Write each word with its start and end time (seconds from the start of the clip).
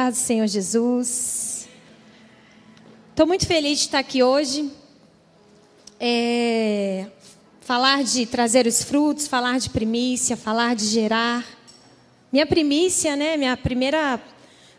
paz 0.00 0.16
do 0.16 0.20
Senhor 0.20 0.46
Jesus. 0.46 1.68
Estou 3.10 3.26
muito 3.26 3.46
feliz 3.46 3.80
de 3.80 3.84
estar 3.84 3.98
aqui 3.98 4.22
hoje. 4.22 4.72
É, 6.00 7.04
falar 7.60 8.02
de 8.02 8.24
trazer 8.24 8.66
os 8.66 8.82
frutos, 8.82 9.28
falar 9.28 9.58
de 9.58 9.68
primícia, 9.68 10.38
falar 10.38 10.74
de 10.74 10.86
gerar. 10.86 11.44
Minha 12.32 12.46
primícia, 12.46 13.14
né? 13.14 13.36
Minha 13.36 13.58
primeira 13.58 14.18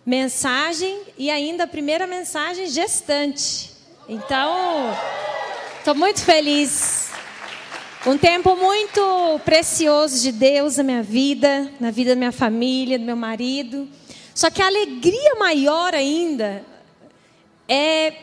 mensagem 0.03 1.01
e 1.15 1.29
ainda 1.29 1.65
a 1.65 1.67
primeira 1.67 2.07
mensagem 2.07 2.65
gestante. 2.65 3.69
Então, 4.09 4.91
estou 5.77 5.93
muito 5.93 6.21
feliz. 6.21 7.11
Um 8.07 8.17
tempo 8.17 8.55
muito 8.55 9.39
precioso 9.45 10.19
de 10.19 10.31
Deus 10.31 10.77
na 10.77 10.83
minha 10.83 11.03
vida, 11.03 11.71
na 11.79 11.91
vida 11.91 12.09
da 12.09 12.15
minha 12.15 12.31
família, 12.31 12.97
do 12.97 13.05
meu 13.05 13.15
marido. 13.15 13.87
Só 14.33 14.49
que 14.49 14.61
a 14.61 14.67
alegria 14.67 15.35
maior 15.35 15.93
ainda 15.93 16.65
é 17.67 18.13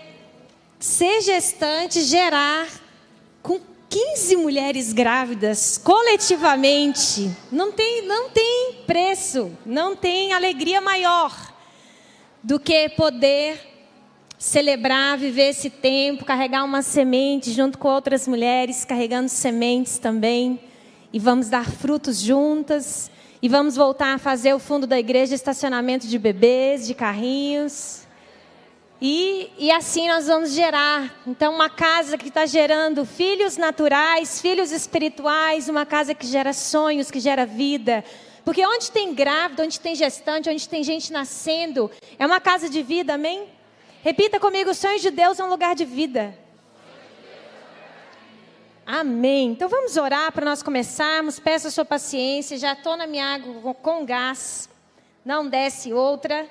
ser 0.78 1.20
gestante, 1.22 2.02
gerar 2.02 2.68
com 3.42 3.60
15 3.88 4.36
mulheres 4.36 4.92
grávidas 4.92 5.78
coletivamente. 5.78 7.30
Não 7.50 7.72
tem, 7.72 8.06
não 8.06 8.30
tem 8.30 8.82
preço, 8.86 9.52
não 9.64 9.96
tem 9.96 10.32
alegria 10.32 10.80
maior 10.80 11.34
do 12.42 12.60
que 12.60 12.88
poder 12.90 13.60
celebrar, 14.38 15.18
viver 15.18 15.48
esse 15.48 15.68
tempo, 15.68 16.24
carregar 16.24 16.64
uma 16.64 16.80
semente 16.80 17.50
junto 17.50 17.76
com 17.76 17.88
outras 17.88 18.28
mulheres, 18.28 18.84
carregando 18.84 19.28
sementes 19.28 19.98
também. 19.98 20.60
E 21.12 21.18
vamos 21.18 21.48
dar 21.48 21.68
frutos 21.68 22.20
juntas. 22.20 23.10
E 23.40 23.48
vamos 23.48 23.76
voltar 23.76 24.14
a 24.14 24.18
fazer 24.18 24.52
o 24.52 24.58
fundo 24.58 24.84
da 24.84 24.98
igreja 24.98 25.32
estacionamento 25.32 26.08
de 26.08 26.18
bebês, 26.18 26.84
de 26.88 26.92
carrinhos. 26.92 28.02
E, 29.00 29.52
e 29.56 29.70
assim 29.70 30.08
nós 30.08 30.26
vamos 30.26 30.52
gerar. 30.52 31.22
Então, 31.24 31.54
uma 31.54 31.70
casa 31.70 32.18
que 32.18 32.28
está 32.28 32.46
gerando 32.46 33.04
filhos 33.04 33.56
naturais, 33.56 34.40
filhos 34.40 34.72
espirituais, 34.72 35.68
uma 35.68 35.86
casa 35.86 36.14
que 36.14 36.26
gera 36.26 36.52
sonhos, 36.52 37.12
que 37.12 37.20
gera 37.20 37.46
vida. 37.46 38.04
Porque 38.44 38.66
onde 38.66 38.90
tem 38.90 39.14
grávida, 39.14 39.62
onde 39.62 39.78
tem 39.78 39.94
gestante, 39.94 40.50
onde 40.50 40.68
tem 40.68 40.82
gente 40.82 41.12
nascendo, 41.12 41.88
é 42.18 42.26
uma 42.26 42.40
casa 42.40 42.68
de 42.68 42.82
vida, 42.82 43.14
amém? 43.14 43.46
Repita 44.02 44.40
comigo: 44.40 44.70
os 44.70 44.78
sonhos 44.78 45.00
de 45.00 45.12
Deus 45.12 45.38
é 45.38 45.44
um 45.44 45.48
lugar 45.48 45.76
de 45.76 45.84
vida. 45.84 46.36
Amém. 48.90 49.50
Então 49.50 49.68
vamos 49.68 49.98
orar 49.98 50.32
para 50.32 50.46
nós 50.46 50.62
começarmos. 50.62 51.38
Peço 51.38 51.68
a 51.68 51.70
sua 51.70 51.84
paciência. 51.84 52.56
Já 52.56 52.72
estou 52.72 52.96
na 52.96 53.06
minha 53.06 53.34
água 53.34 53.74
com 53.74 54.02
gás. 54.02 54.66
Não 55.22 55.46
desce 55.46 55.92
outra. 55.92 56.48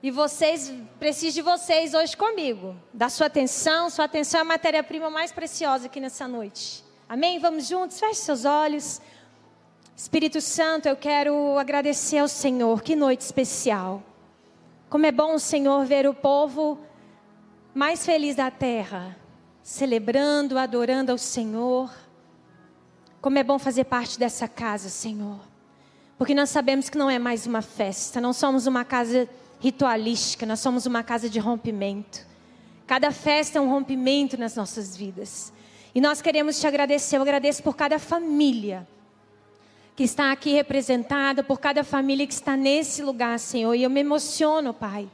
E 0.00 0.08
vocês, 0.08 0.72
preciso 1.00 1.34
de 1.34 1.42
vocês 1.42 1.94
hoje 1.94 2.16
comigo. 2.16 2.76
Da 2.94 3.08
sua 3.08 3.26
atenção. 3.26 3.90
Sua 3.90 4.04
atenção 4.04 4.38
é 4.38 4.42
a 4.42 4.44
matéria-prima 4.44 5.10
mais 5.10 5.32
preciosa 5.32 5.86
aqui 5.86 5.98
nessa 5.98 6.28
noite. 6.28 6.84
Amém? 7.08 7.40
Vamos 7.40 7.66
juntos? 7.66 7.98
Feche 7.98 8.20
seus 8.20 8.44
olhos. 8.44 9.02
Espírito 9.96 10.40
Santo, 10.40 10.86
eu 10.86 10.96
quero 10.96 11.58
agradecer 11.58 12.18
ao 12.18 12.28
Senhor. 12.28 12.82
Que 12.82 12.94
noite 12.94 13.22
especial. 13.22 14.00
Como 14.88 15.06
é 15.06 15.10
bom, 15.10 15.36
Senhor, 15.40 15.84
ver 15.86 16.08
o 16.08 16.14
povo 16.14 16.78
mais 17.74 18.06
feliz 18.06 18.36
da 18.36 18.48
terra 18.48 19.20
celebrando, 19.62 20.58
adorando 20.58 21.12
ao 21.12 21.18
Senhor. 21.18 21.90
Como 23.20 23.38
é 23.38 23.44
bom 23.44 23.58
fazer 23.58 23.84
parte 23.84 24.18
dessa 24.18 24.48
casa, 24.48 24.88
Senhor. 24.88 25.38
Porque 26.18 26.34
nós 26.34 26.50
sabemos 26.50 26.88
que 26.88 26.98
não 26.98 27.08
é 27.08 27.18
mais 27.18 27.46
uma 27.46 27.62
festa, 27.62 28.20
não 28.20 28.32
somos 28.32 28.66
uma 28.66 28.84
casa 28.84 29.28
ritualística, 29.60 30.44
nós 30.44 30.60
somos 30.60 30.86
uma 30.86 31.02
casa 31.02 31.28
de 31.28 31.38
rompimento. 31.38 32.26
Cada 32.86 33.10
festa 33.10 33.58
é 33.58 33.60
um 33.60 33.70
rompimento 33.70 34.36
nas 34.36 34.56
nossas 34.56 34.96
vidas. 34.96 35.52
E 35.94 36.00
nós 36.00 36.20
queremos 36.20 36.58
te 36.58 36.66
agradecer. 36.66 37.16
Eu 37.16 37.22
agradeço 37.22 37.62
por 37.62 37.76
cada 37.76 37.98
família 37.98 38.86
que 39.94 40.02
está 40.04 40.32
aqui 40.32 40.52
representada, 40.52 41.44
por 41.44 41.60
cada 41.60 41.84
família 41.84 42.26
que 42.26 42.32
está 42.32 42.56
nesse 42.56 43.02
lugar, 43.02 43.38
Senhor. 43.38 43.74
E 43.74 43.82
eu 43.82 43.90
me 43.90 44.00
emociono, 44.00 44.72
Pai, 44.72 45.08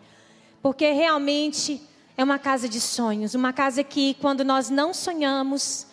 porque 0.62 0.90
realmente 0.92 1.80
é 2.18 2.24
uma 2.24 2.36
casa 2.36 2.68
de 2.68 2.80
sonhos, 2.80 3.36
uma 3.36 3.52
casa 3.52 3.84
que 3.84 4.14
quando 4.14 4.44
nós 4.44 4.68
não 4.68 4.92
sonhamos, 4.92 5.86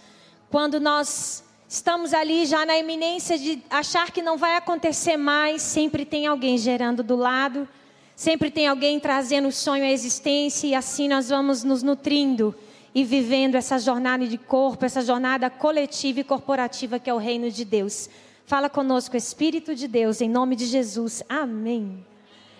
quando 0.50 0.80
nós 0.80 1.44
estamos 1.70 2.16
ali 2.16 2.48
já 2.48 2.66
na 2.66 2.76
iminência 2.76 3.38
de 3.38 3.62
achar 3.70 4.10
que 4.10 4.24
não 4.24 4.36
vai 4.36 4.58
acontecer 4.58 5.18
mais, 5.18 5.62
sempre 5.62 6.04
tem 6.04 6.26
alguém 6.26 6.58
gerando 6.58 7.04
do 7.04 7.16
lado, 7.16 7.70
sempre 8.16 8.50
tem 8.50 8.66
alguém 8.66 9.00
trazendo 9.00 9.50
o 9.50 9.52
sonho 9.52 9.84
à 9.84 9.92
existência 9.92 10.66
e 10.66 10.74
assim 10.74 11.08
nós 11.08 11.30
vamos 11.30 11.64
nos 11.64 11.84
nutrindo 11.84 12.56
e 12.94 13.04
vivendo 13.04 13.54
essa 13.54 13.78
jornada 13.78 14.26
de 14.26 14.40
corpo, 14.40 14.84
essa 14.84 15.04
jornada 15.04 15.48
coletiva 15.52 16.22
e 16.22 16.24
corporativa 16.24 16.98
que 16.98 17.08
é 17.08 17.14
o 17.14 17.20
reino 17.20 17.52
de 17.52 17.64
Deus. 17.64 18.10
Fala 18.48 18.68
conosco, 18.68 19.16
Espírito 19.16 19.76
de 19.76 19.88
Deus, 19.88 20.22
em 20.22 20.30
nome 20.30 20.56
de 20.56 20.66
Jesus. 20.66 21.22
Amém. 21.30 22.04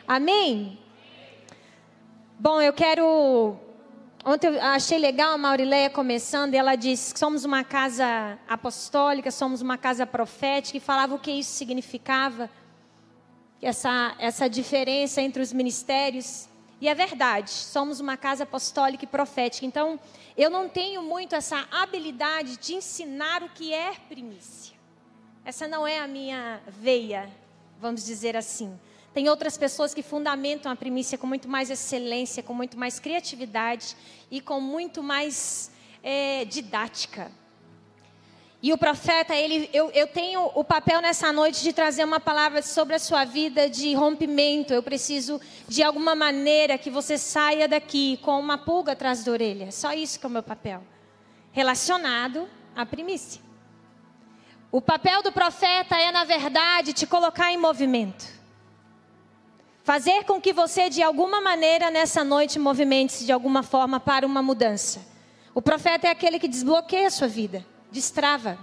Amém. 0.08 0.85
Bom, 2.38 2.62
eu 2.62 2.74
quero. 2.74 3.56
Ontem 4.26 4.48
eu 4.48 4.62
achei 4.62 4.98
legal 4.98 5.32
a 5.32 5.38
Maurileia 5.38 5.90
começando, 5.90 6.54
e 6.54 6.58
ela 6.58 6.76
disse 6.76 7.14
que 7.14 7.20
somos 7.20 7.46
uma 7.46 7.64
casa 7.64 8.38
apostólica, 8.46 9.32
somos 9.32 9.62
uma 9.62 9.78
casa 9.78 10.06
profética, 10.06 10.78
e 10.78 10.82
falava 10.82 11.16
o 11.16 11.20
que 11.20 11.32
isso 11.32 11.52
significava, 11.52 12.50
essa, 13.62 14.16
essa 14.20 14.50
diferença 14.50 15.22
entre 15.22 15.42
os 15.42 15.54
ministérios. 15.54 16.50
E 16.82 16.90
é 16.90 16.94
verdade, 16.94 17.52
somos 17.52 18.02
uma 18.02 18.18
casa 18.18 18.44
apostólica 18.44 19.06
e 19.06 19.08
profética. 19.08 19.66
Então, 19.66 19.98
eu 20.36 20.50
não 20.50 20.68
tenho 20.68 21.02
muito 21.02 21.36
essa 21.36 21.66
habilidade 21.72 22.58
de 22.58 22.74
ensinar 22.74 23.44
o 23.44 23.50
que 23.50 23.74
é 23.74 23.94
primícia. 24.10 24.76
Essa 25.46 25.70
não 25.70 25.88
é 25.88 26.00
a 26.00 26.08
minha 26.08 26.60
veia, 26.68 27.30
vamos 27.80 28.04
dizer 28.04 28.36
assim. 28.36 28.78
Tem 29.16 29.30
outras 29.30 29.58
pessoas 29.58 29.94
que 29.94 30.04
fundamentam 30.04 30.70
a 30.70 30.76
primícia 30.76 31.18
com 31.18 31.26
muito 31.26 31.48
mais 31.48 31.70
excelência, 31.70 32.44
com 32.44 32.54
muito 32.54 32.78
mais 32.78 33.00
criatividade 33.00 33.96
e 34.30 34.42
com 34.42 34.60
muito 34.60 35.02
mais 35.02 35.72
é, 36.04 36.44
didática. 36.44 37.32
E 38.62 38.74
o 38.74 38.78
profeta, 38.78 39.34
ele, 39.34 39.70
eu, 39.72 39.90
eu 39.92 40.06
tenho 40.06 40.52
o 40.54 40.66
papel 40.66 41.00
nessa 41.02 41.32
noite 41.32 41.64
de 41.64 41.72
trazer 41.72 42.04
uma 42.04 42.20
palavra 42.20 42.62
sobre 42.62 42.94
a 42.94 43.00
sua 43.00 43.24
vida 43.24 43.70
de 43.70 43.94
rompimento. 43.94 44.74
Eu 44.74 44.84
preciso, 44.84 45.40
de 45.66 45.82
alguma 45.82 46.14
maneira, 46.14 46.78
que 46.78 46.90
você 46.90 47.18
saia 47.18 47.70
daqui 47.70 48.18
com 48.18 48.38
uma 48.38 48.58
pulga 48.58 48.92
atrás 48.92 49.24
da 49.24 49.32
orelha. 49.32 49.72
Só 49.72 49.94
isso 49.94 50.20
que 50.20 50.26
é 50.26 50.28
o 50.28 50.32
meu 50.32 50.44
papel. 50.44 50.84
Relacionado 51.54 52.50
à 52.76 52.86
primícia. 52.86 53.42
O 54.70 54.82
papel 54.82 55.24
do 55.24 55.32
profeta 55.32 55.96
é, 55.96 56.12
na 56.12 56.26
verdade, 56.26 56.92
te 56.92 57.08
colocar 57.08 57.50
em 57.50 57.58
movimento. 57.58 58.35
Fazer 59.86 60.24
com 60.24 60.42
que 60.42 60.52
você, 60.52 60.90
de 60.90 61.04
alguma 61.04 61.40
maneira, 61.40 61.92
nessa 61.92 62.24
noite, 62.24 62.58
movimente-se 62.58 63.24
de 63.24 63.32
alguma 63.32 63.62
forma 63.62 64.00
para 64.00 64.26
uma 64.26 64.42
mudança. 64.42 65.00
O 65.54 65.62
profeta 65.62 66.08
é 66.08 66.10
aquele 66.10 66.40
que 66.40 66.48
desbloqueia 66.48 67.06
a 67.06 67.12
sua 67.12 67.28
vida, 67.28 67.64
destrava. 67.92 68.58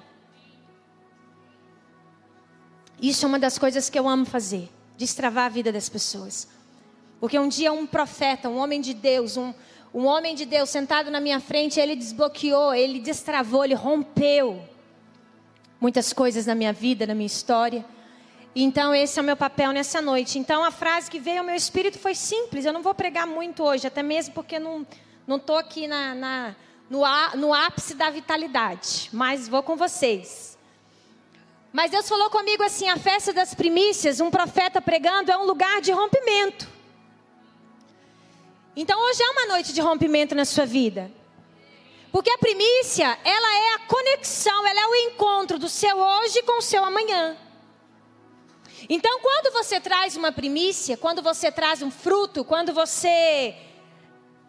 Isso 3.01 3.25
é 3.25 3.29
uma 3.29 3.39
das 3.39 3.57
coisas 3.57 3.89
que 3.89 3.97
eu 3.97 4.09
amo 4.09 4.25
fazer, 4.25 4.69
destravar 4.99 5.47
a 5.47 5.49
vida 5.49 5.71
das 5.71 5.89
pessoas. 5.89 6.49
Porque 7.21 7.39
um 7.39 7.47
dia 7.47 7.73
um 7.73 7.87
profeta, 7.87 8.49
um 8.49 8.59
homem 8.59 8.81
de 8.81 8.93
Deus, 8.93 9.37
um, 9.37 9.55
um 9.95 10.07
homem 10.07 10.35
de 10.35 10.45
Deus 10.45 10.71
sentado 10.71 11.09
na 11.09 11.21
minha 11.21 11.39
frente, 11.39 11.79
ele 11.79 11.95
desbloqueou, 11.95 12.75
ele 12.75 12.99
destravou, 12.99 13.65
ele 13.65 13.75
rompeu 13.75 14.61
muitas 15.81 16.13
coisas 16.13 16.47
na 16.47 16.55
minha 16.57 16.73
vida, 16.73 17.07
na 17.07 17.15
minha 17.15 17.29
história. 17.29 17.85
Então, 18.55 18.95
esse 18.95 19.19
é 19.19 19.23
o 19.23 19.25
meu 19.25 19.37
papel 19.37 19.73
nessa 19.73 20.03
noite. 20.03 20.39
Então, 20.39 20.63
a 20.63 20.71
frase 20.71 21.11
que 21.11 21.19
veio 21.19 21.39
ao 21.39 21.45
meu 21.45 21.55
espírito 21.55 21.99
foi 21.99 22.15
simples. 22.15 22.65
Eu 22.65 22.73
não 22.73 22.83
vou 22.83 22.95
pregar 22.95 23.27
muito 23.27 23.63
hoje, 23.63 23.87
até 23.87 24.03
mesmo 24.03 24.35
porque 24.35 24.59
não 24.59 24.87
não 25.27 25.37
estou 25.37 25.57
aqui 25.57 25.87
na, 25.87 26.15
na 26.15 26.57
no, 26.91 27.03
no 27.37 27.55
ápice 27.55 27.95
da 27.95 28.11
vitalidade, 28.11 29.09
mas 29.13 29.49
vou 29.49 29.63
com 29.63 29.77
vocês. 29.77 30.59
Mas 31.73 31.91
Deus 31.91 32.07
falou 32.07 32.29
comigo 32.29 32.63
assim: 32.63 32.89
a 32.89 32.99
festa 32.99 33.33
das 33.33 33.55
primícias, 33.55 34.21
um 34.21 34.31
profeta 34.31 34.81
pregando, 34.81 35.33
é 35.33 35.37
um 35.37 35.45
lugar 35.45 35.81
de 35.81 35.91
rompimento. 35.91 36.69
Então, 38.77 38.99
hoje 39.09 39.23
é 39.23 39.31
uma 39.31 39.47
noite 39.47 39.73
de 39.73 39.81
rompimento 39.81 40.35
na 40.35 40.45
sua 40.45 40.67
vida. 40.67 41.11
Porque 42.11 42.31
a 42.31 42.39
primícia, 42.39 43.19
ela 43.25 43.55
é 43.55 43.75
a 43.75 43.79
conexão, 43.87 44.67
ela 44.67 44.81
é 44.81 44.87
o 44.87 44.95
encontro 44.95 45.59
do 45.59 45.69
seu 45.69 45.97
hoje 45.97 46.43
com 46.43 46.59
o 46.59 46.63
seu 46.63 46.85
amanhã. 46.85 47.37
Então, 48.89 49.21
quando 49.21 49.53
você 49.53 49.81
traz 49.81 50.17
uma 50.17 50.33
primícia, 50.33 50.97
quando 50.97 51.23
você 51.23 51.51
traz 51.51 51.83
um 51.83 51.91
fruto, 51.91 52.45
quando 52.45 52.73
você 52.73 53.55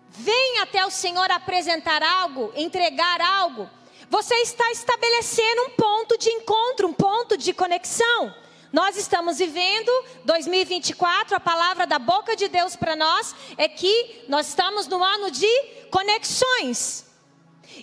vem 0.10 0.60
até 0.60 0.86
o 0.86 0.92
Senhor 0.92 1.30
apresentar 1.32 2.02
algo, 2.04 2.52
entregar 2.56 3.22
algo, 3.22 3.70
você 4.10 4.36
está 4.36 4.72
estabelecendo 4.72 5.64
um 5.64 5.70
ponto 5.72 6.18
de 6.18 6.30
encontro, 6.30 6.88
um 6.88 6.94
ponto 6.94 7.38
de 7.38 7.54
conexão. 7.54 8.36
Nós 8.72 8.98
estamos 8.98 9.38
vivendo 9.38 9.92
2024, 10.26 11.36
a 11.36 11.40
palavra 11.40 11.86
da 11.86 12.00
boca 12.00 12.36
de 12.36 12.48
Deus 12.48 12.76
para 12.76 12.96
nós 12.96 13.36
é 13.56 13.68
que 13.68 14.26
nós 14.28 14.48
estamos 14.48 14.88
no 14.88 15.04
ano 15.04 15.30
de 15.30 15.48
conexões. 15.92 17.06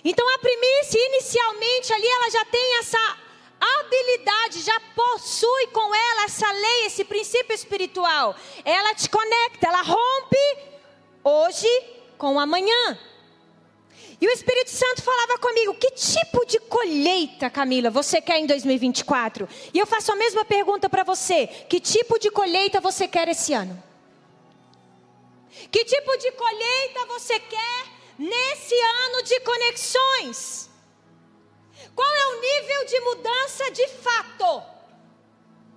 Então 0.03 0.27
a 0.35 0.39
primícia, 0.39 0.99
inicialmente 0.99 1.93
ali, 1.93 2.07
ela 2.07 2.29
já 2.29 2.45
tem 2.45 2.79
essa 2.79 3.17
habilidade, 3.61 4.61
já 4.61 4.79
possui 4.95 5.67
com 5.67 5.93
ela 5.93 6.23
essa 6.23 6.51
lei, 6.51 6.85
esse 6.85 7.05
princípio 7.05 7.53
espiritual. 7.53 8.35
Ela 8.65 8.95
te 8.95 9.09
conecta, 9.09 9.67
ela 9.67 9.81
rompe 9.81 10.57
hoje 11.23 11.67
com 12.17 12.39
amanhã. 12.39 12.97
E 14.19 14.27
o 14.27 14.31
Espírito 14.31 14.69
Santo 14.69 15.01
falava 15.01 15.37
comigo: 15.39 15.73
que 15.75 15.91
tipo 15.91 16.45
de 16.45 16.59
colheita, 16.59 17.49
Camila, 17.49 17.89
você 17.89 18.21
quer 18.21 18.37
em 18.37 18.45
2024? 18.45 19.49
E 19.73 19.79
eu 19.79 19.87
faço 19.87 20.11
a 20.11 20.15
mesma 20.15 20.45
pergunta 20.45 20.87
para 20.87 21.03
você: 21.03 21.47
que 21.47 21.79
tipo 21.79 22.19
de 22.19 22.29
colheita 22.29 22.79
você 22.79 23.07
quer 23.07 23.27
esse 23.27 23.53
ano? 23.53 23.81
Que 25.71 25.83
tipo 25.85 26.17
de 26.17 26.31
colheita 26.31 27.05
você 27.07 27.39
quer 27.39 27.85
nesse 28.17 28.75
ano 28.75 29.23
de 29.23 29.39
conexões? 29.41 30.70
Qual 31.95 32.13
é 32.13 32.27
o 32.27 32.41
nível 32.41 32.85
de 32.85 32.99
mudança 33.01 33.71
de 33.71 33.87
fato 33.87 34.63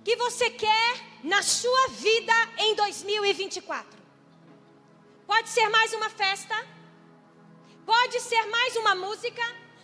que 0.03 0.15
você 0.15 0.49
quer 0.49 0.93
na 1.23 1.41
sua 1.41 1.87
vida 1.89 2.33
em 2.57 2.75
2024? 2.75 3.99
Pode 5.27 5.49
ser 5.49 5.67
mais 5.69 5.93
uma 5.93 6.09
festa? 6.09 6.55
Pode 7.85 8.19
ser 8.19 8.45
mais 8.45 8.75
uma 8.75 8.95
música, 8.95 9.43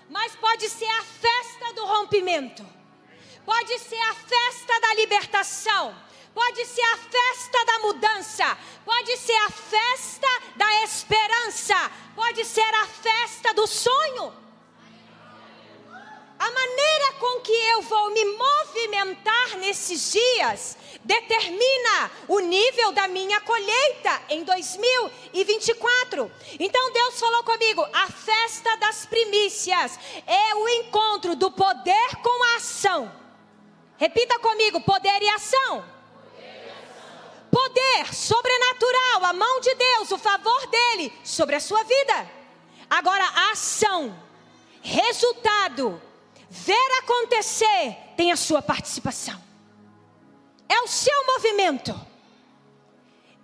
mas 0.10 0.36
pode 0.36 0.70
ser 0.70 0.90
a 0.90 1.04
festa 1.04 1.74
do 1.74 1.86
rompimento. 1.86 2.66
Pode 3.46 3.80
ser 3.80 4.00
a 4.00 4.14
festa 4.14 4.80
da 4.80 4.94
libertação. 4.96 5.96
Pode 6.34 6.66
ser 6.66 6.82
a 6.82 6.98
festa 6.98 7.66
da 7.66 7.80
mudança. 7.80 8.58
Pode 8.86 9.18
ser 9.18 9.36
a 9.36 9.50
festa 9.50 10.28
da 10.56 10.84
esperança. 10.84 11.92
Pode 12.16 12.46
ser 12.46 12.74
a 12.76 12.88
festa 12.88 13.54
do 13.54 13.68
sonho. 13.68 14.41
A 16.42 16.50
maneira 16.50 17.14
com 17.20 17.40
que 17.42 17.52
eu 17.52 17.84
vou 17.84 18.10
me 18.10 18.26
movimentar 18.26 19.58
nesses 19.60 20.12
dias 20.12 20.76
determina 21.04 22.10
o 22.28 22.40
nível 22.40 22.92
da 22.92 23.08
minha 23.08 23.40
colheita 23.42 24.24
em 24.28 24.44
2024. 24.44 26.32
Então 26.60 26.92
Deus 26.94 27.20
falou 27.20 27.44
comigo: 27.44 27.88
a 27.94 28.08
festa 28.08 28.76
das 28.78 29.06
primícias 29.06 30.00
é 30.26 30.56
o 30.56 30.68
encontro 30.68 31.36
do 31.36 31.52
poder 31.52 32.16
com 32.24 32.44
a 32.44 32.56
ação. 32.56 33.12
Repita 34.00 34.40
comigo: 34.40 34.82
poder 34.82 35.22
e 35.22 35.30
ação. 35.30 35.86
Poder 37.52 38.16
sobrenatural, 38.16 39.26
a 39.26 39.34
mão 39.34 39.60
de 39.60 39.76
Deus, 39.76 40.10
o 40.10 40.18
favor 40.18 40.66
dele 40.66 41.14
sobre 41.24 41.56
a 41.56 41.60
sua 41.60 41.84
vida. 41.84 42.28
Agora, 42.90 43.26
ação, 43.52 44.20
resultado, 44.82 46.02
ver 46.52 47.00
acontecer, 47.00 47.98
tem 48.18 48.30
a 48.30 48.36
sua 48.36 48.62
participação. 48.62 49.42
É 50.68 50.82
o 50.82 50.88
seu 50.88 51.26
movimento. 51.26 51.98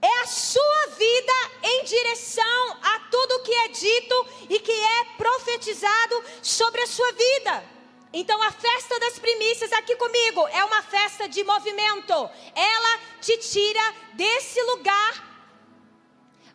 É 0.02 0.22
a 0.24 0.28
sua 0.28 0.88
vida 0.98 1.34
em 1.64 1.86
direção 1.86 2.78
a 2.84 3.00
tudo 3.10 3.44
que 3.44 3.54
é 3.54 3.68
dito 3.70 4.28
e 4.50 4.60
que 4.60 4.72
é 4.72 5.06
profetizado 5.18 6.24
sobre 6.44 6.82
a 6.82 6.88
sua 6.88 7.12
vida. 7.14 7.64
Então 8.12 8.42
a 8.44 8.52
festa 8.52 9.00
das 9.00 9.18
primícias 9.18 9.72
aqui 9.72 9.96
comigo 9.96 10.46
é 10.50 10.66
uma 10.66 10.82
festa 10.84 11.30
de 11.30 11.44
movimento. 11.46 12.30
Ela 12.54 13.00
te 13.22 13.38
tira 13.38 13.96
desse 14.16 14.62
lugar 14.64 15.27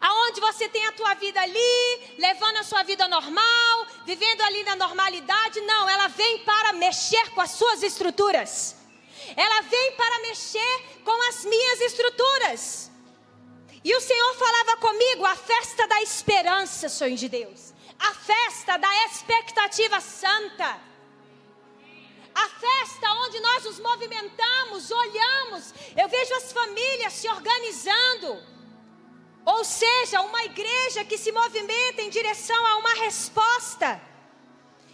aonde 0.02 0.40
você 0.40 0.68
tem 0.68 0.84
a 0.86 0.92
tua 0.92 1.14
vida 1.14 1.40
ali, 1.40 2.14
levando 2.18 2.56
a 2.56 2.64
sua 2.64 2.82
vida 2.82 3.06
normal, 3.06 3.86
vivendo 4.04 4.40
ali 4.42 4.64
na 4.64 4.74
normalidade. 4.74 5.60
Não, 5.60 5.88
ela 5.88 6.08
vem 6.08 6.40
para 6.40 6.72
mexer 6.72 7.30
com 7.30 7.40
as 7.40 7.52
suas 7.52 7.84
estruturas. 7.84 8.76
Ela 9.36 9.60
vem 9.62 9.92
para 9.92 10.18
mexer 10.22 10.74
com 11.04 11.28
as 11.28 11.44
minhas 11.44 11.80
estruturas. 11.82 12.90
E 13.84 13.94
o 13.94 14.00
Senhor 14.00 14.34
falava 14.34 14.76
comigo 14.78 15.24
a 15.24 15.36
festa 15.36 15.86
da 15.86 16.02
esperança, 16.02 16.88
sonho 16.88 17.16
de 17.16 17.28
Deus. 17.28 17.72
A 17.98 18.12
festa 18.12 18.76
da 18.76 18.92
expectativa 19.06 20.00
santa. 20.00 20.80
A 22.34 22.48
festa 22.48 23.12
onde 23.24 23.38
nós 23.38 23.64
nos 23.64 23.78
movimentamos, 23.78 24.90
olhamos. 24.90 25.72
Eu 25.96 26.08
vejo 26.08 26.34
as 26.34 26.52
famílias 26.52 27.12
se 27.12 27.28
organizando 27.28 28.52
ou 29.44 29.64
seja, 29.64 30.20
uma 30.20 30.44
igreja 30.44 31.04
que 31.04 31.18
se 31.18 31.32
movimenta 31.32 32.02
em 32.02 32.10
direção 32.10 32.66
a 32.66 32.76
uma 32.78 32.94
resposta. 32.94 34.00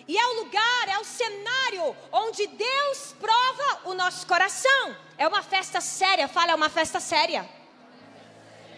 E 0.07 0.17
é 0.17 0.27
o 0.27 0.35
lugar, 0.43 0.89
é 0.89 0.99
o 0.99 1.05
cenário 1.05 1.95
onde 2.11 2.47
Deus 2.47 3.15
prova 3.21 3.81
o 3.85 3.95
nosso 3.95 4.27
coração. 4.27 4.97
É 5.19 5.29
uma 5.29 5.43
festa 5.43 5.83
séria, 5.83 6.27
fala, 6.27 6.53
é 6.53 6.55
uma 6.55 6.71
festa 6.71 6.99
séria. 6.99 7.49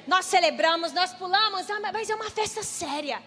Nós 0.08 0.26
celebramos, 0.26 0.92
nós 0.92 1.12
pulamos, 1.14 1.70
ah, 1.70 1.78
mas 1.92 2.10
é 2.10 2.14
uma 2.16 2.30
festa 2.30 2.64
séria. 2.64 3.22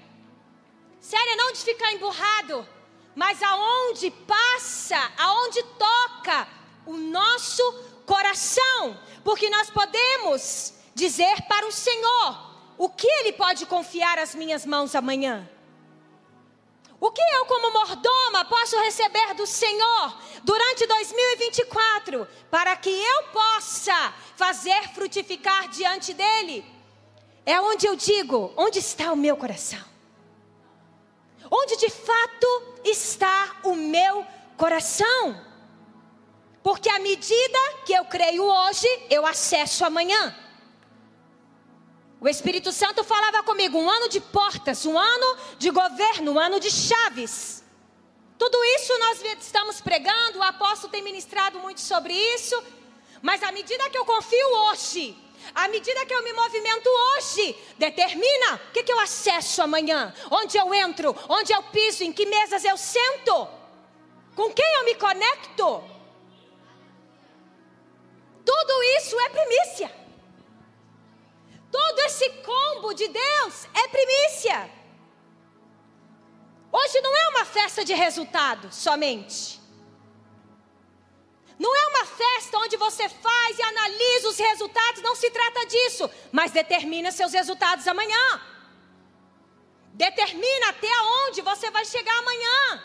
Séria 1.00 1.36
não 1.38 1.54
de 1.54 1.60
ficar 1.60 1.94
emburrado, 1.94 2.68
mas 3.16 3.42
aonde 3.42 4.12
passa, 4.12 5.12
aonde 5.18 5.64
toca 5.64 6.48
o 6.86 6.98
nosso 6.98 7.64
coração. 8.06 9.00
Porque 9.24 9.50
nós 9.50 9.70
podemos 9.70 10.74
dizer 10.94 11.42
para 11.44 11.68
o 11.68 11.72
Senhor 11.72 12.54
o 12.78 12.90
que 12.90 13.08
Ele 13.08 13.34
pode 13.34 13.66
confiar 13.66 14.18
às 14.20 14.36
minhas 14.36 14.66
mãos 14.66 14.96
amanhã. 14.96 15.50
O 17.00 17.12
que 17.12 17.22
eu, 17.22 17.46
como 17.46 17.74
mordoma, 17.74 18.46
posso 18.46 18.80
receber 18.80 19.34
do 19.34 19.46
Senhor 19.46 20.18
durante 20.44 20.88
2024 20.88 22.26
para 22.50 22.76
que 22.78 22.90
eu 22.90 23.24
possa 23.24 24.14
fazer 24.38 24.88
frutificar 24.94 25.68
diante 25.68 26.14
dEle? 26.14 26.66
É 27.46 27.60
onde 27.60 27.86
eu 27.86 27.96
digo: 27.96 28.54
onde 28.56 28.80
está 28.80 29.12
o 29.12 29.18
meu 29.18 29.36
coração? 29.36 29.84
Onde 31.52 31.76
de 31.76 31.90
fato 31.90 32.64
está 32.86 33.58
o 33.64 33.76
meu 33.76 34.26
coração? 34.56 35.46
Porque 36.64 36.90
à 36.90 37.00
medida 37.00 37.60
que 37.86 37.94
eu 37.94 38.06
creio 38.06 38.46
hoje, 38.46 38.88
eu 39.10 39.26
acesso 39.26 39.84
amanhã. 39.84 40.34
O 42.24 42.30
Espírito 42.30 42.72
Santo 42.72 43.04
falava 43.04 43.44
comigo: 43.44 43.78
um 43.78 43.90
ano 43.90 44.08
de 44.08 44.22
portas, 44.22 44.86
um 44.86 44.98
ano 44.98 45.38
de 45.60 45.70
governo, 45.70 46.32
um 46.32 46.40
ano 46.40 46.58
de 46.58 46.72
chaves. 46.72 47.62
Tudo 48.38 48.58
isso 48.64 48.98
nós 48.98 49.22
estamos 49.42 49.82
pregando, 49.82 50.40
o 50.40 50.44
apóstolo 50.44 50.90
tem 50.90 51.02
ministrado 51.02 51.60
muito 51.60 51.82
sobre 51.82 52.14
isso. 52.14 52.64
Mas 53.22 53.44
à 53.44 53.52
medida 53.52 53.90
que 53.90 53.98
eu 53.98 54.06
confio 54.06 54.48
hoje, 54.70 55.18
à 55.54 55.68
medida 55.68 56.06
que 56.06 56.14
eu 56.14 56.24
me 56.24 56.32
movimento 56.32 56.88
hoje, 56.88 57.58
determina 57.78 58.56
o 58.70 58.72
que, 58.72 58.84
que 58.84 58.94
eu 58.94 59.02
acesso 59.02 59.62
amanhã, 59.62 60.14
onde 60.32 60.58
eu 60.58 60.74
entro, 60.74 61.14
onde 61.28 61.52
eu 61.52 61.62
piso, 61.64 62.06
em 62.06 62.14
que 62.14 62.26
mesas 62.26 62.64
eu 62.64 62.78
sento, 62.78 63.50
com 64.34 64.50
quem 64.54 64.76
eu 64.76 64.86
me 64.86 64.96
conecto. 64.96 65.84
Tudo 68.46 68.84
isso 68.98 69.20
é 69.20 69.30
primícia. 69.30 70.03
Todo 71.74 72.00
esse 72.02 72.30
combo 72.50 72.94
de 72.94 73.08
Deus 73.08 73.68
é 73.74 73.88
primícia. 73.88 74.70
Hoje 76.72 77.02
não 77.02 77.16
é 77.22 77.28
uma 77.30 77.46
festa 77.46 77.84
de 77.84 77.96
resultado 77.96 78.72
somente. 78.72 79.60
Não 81.58 81.76
é 81.76 81.88
uma 81.88 82.06
festa 82.06 82.60
onde 82.60 82.78
você 82.78 83.10
faz 83.10 83.58
e 83.58 83.64
analisa 83.64 84.30
os 84.30 84.38
resultados, 84.38 85.02
não 85.02 85.16
se 85.16 85.32
trata 85.32 85.66
disso, 85.66 86.08
mas 86.32 86.52
determina 86.52 87.12
seus 87.12 87.34
resultados 87.34 87.88
amanhã. 87.88 88.26
Determina 90.06 90.70
até 90.70 90.96
onde 91.26 91.42
você 91.42 91.72
vai 91.72 91.86
chegar 91.86 92.18
amanhã. 92.20 92.84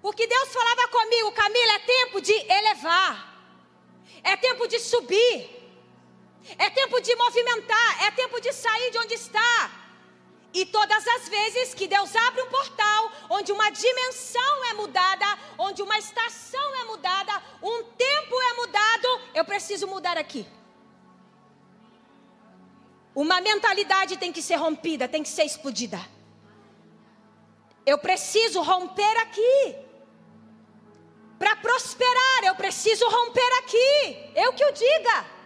Porque 0.00 0.24
Deus 0.24 0.48
falava 0.52 0.86
comigo, 0.88 1.32
Camila, 1.32 1.72
é 1.72 1.78
tempo 1.80 2.20
de 2.20 2.32
elevar, 2.32 3.14
é 4.22 4.36
tempo 4.36 4.68
de 4.68 4.78
subir. 4.78 5.59
É 6.58 6.70
tempo 6.70 7.00
de 7.00 7.14
movimentar, 7.16 8.04
é 8.04 8.10
tempo 8.10 8.40
de 8.40 8.52
sair 8.52 8.90
de 8.90 8.98
onde 8.98 9.14
está. 9.14 9.70
E 10.52 10.66
todas 10.66 11.06
as 11.06 11.28
vezes 11.28 11.74
que 11.74 11.86
Deus 11.86 12.14
abre 12.16 12.42
um 12.42 12.48
portal, 12.48 13.12
onde 13.30 13.52
uma 13.52 13.70
dimensão 13.70 14.64
é 14.64 14.72
mudada, 14.74 15.38
onde 15.56 15.80
uma 15.80 15.96
estação 15.96 16.74
é 16.76 16.84
mudada, 16.84 17.40
um 17.62 17.84
tempo 17.84 18.34
é 18.34 18.52
mudado, 18.54 19.20
eu 19.34 19.44
preciso 19.44 19.86
mudar 19.86 20.18
aqui. 20.18 20.46
Uma 23.14 23.40
mentalidade 23.40 24.16
tem 24.16 24.32
que 24.32 24.42
ser 24.42 24.56
rompida, 24.56 25.06
tem 25.08 25.22
que 25.22 25.28
ser 25.28 25.44
explodida. 25.44 26.00
Eu 27.86 27.98
preciso 27.98 28.60
romper 28.60 29.16
aqui. 29.18 29.76
Para 31.38 31.56
prosperar, 31.56 32.44
eu 32.44 32.54
preciso 32.54 33.08
romper 33.08 33.52
aqui. 33.58 34.32
Eu 34.34 34.52
que 34.52 34.64
o 34.64 34.72
diga. 34.72 35.39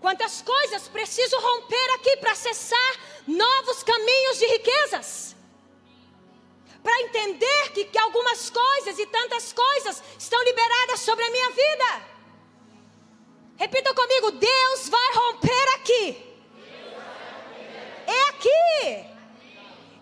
Quantas 0.00 0.40
coisas 0.40 0.88
preciso 0.88 1.38
romper 1.38 1.90
aqui 1.96 2.16
para 2.16 2.32
acessar 2.32 2.92
novos 3.26 3.82
caminhos 3.82 4.38
de 4.38 4.46
riquezas? 4.46 5.36
Para 6.82 7.00
entender 7.02 7.72
que, 7.74 7.84
que 7.84 7.98
algumas 7.98 8.48
coisas 8.48 8.98
e 8.98 9.06
tantas 9.06 9.52
coisas 9.52 10.02
estão 10.18 10.42
liberadas 10.42 11.00
sobre 11.00 11.22
a 11.24 11.30
minha 11.30 11.50
vida. 11.50 12.02
Repita 13.58 13.94
comigo: 13.94 14.30
Deus 14.30 14.88
vai 14.88 15.12
romper 15.12 15.68
aqui. 15.74 16.04
É 18.06 18.22
aqui. 18.30 19.06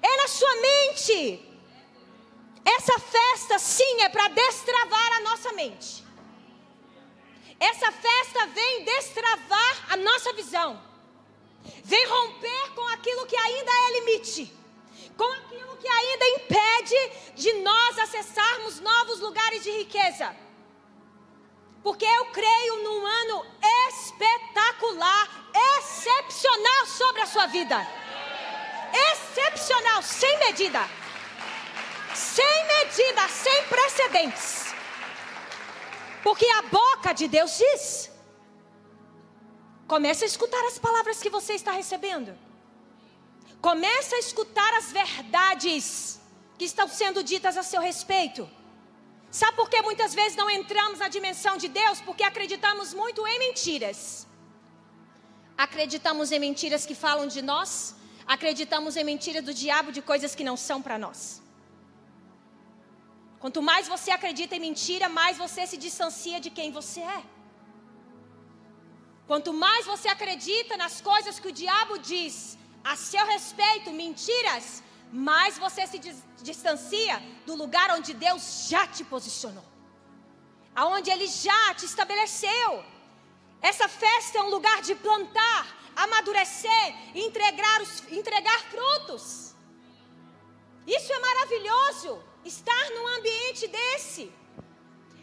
É 0.00 0.16
na 0.16 0.28
sua 0.28 0.54
mente. 0.56 1.44
Essa 2.64 2.98
festa, 3.00 3.58
sim, 3.58 4.02
é 4.02 4.08
para 4.08 4.28
destravar 4.28 5.12
a 5.14 5.20
nossa 5.22 5.52
mente. 5.54 6.07
Essa 7.60 7.90
festa 7.90 8.46
vem 8.48 8.84
destravar 8.84 9.86
a 9.90 9.96
nossa 9.96 10.32
visão. 10.32 10.80
Vem 11.84 12.06
romper 12.06 12.74
com 12.74 12.86
aquilo 12.88 13.26
que 13.26 13.36
ainda 13.36 13.70
é 13.70 14.00
limite. 14.00 14.52
Com 15.16 15.32
aquilo 15.32 15.76
que 15.76 15.88
ainda 15.88 16.28
impede 16.28 17.10
de 17.34 17.52
nós 17.54 17.98
acessarmos 17.98 18.80
novos 18.80 19.20
lugares 19.20 19.62
de 19.64 19.70
riqueza. 19.70 20.34
Porque 21.82 22.04
eu 22.04 22.26
creio 22.26 22.82
num 22.82 23.06
ano 23.06 23.46
espetacular, 23.88 25.50
excepcional 25.78 26.86
sobre 26.86 27.22
a 27.22 27.26
sua 27.26 27.46
vida. 27.46 27.86
Excepcional, 29.12 30.02
sem 30.02 30.38
medida. 30.38 30.88
Sem 32.14 32.66
medida, 32.66 33.28
sem 33.28 33.64
precedentes. 33.64 34.67
Porque 36.22 36.46
a 36.46 36.62
boca 36.62 37.12
de 37.12 37.26
Deus 37.28 37.56
diz. 37.56 38.10
Comece 39.86 40.24
a 40.24 40.26
escutar 40.26 40.62
as 40.66 40.78
palavras 40.78 41.20
que 41.22 41.30
você 41.30 41.54
está 41.54 41.72
recebendo. 41.72 42.36
Comece 43.60 44.14
a 44.14 44.18
escutar 44.18 44.72
as 44.74 44.92
verdades 44.92 46.20
que 46.58 46.64
estão 46.64 46.88
sendo 46.88 47.22
ditas 47.22 47.56
a 47.56 47.62
seu 47.62 47.80
respeito. 47.80 48.48
Sabe 49.30 49.56
por 49.56 49.68
que 49.68 49.80
muitas 49.82 50.14
vezes 50.14 50.36
não 50.36 50.48
entramos 50.48 50.98
na 50.98 51.08
dimensão 51.08 51.56
de 51.56 51.68
Deus? 51.68 52.00
Porque 52.00 52.22
acreditamos 52.22 52.94
muito 52.94 53.26
em 53.26 53.38
mentiras. 53.38 54.26
Acreditamos 55.56 56.30
em 56.30 56.38
mentiras 56.38 56.86
que 56.86 56.94
falam 56.94 57.26
de 57.26 57.42
nós, 57.42 57.94
acreditamos 58.26 58.96
em 58.96 59.02
mentiras 59.02 59.44
do 59.44 59.52
diabo 59.52 59.90
de 59.90 60.00
coisas 60.00 60.34
que 60.34 60.44
não 60.44 60.56
são 60.56 60.80
para 60.80 60.96
nós. 60.96 61.42
Quanto 63.42 63.60
mais 63.62 63.86
você 63.94 64.10
acredita 64.10 64.56
em 64.56 64.64
mentira, 64.68 65.08
mais 65.08 65.38
você 65.38 65.66
se 65.66 65.76
distancia 65.76 66.38
de 66.44 66.50
quem 66.50 66.70
você 66.78 67.00
é. 67.00 67.22
Quanto 69.28 69.52
mais 69.64 69.86
você 69.92 70.08
acredita 70.08 70.76
nas 70.82 71.00
coisas 71.00 71.38
que 71.38 71.48
o 71.48 71.56
diabo 71.62 71.98
diz 71.98 72.34
a 72.82 72.96
seu 72.96 73.24
respeito, 73.26 73.92
mentiras, 73.92 74.82
mais 75.12 75.58
você 75.64 75.86
se 75.86 75.98
distancia 76.48 77.16
do 77.46 77.54
lugar 77.54 77.88
onde 77.96 78.12
Deus 78.26 78.66
já 78.70 78.86
te 78.86 79.04
posicionou. 79.04 79.66
Aonde 80.74 81.10
ele 81.10 81.26
já 81.26 81.74
te 81.74 81.84
estabeleceu. 81.84 82.84
Essa 83.60 83.88
festa 83.88 84.38
é 84.38 84.42
um 84.42 84.50
lugar 84.56 84.80
de 84.82 84.94
plantar, 84.94 85.64
amadurecer, 85.94 86.86
entregar, 87.14 87.82
os, 87.82 87.94
entregar 88.20 88.60
frutos. 88.72 89.54
Isso 90.86 91.12
é 91.12 91.18
maravilhoso 91.18 92.27
estar 92.48 92.84
num 92.94 93.06
ambiente 93.16 93.66
desse. 93.76 94.24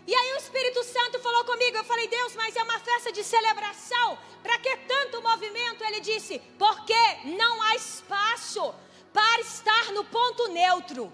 E 0.07 0.13
aí 0.13 0.33
o 0.33 0.37
Espírito 0.37 0.83
Santo 0.83 1.19
falou 1.19 1.43
comigo, 1.45 1.75
eu 1.77 1.83
falei, 1.83 2.07
Deus, 2.07 2.35
mas 2.35 2.55
é 2.55 2.63
uma 2.63 2.79
festa 2.79 3.11
de 3.11 3.23
celebração. 3.23 4.17
Para 4.43 4.57
que 4.59 4.77
tanto 4.93 5.21
movimento? 5.21 5.83
Ele 5.83 5.99
disse, 5.99 6.39
porque 6.59 7.03
não 7.43 7.53
há 7.63 7.75
espaço 7.75 8.73
para 9.11 9.39
estar 9.41 9.85
no 9.93 10.03
ponto 10.05 10.47
neutro. 10.49 11.11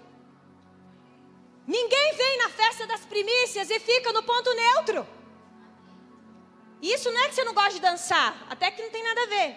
Ninguém 1.66 2.14
vem 2.16 2.38
na 2.38 2.50
festa 2.50 2.86
das 2.86 3.04
primícias 3.06 3.70
e 3.70 3.78
fica 3.80 4.12
no 4.12 4.22
ponto 4.22 4.52
neutro. 4.54 5.06
Isso 6.82 7.10
não 7.12 7.20
é 7.22 7.28
que 7.28 7.36
você 7.36 7.44
não 7.44 7.54
gosta 7.54 7.74
de 7.74 7.80
dançar, 7.80 8.46
até 8.50 8.70
que 8.70 8.82
não 8.82 8.90
tem 8.90 9.04
nada 9.04 9.22
a 9.22 9.26
ver. 9.26 9.56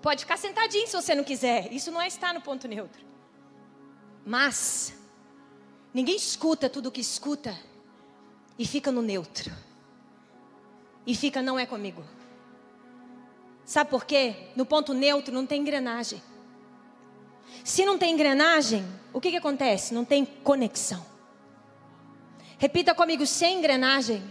Pode 0.00 0.24
ficar 0.24 0.38
sentadinho 0.38 0.86
se 0.88 0.96
você 0.96 1.14
não 1.14 1.22
quiser. 1.22 1.70
Isso 1.70 1.90
não 1.90 2.00
é 2.00 2.08
estar 2.08 2.32
no 2.32 2.40
ponto 2.40 2.66
neutro. 2.66 3.09
Mas 4.24 4.94
ninguém 5.92 6.16
escuta 6.16 6.68
tudo 6.68 6.88
o 6.88 6.92
que 6.92 7.00
escuta 7.00 7.56
e 8.58 8.66
fica 8.66 8.92
no 8.92 9.02
neutro. 9.02 9.52
E 11.06 11.14
fica 11.14 11.40
não 11.42 11.58
é 11.58 11.66
comigo. 11.66 12.04
Sabe 13.64 13.88
por 13.90 14.04
quê? 14.04 14.48
No 14.56 14.66
ponto 14.66 14.92
neutro 14.92 15.32
não 15.32 15.46
tem 15.46 15.60
engrenagem. 15.60 16.22
Se 17.64 17.84
não 17.84 17.98
tem 17.98 18.12
engrenagem, 18.12 18.84
o 19.12 19.20
que, 19.20 19.30
que 19.30 19.36
acontece? 19.36 19.94
Não 19.94 20.04
tem 20.04 20.24
conexão. 20.24 21.04
Repita 22.58 22.94
comigo, 22.94 23.26
sem 23.26 23.58
engrenagem. 23.58 24.22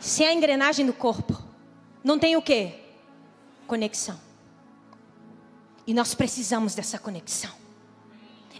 Sem 0.00 0.26
a 0.26 0.32
engrenagem 0.32 0.86
do 0.86 0.92
corpo. 0.92 1.36
Não 2.02 2.18
tem 2.18 2.36
o 2.36 2.42
quê? 2.42 2.74
Conexão. 3.66 4.18
E 5.86 5.92
nós 5.92 6.14
precisamos 6.14 6.74
dessa 6.74 6.98
conexão. 6.98 7.61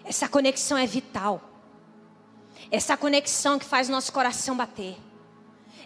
Essa 0.04 0.28
conexão 0.28 0.76
é 0.76 0.86
vital. 0.86 1.40
Essa 2.70 2.96
conexão 2.96 3.58
que 3.58 3.64
faz 3.64 3.88
nosso 3.88 4.12
coração 4.12 4.56
bater. 4.56 4.96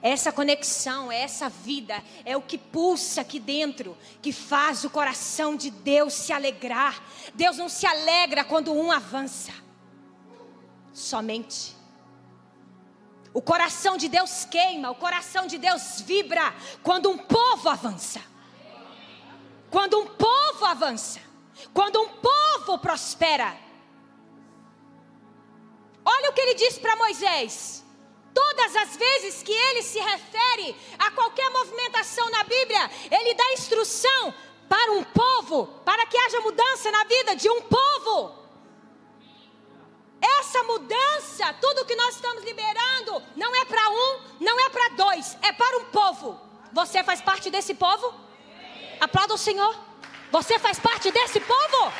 Essa 0.02 0.30
conexão, 0.30 1.10
essa 1.10 1.48
vida, 1.48 2.02
é 2.24 2.36
o 2.36 2.42
que 2.42 2.58
pulsa 2.58 3.22
aqui 3.22 3.40
dentro, 3.40 3.96
que 4.20 4.32
faz 4.32 4.84
o 4.84 4.90
coração 4.90 5.56
de 5.56 5.70
Deus 5.70 6.12
se 6.12 6.32
alegrar. 6.32 7.02
Deus 7.34 7.56
não 7.56 7.68
se 7.68 7.86
alegra 7.86 8.44
quando 8.44 8.72
um 8.72 8.92
avança, 8.92 9.52
somente. 10.92 11.74
O 13.32 13.42
coração 13.42 13.96
de 13.96 14.08
Deus 14.08 14.44
queima, 14.44 14.90
o 14.90 14.94
coração 14.94 15.46
de 15.46 15.58
Deus 15.58 16.00
vibra 16.02 16.54
quando 16.82 17.10
um 17.10 17.18
povo 17.18 17.68
avança. 17.68 18.20
Quando 19.70 19.98
um 19.98 20.06
povo 20.06 20.64
avança, 20.64 21.20
quando 21.74 22.00
um 22.00 22.08
povo 22.08 22.78
prospera. 22.78 23.65
Olha 26.08 26.30
o 26.30 26.32
que 26.32 26.40
ele 26.40 26.54
diz 26.54 26.78
para 26.78 26.94
Moisés. 26.94 27.84
Todas 28.32 28.76
as 28.76 28.96
vezes 28.96 29.42
que 29.42 29.52
ele 29.52 29.82
se 29.82 29.98
refere 29.98 30.76
a 30.98 31.10
qualquer 31.10 31.50
movimentação 31.50 32.30
na 32.30 32.44
Bíblia, 32.44 32.90
ele 33.10 33.34
dá 33.34 33.52
instrução 33.54 34.32
para 34.68 34.92
um 34.92 35.02
povo, 35.02 35.66
para 35.84 36.06
que 36.06 36.16
haja 36.16 36.40
mudança 36.40 36.90
na 36.92 37.02
vida 37.04 37.34
de 37.34 37.50
um 37.50 37.62
povo. 37.62 38.46
Essa 40.20 40.62
mudança, 40.62 41.52
tudo 41.60 41.84
que 41.84 41.96
nós 41.96 42.14
estamos 42.14 42.44
liberando, 42.44 43.22
não 43.34 43.54
é 43.56 43.64
para 43.64 43.88
um, 43.90 44.20
não 44.40 44.60
é 44.60 44.68
para 44.68 44.88
dois, 44.90 45.36
é 45.42 45.52
para 45.52 45.78
um 45.78 45.84
povo. 45.86 46.40
Você 46.72 47.02
faz 47.02 47.20
parte 47.20 47.50
desse 47.50 47.74
povo? 47.74 48.14
Aplauda 49.00 49.34
o 49.34 49.38
Senhor. 49.38 49.74
Você 50.30 50.58
faz 50.58 50.78
parte 50.78 51.10
desse 51.10 51.40
povo? 51.40 51.92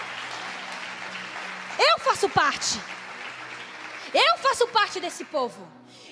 Eu 1.79 1.99
faço 2.01 2.29
parte. 2.29 2.79
Eu 4.13 4.39
faço 4.39 4.67
parte 4.69 5.01
desse 5.01 5.25
povo. 5.25 5.67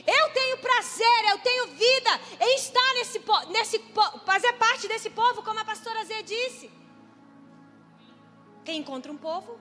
Eu 0.06 0.30
tenho 0.32 0.58
prazer, 0.58 1.24
eu 1.30 1.38
tenho 1.38 1.66
vida 1.68 2.20
em 2.40 2.56
estar 2.56 2.94
nesse, 2.94 3.22
nesse 3.48 3.78
fazer 4.26 4.52
parte 4.54 4.86
desse 4.86 5.10
povo, 5.10 5.42
como 5.42 5.58
a 5.58 5.64
pastora 5.64 6.04
Zé 6.04 6.22
disse. 6.22 6.70
Quem 8.64 8.80
encontra 8.80 9.10
um 9.10 9.16
povo, 9.16 9.58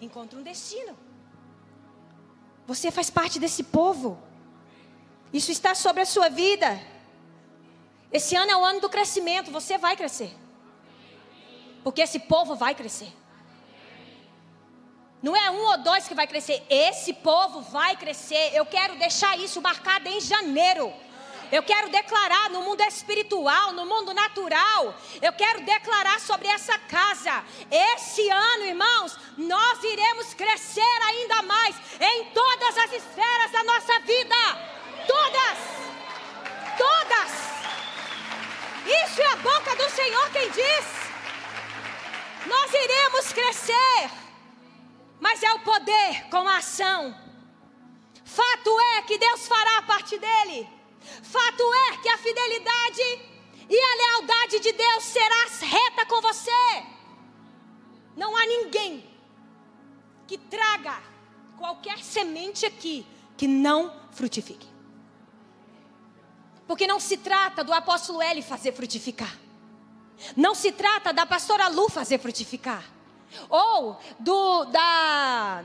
encontra 0.00 0.38
um 0.38 0.42
destino. 0.42 0.96
Você 2.66 2.90
faz 2.90 3.10
parte 3.10 3.38
desse 3.38 3.64
povo. 3.64 4.20
Isso 5.32 5.50
está 5.50 5.74
sobre 5.74 6.02
a 6.02 6.06
sua 6.06 6.28
vida. 6.28 6.80
Esse 8.12 8.36
ano 8.36 8.50
é 8.50 8.56
o 8.56 8.64
ano 8.64 8.80
do 8.80 8.88
crescimento. 8.88 9.50
Você 9.50 9.78
vai 9.78 9.96
crescer. 9.96 10.34
Porque 11.82 12.02
esse 12.02 12.20
povo 12.20 12.54
vai 12.54 12.74
crescer. 12.74 13.12
Não 15.22 15.36
é 15.36 15.50
um 15.50 15.64
ou 15.70 15.78
dois 15.78 16.08
que 16.08 16.14
vai 16.14 16.26
crescer, 16.26 16.66
esse 16.68 17.12
povo 17.12 17.60
vai 17.60 17.96
crescer. 17.96 18.50
Eu 18.54 18.66
quero 18.66 18.96
deixar 18.96 19.38
isso 19.38 19.62
marcado 19.62 20.08
em 20.08 20.20
janeiro. 20.20 20.92
Eu 21.52 21.62
quero 21.62 21.90
declarar 21.90 22.48
no 22.48 22.62
mundo 22.62 22.80
espiritual, 22.80 23.72
no 23.74 23.84
mundo 23.84 24.14
natural. 24.14 24.94
Eu 25.20 25.32
quero 25.34 25.60
declarar 25.60 26.18
sobre 26.18 26.48
essa 26.48 26.78
casa. 26.78 27.44
Esse 27.70 28.28
ano, 28.30 28.64
irmãos, 28.64 29.16
nós 29.36 29.84
iremos 29.84 30.32
crescer 30.32 30.98
ainda 31.08 31.42
mais 31.42 31.76
em 32.00 32.24
todas 32.30 32.78
as 32.78 32.92
esferas 32.92 33.52
da 33.52 33.62
nossa 33.64 34.00
vida. 34.00 34.34
Todas. 35.06 35.58
Todas. 36.78 37.30
Isso 39.04 39.20
é 39.20 39.26
a 39.26 39.36
boca 39.36 39.76
do 39.76 39.90
Senhor 39.90 40.30
quem 40.30 40.50
diz. 40.50 40.86
Nós 42.46 42.72
iremos 42.72 43.32
crescer 43.32 44.21
mas 45.22 45.40
é 45.40 45.52
o 45.52 45.60
poder 45.60 46.28
com 46.30 46.48
a 46.48 46.56
ação. 46.56 47.16
Fato 48.24 48.70
é 48.96 49.02
que 49.02 49.16
Deus 49.16 49.46
fará 49.46 49.78
a 49.78 49.82
parte 49.82 50.18
dele. 50.18 50.68
Fato 51.22 51.62
é 51.74 51.96
que 51.98 52.08
a 52.08 52.18
fidelidade 52.18 53.02
e 53.70 53.80
a 53.80 53.96
lealdade 54.02 54.58
de 54.58 54.72
Deus 54.72 55.04
será 55.04 55.46
reta 55.60 56.06
com 56.06 56.20
você. 56.20 56.84
Não 58.16 58.36
há 58.36 58.44
ninguém 58.46 59.08
que 60.26 60.36
traga 60.36 61.00
qualquer 61.56 61.98
semente 61.98 62.66
aqui 62.66 63.06
que 63.36 63.46
não 63.46 63.94
frutifique. 64.10 64.68
Porque 66.66 66.84
não 66.84 66.98
se 66.98 67.16
trata 67.16 67.62
do 67.62 67.72
apóstolo 67.72 68.20
L 68.20 68.42
fazer 68.42 68.72
frutificar. 68.72 69.38
Não 70.36 70.52
se 70.52 70.72
trata 70.72 71.12
da 71.12 71.24
pastora 71.24 71.68
Lu 71.68 71.88
fazer 71.88 72.18
frutificar. 72.18 72.84
Ou 73.48 73.98
do 74.18 74.64
da 74.66 75.64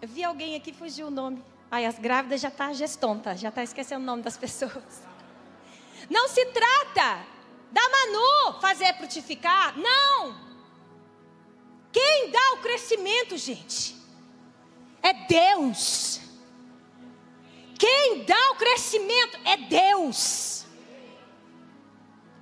eu 0.00 0.08
vi 0.08 0.22
alguém 0.22 0.54
aqui 0.56 0.72
fugiu 0.72 1.06
o 1.06 1.10
nome. 1.10 1.42
Ai, 1.70 1.86
as 1.86 1.98
grávidas 1.98 2.40
já 2.40 2.50
tá 2.50 2.72
gestonta, 2.72 3.34
já 3.34 3.50
tá 3.50 3.62
esquecendo 3.62 4.02
o 4.02 4.06
nome 4.06 4.22
das 4.22 4.36
pessoas. 4.38 5.02
Não 6.10 6.28
se 6.28 6.44
trata 6.46 7.26
da 7.72 7.82
Manu 7.88 8.60
fazer 8.60 8.94
frutificar, 8.94 9.76
não. 9.78 10.36
Quem 11.90 12.30
dá 12.30 12.52
o 12.52 12.58
crescimento, 12.58 13.36
gente? 13.38 13.96
É 15.02 15.14
Deus. 15.14 16.20
Quem 17.78 18.24
dá 18.24 18.50
o 18.52 18.56
crescimento 18.56 19.38
é 19.44 19.56
Deus. 19.56 20.65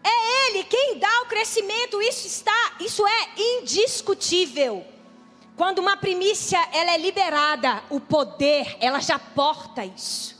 É 0.04 0.48
Ele 0.48 0.64
quem 0.64 0.98
dá 0.98 1.22
o 1.22 1.26
crescimento. 1.26 2.00
Isso 2.02 2.26
está, 2.26 2.74
isso 2.78 3.06
é 3.06 3.28
indiscutível. 3.36 4.84
Quando 5.56 5.78
uma 5.78 5.96
primícia 5.96 6.58
ela 6.72 6.92
é 6.92 6.98
liberada, 6.98 7.82
o 7.88 7.98
poder 7.98 8.76
ela 8.80 9.00
já 9.00 9.18
porta 9.18 9.84
isso. 9.84 10.34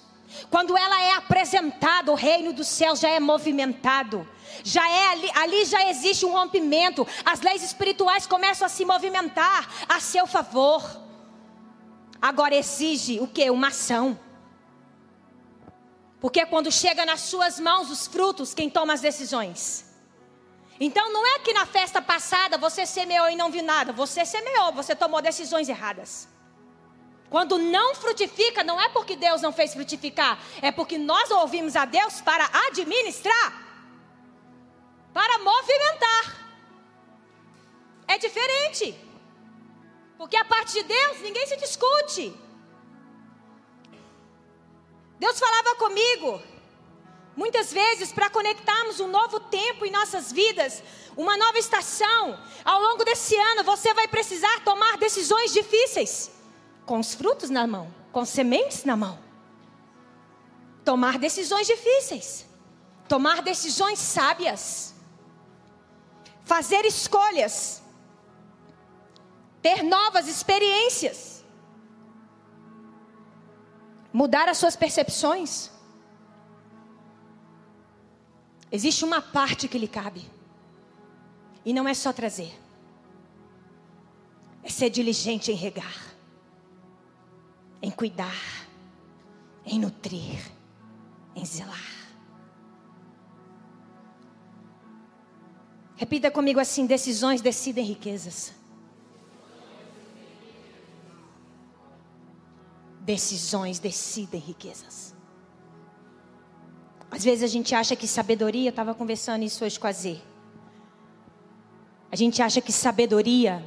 Quando 0.50 0.76
ela 0.76 1.02
é 1.02 1.12
apresentada, 1.12 2.12
o 2.12 2.14
reino 2.14 2.52
do 2.52 2.64
céu 2.64 2.94
já 2.94 3.08
é 3.08 3.18
movimentado. 3.18 4.28
Já 4.62 4.88
é 4.88 5.08
ali, 5.08 5.30
ali 5.34 5.64
já 5.64 5.88
existe 5.88 6.26
um 6.26 6.32
rompimento. 6.32 7.06
As 7.24 7.40
leis 7.40 7.62
espirituais 7.62 8.26
começam 8.26 8.66
a 8.66 8.68
se 8.68 8.84
movimentar 8.84 9.68
a 9.88 9.98
seu 10.00 10.26
favor. 10.26 10.82
Agora 12.20 12.54
exige 12.54 13.20
o 13.20 13.26
que? 13.26 13.50
Uma 13.50 13.68
ação. 13.68 14.18
Porque 16.24 16.46
quando 16.46 16.72
chega 16.72 17.04
nas 17.04 17.20
suas 17.20 17.60
mãos 17.60 17.90
os 17.90 18.06
frutos, 18.06 18.54
quem 18.54 18.70
toma 18.70 18.94
as 18.94 19.02
decisões? 19.02 19.84
Então 20.80 21.12
não 21.12 21.26
é 21.26 21.38
que 21.40 21.52
na 21.52 21.66
festa 21.66 22.00
passada 22.00 22.56
você 22.56 22.86
semeou 22.86 23.28
e 23.28 23.36
não 23.36 23.50
viu 23.50 23.62
nada. 23.62 23.92
Você 23.92 24.24
semeou, 24.24 24.72
você 24.72 24.96
tomou 24.96 25.20
decisões 25.20 25.68
erradas. 25.68 26.26
Quando 27.28 27.58
não 27.58 27.94
frutifica, 27.94 28.64
não 28.64 28.80
é 28.80 28.88
porque 28.88 29.16
Deus 29.16 29.42
não 29.42 29.52
fez 29.52 29.74
frutificar, 29.74 30.38
é 30.62 30.72
porque 30.72 30.96
nós 30.96 31.30
ouvimos 31.30 31.76
a 31.76 31.84
Deus 31.84 32.22
para 32.22 32.48
administrar, 32.68 33.48
para 35.12 35.38
movimentar. 35.40 36.24
É 38.08 38.16
diferente. 38.16 38.98
Porque 40.16 40.38
a 40.38 40.44
parte 40.46 40.72
de 40.72 40.84
Deus 40.84 41.20
ninguém 41.20 41.46
se 41.46 41.58
discute. 41.58 42.43
Deus 45.24 45.38
falava 45.38 45.74
comigo, 45.76 46.42
muitas 47.34 47.72
vezes, 47.72 48.12
para 48.12 48.28
conectarmos 48.28 49.00
um 49.00 49.08
novo 49.08 49.40
tempo 49.40 49.86
em 49.86 49.90
nossas 49.90 50.30
vidas, 50.30 50.82
uma 51.16 51.34
nova 51.34 51.58
estação. 51.58 52.38
Ao 52.62 52.78
longo 52.78 53.06
desse 53.06 53.34
ano, 53.34 53.64
você 53.64 53.94
vai 53.94 54.06
precisar 54.06 54.60
tomar 54.62 54.98
decisões 54.98 55.50
difíceis, 55.50 56.30
com 56.84 56.98
os 57.00 57.14
frutos 57.14 57.48
na 57.48 57.66
mão, 57.66 57.90
com 58.12 58.22
sementes 58.26 58.84
na 58.84 58.96
mão. 58.98 59.18
Tomar 60.84 61.16
decisões 61.16 61.66
difíceis, 61.66 62.44
tomar 63.08 63.40
decisões 63.40 63.98
sábias, 63.98 64.94
fazer 66.44 66.84
escolhas, 66.84 67.82
ter 69.62 69.82
novas 69.82 70.28
experiências 70.28 71.33
mudar 74.14 74.48
as 74.48 74.56
suas 74.56 74.76
percepções. 74.76 75.72
Existe 78.70 79.04
uma 79.04 79.20
parte 79.20 79.66
que 79.66 79.76
lhe 79.76 79.88
cabe. 79.88 80.24
E 81.64 81.72
não 81.72 81.88
é 81.88 81.94
só 81.94 82.12
trazer. 82.12 82.54
É 84.62 84.68
ser 84.68 84.88
diligente 84.88 85.50
em 85.50 85.54
regar, 85.54 86.14
em 87.82 87.90
cuidar, 87.90 88.66
em 89.66 89.78
nutrir, 89.78 90.40
em 91.34 91.44
zelar. 91.44 91.92
Repita 95.96 96.30
comigo 96.30 96.60
assim: 96.60 96.86
decisões 96.86 97.40
decidem 97.42 97.84
riquezas. 97.84 98.52
Decisões 103.04 103.78
decidem 103.78 104.40
riquezas. 104.40 105.14
Às 107.10 107.22
vezes 107.22 107.44
a 107.44 107.46
gente 107.46 107.74
acha 107.74 107.94
que 107.94 108.08
sabedoria, 108.08 108.70
estava 108.70 108.94
conversando 108.94 109.42
isso 109.44 109.62
hoje 109.62 109.78
com 109.78 109.86
a 109.86 109.92
Z. 109.92 110.18
A 112.10 112.16
gente 112.16 112.40
acha 112.40 112.62
que 112.62 112.72
sabedoria 112.72 113.62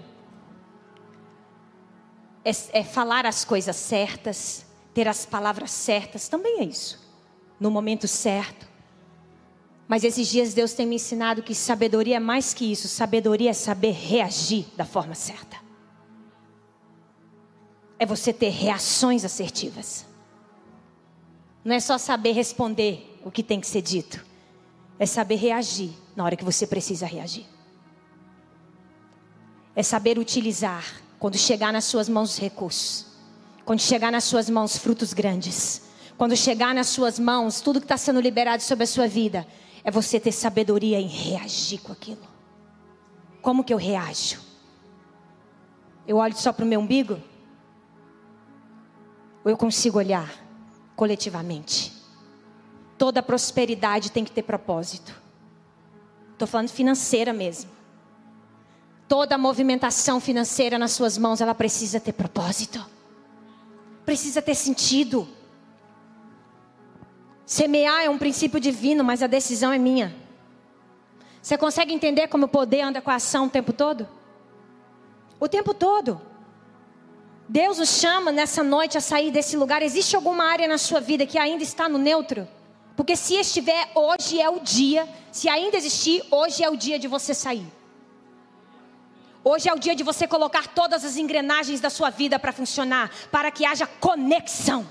é, 2.43 2.79
é 2.79 2.83
falar 2.83 3.27
as 3.27 3.45
coisas 3.45 3.75
certas, 3.75 4.65
ter 4.91 5.07
as 5.07 5.23
palavras 5.23 5.69
certas, 5.69 6.27
também 6.27 6.59
é 6.59 6.63
isso, 6.63 6.99
no 7.59 7.69
momento 7.69 8.07
certo. 8.07 8.67
Mas 9.87 10.03
esses 10.03 10.27
dias 10.27 10.55
Deus 10.55 10.73
tem 10.73 10.87
me 10.87 10.95
ensinado 10.95 11.43
que 11.43 11.53
sabedoria 11.53 12.17
é 12.17 12.19
mais 12.19 12.55
que 12.55 12.69
isso, 12.69 12.87
sabedoria 12.87 13.51
é 13.51 13.53
saber 13.53 13.91
reagir 13.91 14.65
da 14.75 14.83
forma 14.83 15.13
certa 15.13 15.66
é 17.99 18.05
você 18.05 18.31
ter 18.31 18.49
reações 18.49 19.25
assertivas. 19.25 20.05
Não 21.63 21.75
é 21.75 21.79
só 21.79 21.97
saber 21.97 22.31
responder 22.31 23.19
o 23.23 23.31
que 23.31 23.43
tem 23.43 23.59
que 23.59 23.67
ser 23.67 23.81
dito, 23.81 24.25
é 24.97 25.05
saber 25.05 25.35
reagir 25.35 25.91
na 26.15 26.23
hora 26.23 26.35
que 26.35 26.45
você 26.45 26.65
precisa 26.65 27.05
reagir. 27.05 27.45
É 29.75 29.83
saber 29.83 30.17
utilizar 30.17 30.85
quando 31.19 31.37
chegar 31.37 31.73
nas 31.73 31.85
suas 31.85 32.07
mãos 32.07 32.33
os 32.33 32.39
recursos, 32.39 33.05
quando 33.65 33.81
chegar 33.81 34.11
nas 34.11 34.23
suas 34.23 34.49
mãos 34.49 34.77
frutos 34.77 35.13
grandes, 35.13 35.81
quando 36.17 36.35
chegar 36.35 36.73
nas 36.73 36.87
suas 36.87 37.19
mãos 37.19 37.61
tudo 37.61 37.79
que 37.79 37.85
está 37.85 37.97
sendo 37.97 38.19
liberado 38.19 38.63
sobre 38.63 38.85
a 38.85 38.87
sua 38.87 39.07
vida, 39.07 39.45
é 39.83 39.91
você 39.91 40.19
ter 40.19 40.31
sabedoria 40.31 40.99
em 40.99 41.07
reagir 41.07 41.79
com 41.79 41.91
aquilo. 41.91 42.27
Como 43.41 43.63
que 43.63 43.73
eu 43.73 43.77
reajo? 43.77 44.39
Eu 46.07 46.17
olho 46.17 46.35
só 46.35 46.51
para 46.51 46.65
o 46.65 46.67
meu 46.67 46.79
umbigo? 46.79 47.21
Ou 49.47 49.51
eu 49.51 49.55
consigo 49.55 49.97
olhar 49.97 50.29
coletivamente? 50.93 51.93
Toda 52.97 53.23
prosperidade 53.23 54.11
tem 54.11 54.25
que 54.25 54.31
ter 54.31 54.43
propósito. 54.43 55.15
Estou 56.33 56.45
falando 56.45 56.67
financeira 56.67 57.31
mesmo. 57.31 57.71
Toda 59.07 59.37
movimentação 59.37 60.19
financeira 60.19 60.77
nas 60.77 60.91
suas 60.91 61.17
mãos, 61.17 61.39
ela 61.39 61.55
precisa 61.55 61.97
ter 61.97 62.11
propósito. 62.11 62.85
Precisa 64.05 64.41
ter 64.41 64.53
sentido. 64.53 65.25
Semear 67.45 68.03
é 68.03 68.09
um 68.09 68.17
princípio 68.17 68.59
divino, 68.59 69.01
mas 69.01 69.23
a 69.23 69.27
decisão 69.27 69.71
é 69.71 69.77
minha. 69.77 70.13
Você 71.41 71.57
consegue 71.57 71.93
entender 71.93 72.27
como 72.27 72.47
o 72.47 72.49
poder 72.49 72.81
anda 72.81 73.01
com 73.01 73.11
a 73.11 73.15
ação 73.15 73.45
o 73.45 73.49
tempo 73.49 73.71
todo? 73.71 74.09
O 75.39 75.47
tempo 75.47 75.73
todo. 75.73 76.21
Deus 77.49 77.77
nos 77.77 77.89
chama 77.89 78.31
nessa 78.31 78.61
noite 78.61 78.97
a 78.97 79.01
sair 79.01 79.31
desse 79.31 79.55
lugar. 79.55 79.81
Existe 79.81 80.15
alguma 80.15 80.43
área 80.43 80.67
na 80.67 80.77
sua 80.77 80.99
vida 80.99 81.25
que 81.25 81.37
ainda 81.37 81.63
está 81.63 81.87
no 81.87 81.97
neutro? 81.97 82.47
Porque 82.95 83.15
se 83.15 83.35
estiver, 83.35 83.89
hoje 83.95 84.41
é 84.41 84.49
o 84.49 84.59
dia. 84.59 85.07
Se 85.31 85.47
ainda 85.47 85.77
existir, 85.77 86.25
hoje 86.29 86.63
é 86.63 86.69
o 86.69 86.75
dia 86.75 86.99
de 86.99 87.07
você 87.07 87.33
sair. 87.33 87.65
Hoje 89.43 89.69
é 89.69 89.73
o 89.73 89.79
dia 89.79 89.95
de 89.95 90.03
você 90.03 90.27
colocar 90.27 90.67
todas 90.67 91.05
as 91.05 91.15
engrenagens 91.15 91.79
da 91.79 91.89
sua 91.89 92.09
vida 92.09 92.37
para 92.37 92.51
funcionar, 92.51 93.09
para 93.31 93.49
que 93.49 93.65
haja 93.65 93.87
conexão. 93.87 94.85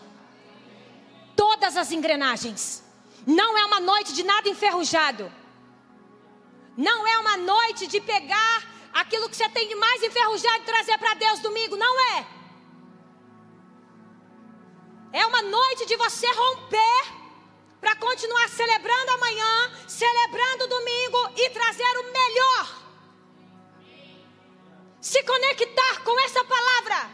Todas 1.35 1.77
as 1.77 1.93
engrenagens. 1.93 2.83
Não 3.27 3.59
é 3.59 3.67
uma 3.67 3.81
noite 3.81 4.15
de 4.15 4.23
nada 4.23 4.49
enferrujado. 4.49 5.31
Não 6.75 7.07
é 7.07 7.19
uma 7.19 7.37
noite 7.37 7.87
de 7.87 8.01
pegar 8.01 8.63
aquilo 8.95 9.29
que 9.29 9.37
você 9.37 9.49
tem 9.51 9.69
de 9.69 9.75
mais 9.75 10.03
enferrujado 10.03 10.63
e 10.63 10.65
trazer 10.65 10.97
para 10.97 11.13
Deus 11.15 11.41
domingo. 11.41 11.77
Não 11.77 12.01
é. 12.17 12.36
É 15.13 15.25
uma 15.27 15.43
noite 15.43 15.87
de 15.87 15.97
você 15.97 16.27
romper 16.27 17.17
para 17.81 17.95
continuar 17.97 18.49
celebrando 18.49 19.11
amanhã, 19.13 19.73
celebrando 19.87 20.67
domingo 20.67 21.31
e 21.37 21.51
trazer 21.51 21.99
o 21.99 22.13
melhor. 22.13 22.83
Se 25.01 25.23
conectar 25.23 26.03
com 26.03 26.19
essa 26.21 26.45
palavra, 26.45 27.11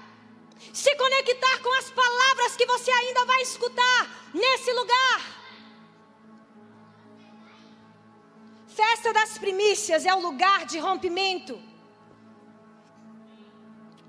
se 0.72 0.94
conectar 0.96 1.58
com 1.62 1.72
as 1.74 1.90
palavras 1.90 2.56
que 2.56 2.66
você 2.66 2.90
ainda 2.90 3.24
vai 3.26 3.42
escutar 3.42 4.30
nesse 4.32 4.72
lugar. 4.72 5.20
Festa 8.68 9.12
das 9.12 9.36
primícias 9.36 10.06
é 10.06 10.14
o 10.14 10.20
lugar 10.20 10.64
de 10.64 10.78
rompimento. 10.78 11.60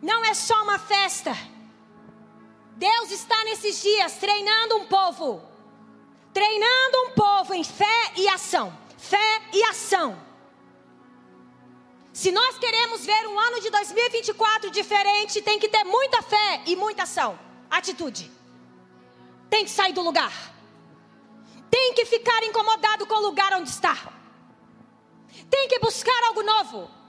Não 0.02 0.24
é 0.24 0.34
só 0.34 0.64
uma 0.64 0.80
festa. 0.80 1.32
Deus 2.76 3.12
está 3.12 3.44
nesses 3.44 3.82
dias 3.82 4.16
treinando 4.18 4.78
um 4.78 4.86
povo. 4.86 5.42
Treinando 6.34 6.98
um 7.06 7.10
povo 7.12 7.54
em 7.54 7.64
fé 7.64 8.14
e 8.18 8.28
ação. 8.28 8.76
Fé 8.98 9.42
e 9.54 9.64
ação. 9.64 10.18
Se 12.12 12.32
nós 12.32 12.58
queremos 12.58 13.06
ver 13.06 13.28
um 13.28 13.40
ano 13.40 13.60
de 13.60 13.70
2024 13.70 14.70
diferente, 14.70 15.42
tem 15.42 15.60
que 15.60 15.68
ter 15.68 15.84
muita 15.84 16.22
fé 16.22 16.62
e 16.66 16.76
muita 16.76 17.04
ação. 17.04 17.40
Atitude. 17.70 18.32
Tem 19.50 19.66
que 19.66 19.72
sair 19.72 19.94
do 19.94 20.02
lugar. 20.02 20.34
Tem 21.70 21.94
que 21.94 22.06
ficar 22.06 22.44
incomodado 22.44 23.06
com 23.08 23.16
o 23.16 23.22
lugar 23.22 23.54
onde 23.54 23.70
está. 23.70 23.98
Tem 25.50 25.68
que 25.68 25.80
buscar 25.80 26.24
algo 26.26 26.44
novo. 26.44 27.03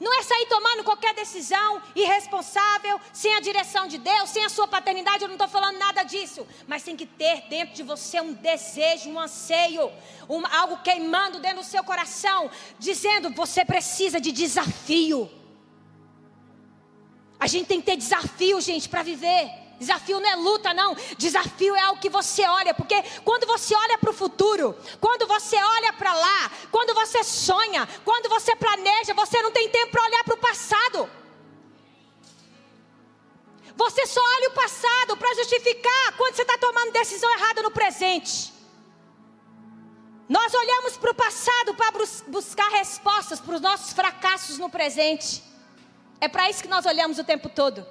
Não 0.00 0.16
é 0.18 0.22
sair 0.22 0.46
tomando 0.46 0.84
qualquer 0.84 1.12
decisão 1.12 1.82
irresponsável, 1.94 3.00
sem 3.12 3.34
a 3.34 3.40
direção 3.40 3.88
de 3.88 3.98
Deus, 3.98 4.30
sem 4.30 4.44
a 4.44 4.48
sua 4.48 4.68
paternidade. 4.68 5.22
Eu 5.22 5.28
não 5.28 5.34
estou 5.34 5.48
falando 5.48 5.76
nada 5.76 6.04
disso. 6.04 6.46
Mas 6.68 6.84
tem 6.84 6.96
que 6.96 7.06
ter 7.06 7.42
dentro 7.48 7.74
de 7.74 7.82
você 7.82 8.20
um 8.20 8.32
desejo, 8.32 9.10
um 9.10 9.18
anseio, 9.18 9.90
um, 10.28 10.46
algo 10.46 10.78
queimando 10.78 11.40
dentro 11.40 11.58
do 11.58 11.64
seu 11.64 11.82
coração, 11.82 12.50
dizendo: 12.78 13.30
você 13.30 13.64
precisa 13.64 14.20
de 14.20 14.30
desafio. 14.30 15.28
A 17.40 17.46
gente 17.46 17.66
tem 17.66 17.80
que 17.80 17.86
ter 17.86 17.96
desafio, 17.96 18.60
gente, 18.60 18.88
para 18.88 19.02
viver. 19.02 19.67
Desafio 19.78 20.18
não 20.18 20.28
é 20.28 20.34
luta, 20.34 20.74
não. 20.74 20.96
Desafio 21.16 21.74
é 21.76 21.80
algo 21.80 22.00
que 22.00 22.10
você 22.10 22.44
olha, 22.44 22.74
porque 22.74 23.00
quando 23.24 23.46
você 23.46 23.74
olha 23.74 23.96
para 23.96 24.10
o 24.10 24.14
futuro, 24.14 24.76
quando 25.00 25.26
você 25.26 25.56
olha 25.56 25.92
para 25.92 26.12
lá, 26.12 26.50
quando 26.70 26.94
você 26.94 27.22
sonha, 27.22 27.88
quando 28.04 28.28
você 28.28 28.56
planeja, 28.56 29.14
você 29.14 29.40
não 29.40 29.52
tem 29.52 29.68
tempo 29.68 29.92
para 29.92 30.02
olhar 30.02 30.24
para 30.24 30.34
o 30.34 30.38
passado. 30.38 31.08
Você 33.76 34.06
só 34.06 34.20
olha 34.20 34.48
o 34.48 34.54
passado 34.54 35.16
para 35.16 35.34
justificar 35.36 36.16
quando 36.16 36.34
você 36.34 36.42
está 36.42 36.58
tomando 36.58 36.90
decisão 36.90 37.30
errada 37.34 37.62
no 37.62 37.70
presente. 37.70 38.52
Nós 40.28 40.52
olhamos 40.52 40.96
para 40.96 41.12
o 41.12 41.14
passado 41.14 41.74
para 41.74 41.92
buscar 42.26 42.68
respostas 42.70 43.38
para 43.38 43.54
os 43.54 43.60
nossos 43.60 43.92
fracassos 43.92 44.58
no 44.58 44.68
presente. 44.68 45.42
É 46.20 46.26
para 46.26 46.50
isso 46.50 46.62
que 46.62 46.68
nós 46.68 46.84
olhamos 46.84 47.20
o 47.20 47.24
tempo 47.24 47.48
todo. 47.48 47.86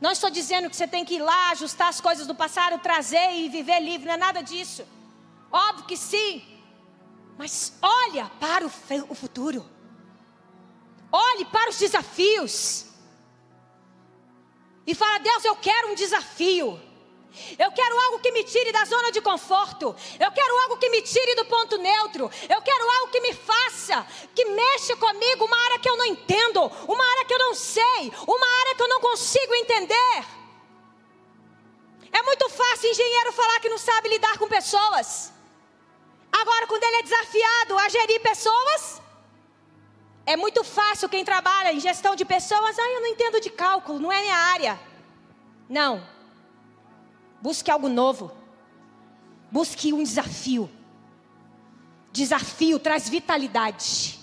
Não 0.00 0.10
estou 0.10 0.30
dizendo 0.30 0.68
que 0.68 0.76
você 0.76 0.86
tem 0.86 1.04
que 1.04 1.14
ir 1.14 1.22
lá, 1.22 1.50
ajustar 1.50 1.88
as 1.88 2.00
coisas 2.00 2.26
do 2.26 2.34
passado, 2.34 2.78
trazer 2.80 3.32
e 3.32 3.48
viver 3.48 3.80
livre, 3.80 4.06
não 4.06 4.14
é 4.14 4.16
nada 4.16 4.42
disso. 4.42 4.86
Óbvio 5.50 5.86
que 5.86 5.96
sim. 5.96 6.42
Mas 7.38 7.72
olha 7.80 8.30
para 8.40 8.66
o 8.66 9.14
futuro. 9.14 9.64
Olhe 11.10 11.44
para 11.46 11.70
os 11.70 11.78
desafios. 11.78 12.86
E 14.86 14.94
fala: 14.94 15.18
Deus, 15.18 15.44
eu 15.44 15.56
quero 15.56 15.92
um 15.92 15.94
desafio. 15.94 16.80
Eu 17.58 17.70
quero 17.72 17.98
algo 18.00 18.18
que 18.18 18.32
me 18.32 18.44
tire 18.44 18.72
da 18.72 18.84
zona 18.84 19.10
de 19.12 19.20
conforto. 19.20 19.94
Eu 20.18 20.30
quero 20.32 20.58
algo 20.62 20.76
que 20.78 20.88
me 20.90 21.02
tire 21.02 21.34
do 21.34 21.44
ponto 21.44 21.78
neutro. 21.78 22.30
Eu 22.48 22.62
quero 22.62 22.90
algo 22.96 23.12
que 23.12 23.20
me 23.20 23.32
faça, 23.32 24.06
que 24.34 24.44
mexa 24.44 24.96
comigo, 24.96 25.44
uma 25.44 25.64
área 25.66 25.78
que 25.78 25.88
eu 25.88 25.96
não 25.96 26.06
entendo, 26.06 26.60
uma 26.88 27.04
área 27.12 27.24
que 27.24 27.34
eu 27.34 27.38
não 27.38 27.54
sei, 27.54 28.12
uma 28.26 28.48
área 28.60 28.74
que 28.74 28.82
eu 28.82 28.88
não 28.88 29.00
consigo 29.00 29.54
entender. 29.54 30.24
É 32.12 32.22
muito 32.22 32.48
fácil 32.48 32.90
engenheiro 32.90 33.32
falar 33.32 33.60
que 33.60 33.68
não 33.68 33.78
sabe 33.78 34.08
lidar 34.08 34.38
com 34.38 34.48
pessoas. 34.48 35.32
Agora, 36.32 36.66
quando 36.66 36.82
ele 36.82 36.96
é 36.96 37.02
desafiado 37.02 37.78
a 37.78 37.88
gerir 37.88 38.20
pessoas, 38.20 39.00
é 40.24 40.36
muito 40.36 40.64
fácil 40.64 41.08
quem 41.08 41.24
trabalha 41.24 41.72
em 41.72 41.80
gestão 41.80 42.14
de 42.16 42.24
pessoas. 42.24 42.78
Ah, 42.78 42.90
eu 42.90 43.00
não 43.00 43.08
entendo 43.08 43.40
de 43.40 43.50
cálculo, 43.50 43.98
não 43.98 44.10
é 44.10 44.20
minha 44.20 44.36
área. 44.36 44.80
Não. 45.68 46.15
Busque 47.40 47.70
algo 47.70 47.88
novo. 47.88 48.32
Busque 49.50 49.92
um 49.92 50.02
desafio. 50.02 50.70
Desafio 52.12 52.78
traz 52.78 53.08
vitalidade. 53.08 54.18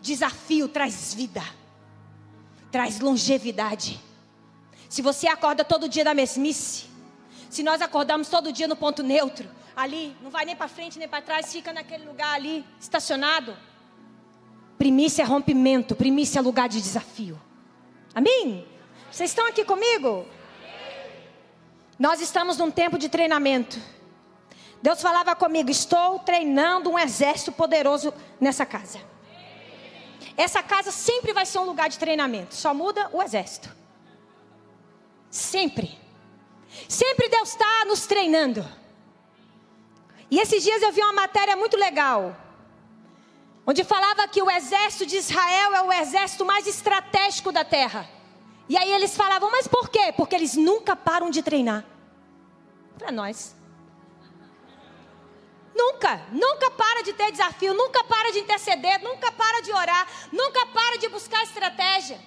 Desafio 0.00 0.68
traz 0.68 1.14
vida. 1.14 1.42
Traz 2.70 3.00
longevidade. 3.00 4.00
Se 4.88 5.00
você 5.00 5.26
acorda 5.26 5.64
todo 5.64 5.88
dia 5.88 6.04
da 6.04 6.14
mesmice, 6.14 6.86
se 7.48 7.62
nós 7.62 7.80
acordamos 7.80 8.28
todo 8.28 8.52
dia 8.52 8.68
no 8.68 8.76
ponto 8.76 9.02
neutro, 9.02 9.48
ali, 9.76 10.16
não 10.22 10.30
vai 10.30 10.44
nem 10.44 10.56
para 10.56 10.68
frente 10.68 10.98
nem 10.98 11.08
para 11.08 11.22
trás, 11.22 11.52
fica 11.52 11.72
naquele 11.72 12.04
lugar 12.04 12.34
ali, 12.34 12.64
estacionado. 12.80 13.56
Primícia 14.76 15.22
é 15.22 15.24
rompimento, 15.24 15.94
primícia 15.96 16.38
é 16.38 16.42
lugar 16.42 16.68
de 16.68 16.80
desafio. 16.80 17.40
Amém? 18.14 18.66
Vocês 19.10 19.30
estão 19.30 19.46
aqui 19.46 19.64
comigo? 19.64 20.26
Nós 22.04 22.20
estamos 22.20 22.58
num 22.58 22.70
tempo 22.70 22.98
de 22.98 23.08
treinamento. 23.08 23.80
Deus 24.82 25.00
falava 25.00 25.34
comigo: 25.34 25.70
estou 25.70 26.18
treinando 26.18 26.90
um 26.90 26.98
exército 26.98 27.50
poderoso 27.50 28.12
nessa 28.38 28.66
casa. 28.66 29.00
Essa 30.36 30.62
casa 30.62 30.90
sempre 30.90 31.32
vai 31.32 31.46
ser 31.46 31.60
um 31.60 31.64
lugar 31.64 31.88
de 31.88 31.98
treinamento, 31.98 32.54
só 32.54 32.74
muda 32.74 33.08
o 33.10 33.22
exército. 33.22 33.74
Sempre. 35.30 35.98
Sempre 36.86 37.30
Deus 37.30 37.48
está 37.48 37.86
nos 37.86 38.06
treinando. 38.06 38.62
E 40.30 40.38
esses 40.38 40.62
dias 40.62 40.82
eu 40.82 40.92
vi 40.92 41.00
uma 41.00 41.14
matéria 41.14 41.56
muito 41.56 41.78
legal, 41.78 42.36
onde 43.66 43.82
falava 43.82 44.28
que 44.28 44.42
o 44.42 44.50
exército 44.50 45.06
de 45.06 45.16
Israel 45.16 45.74
é 45.74 45.80
o 45.80 45.90
exército 45.90 46.44
mais 46.44 46.66
estratégico 46.66 47.50
da 47.50 47.64
terra. 47.64 48.06
E 48.68 48.76
aí 48.76 48.92
eles 48.92 49.16
falavam, 49.16 49.50
mas 49.50 49.66
por 49.66 49.88
quê? 49.88 50.12
Porque 50.14 50.34
eles 50.34 50.54
nunca 50.54 50.94
param 50.94 51.30
de 51.30 51.42
treinar. 51.42 51.93
Para 52.98 53.12
nós. 53.12 53.54
Nunca, 55.74 56.26
nunca 56.30 56.70
para 56.70 57.02
de 57.02 57.12
ter 57.12 57.32
desafio, 57.32 57.74
nunca 57.74 58.04
para 58.04 58.30
de 58.30 58.38
interceder, 58.38 59.02
nunca 59.02 59.32
para 59.32 59.60
de 59.60 59.72
orar, 59.72 60.06
nunca 60.32 60.66
para 60.66 60.96
de 60.98 61.08
buscar 61.08 61.42
estratégia. 61.42 62.20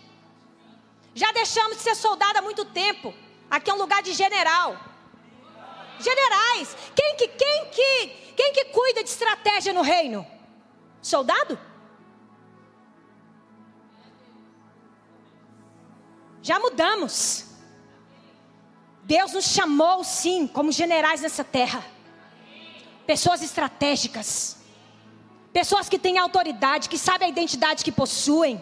Já 1.16 1.32
deixamos 1.32 1.78
de 1.78 1.84
ser 1.84 1.96
soldado 1.96 2.40
há 2.40 2.42
muito 2.42 2.66
tempo. 2.66 3.14
Aqui 3.50 3.72
é 3.72 3.74
um 3.74 3.78
lugar 3.78 4.04
de 4.04 4.14
general. 4.14 4.78
Generais. 6.00 6.76
Quem 6.94 7.16
que, 7.16 7.28
quem 7.30 7.66
que, 7.72 8.08
quem 8.36 8.54
que 8.54 8.66
cuida 8.66 9.04
de 9.04 9.10
estratégia 9.10 9.74
no 9.74 9.82
reino? 9.82 10.28
Soldado? 11.02 11.58
Já 16.44 16.60
mudamos. 16.60 17.47
Deus 19.08 19.32
nos 19.32 19.46
chamou, 19.46 20.04
sim, 20.04 20.46
como 20.46 20.70
generais 20.70 21.22
nessa 21.22 21.42
terra. 21.42 21.82
Pessoas 23.06 23.42
estratégicas. 23.42 24.58
Pessoas 25.54 25.88
que 25.88 25.98
têm 25.98 26.18
autoridade, 26.18 26.90
que 26.90 26.98
sabem 26.98 27.28
a 27.28 27.32
identidade 27.32 27.86
que 27.86 27.92
possuem. 27.92 28.62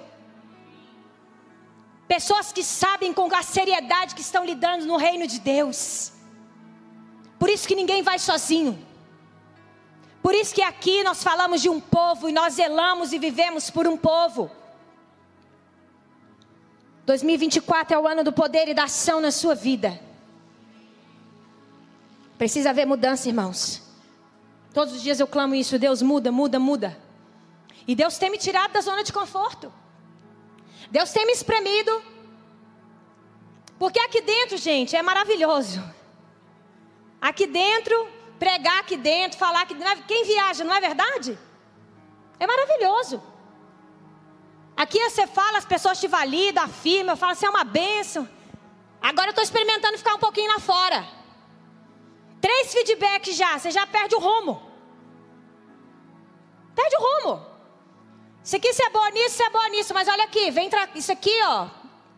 Pessoas 2.08 2.54
que 2.54 2.64
sabem 2.64 3.12
com 3.12 3.28
a 3.36 3.42
seriedade 3.42 4.14
que 4.14 4.22
estão 4.22 4.46
lidando 4.46 4.86
no 4.86 4.98
reino 4.98 5.26
de 5.26 5.40
Deus. 5.40 6.12
Por 7.40 7.50
isso 7.50 7.68
que 7.68 7.76
ninguém 7.76 8.04
vai 8.04 8.20
sozinho. 8.20 8.78
Por 10.22 10.36
isso 10.36 10.54
que 10.54 10.62
aqui 10.62 11.04
nós 11.04 11.24
falamos 11.24 11.60
de 11.60 11.70
um 11.70 11.80
povo 11.80 12.30
e 12.30 12.32
nós 12.32 12.54
zelamos 12.54 13.14
e 13.14 13.18
vivemos 13.18 13.72
por 13.72 13.88
um 13.88 13.98
povo. 13.98 14.52
2024 17.04 17.96
é 17.96 18.00
o 18.00 18.08
ano 18.08 18.24
do 18.24 18.32
poder 18.32 18.68
e 18.68 18.76
da 18.76 18.84
ação 18.84 19.20
na 19.20 19.32
sua 19.32 19.56
vida. 19.56 20.05
Precisa 22.38 22.70
haver 22.72 22.86
mudança, 22.86 23.28
irmãos. 23.28 23.82
Todos 24.74 24.94
os 24.94 25.02
dias 25.02 25.20
eu 25.20 25.28
clamo 25.28 25.56
isso: 25.56 25.80
Deus 25.80 26.02
muda, 26.02 26.32
muda, 26.32 26.60
muda. 26.60 26.98
E 27.88 27.96
Deus 27.96 28.18
tem 28.18 28.30
me 28.30 28.38
tirado 28.38 28.74
da 28.74 28.82
zona 28.82 29.04
de 29.04 29.14
conforto. 29.14 29.72
Deus 30.92 31.12
tem 31.12 31.26
me 31.26 31.32
espremido. 31.32 32.02
Porque 33.78 34.00
aqui 34.00 34.22
dentro, 34.22 34.58
gente, 34.58 34.96
é 34.96 35.02
maravilhoso. 35.02 35.84
Aqui 37.22 37.46
dentro, 37.48 38.08
pregar 38.40 38.80
aqui 38.80 38.98
dentro, 38.98 39.38
falar 39.38 39.62
aqui 39.62 39.74
dentro. 39.74 40.04
Quem 40.06 40.26
viaja, 40.26 40.64
não 40.64 40.74
é 40.74 40.82
verdade? 40.82 41.38
É 42.40 42.48
maravilhoso. 42.48 43.22
Aqui 44.76 45.00
você 45.00 45.26
fala, 45.26 45.58
as 45.58 45.66
pessoas 45.66 46.00
te 46.00 46.08
validam, 46.08 46.64
afirmam, 46.64 47.14
eu 47.14 47.18
falo 47.18 47.32
assim, 47.32 47.46
é 47.46 47.50
uma 47.50 47.64
bênção. 47.64 48.28
Agora 49.02 49.28
eu 49.28 49.32
estou 49.32 49.44
experimentando 49.44 49.98
ficar 49.98 50.16
um 50.16 50.20
pouquinho 50.20 50.52
lá 50.52 50.60
fora. 50.60 51.15
Três 52.46 52.72
feedbacks 52.72 53.36
já, 53.36 53.58
você 53.58 53.72
já 53.72 53.88
perde 53.88 54.14
o 54.14 54.20
rumo. 54.20 54.62
Perde 56.76 56.96
o 56.98 57.02
rumo. 57.02 57.44
Isso 58.44 58.56
aqui 58.56 58.72
você 58.72 58.84
é 58.84 58.90
bom 58.92 59.08
nisso, 59.08 59.36
você 59.38 59.44
é 59.46 59.50
bom 59.50 59.68
nisso, 59.70 59.94
mas 59.96 60.08
olha 60.08 60.26
aqui, 60.26 60.52
vem 60.52 60.70
isso 60.94 61.12
aqui, 61.12 61.36
ó. 61.44 61.68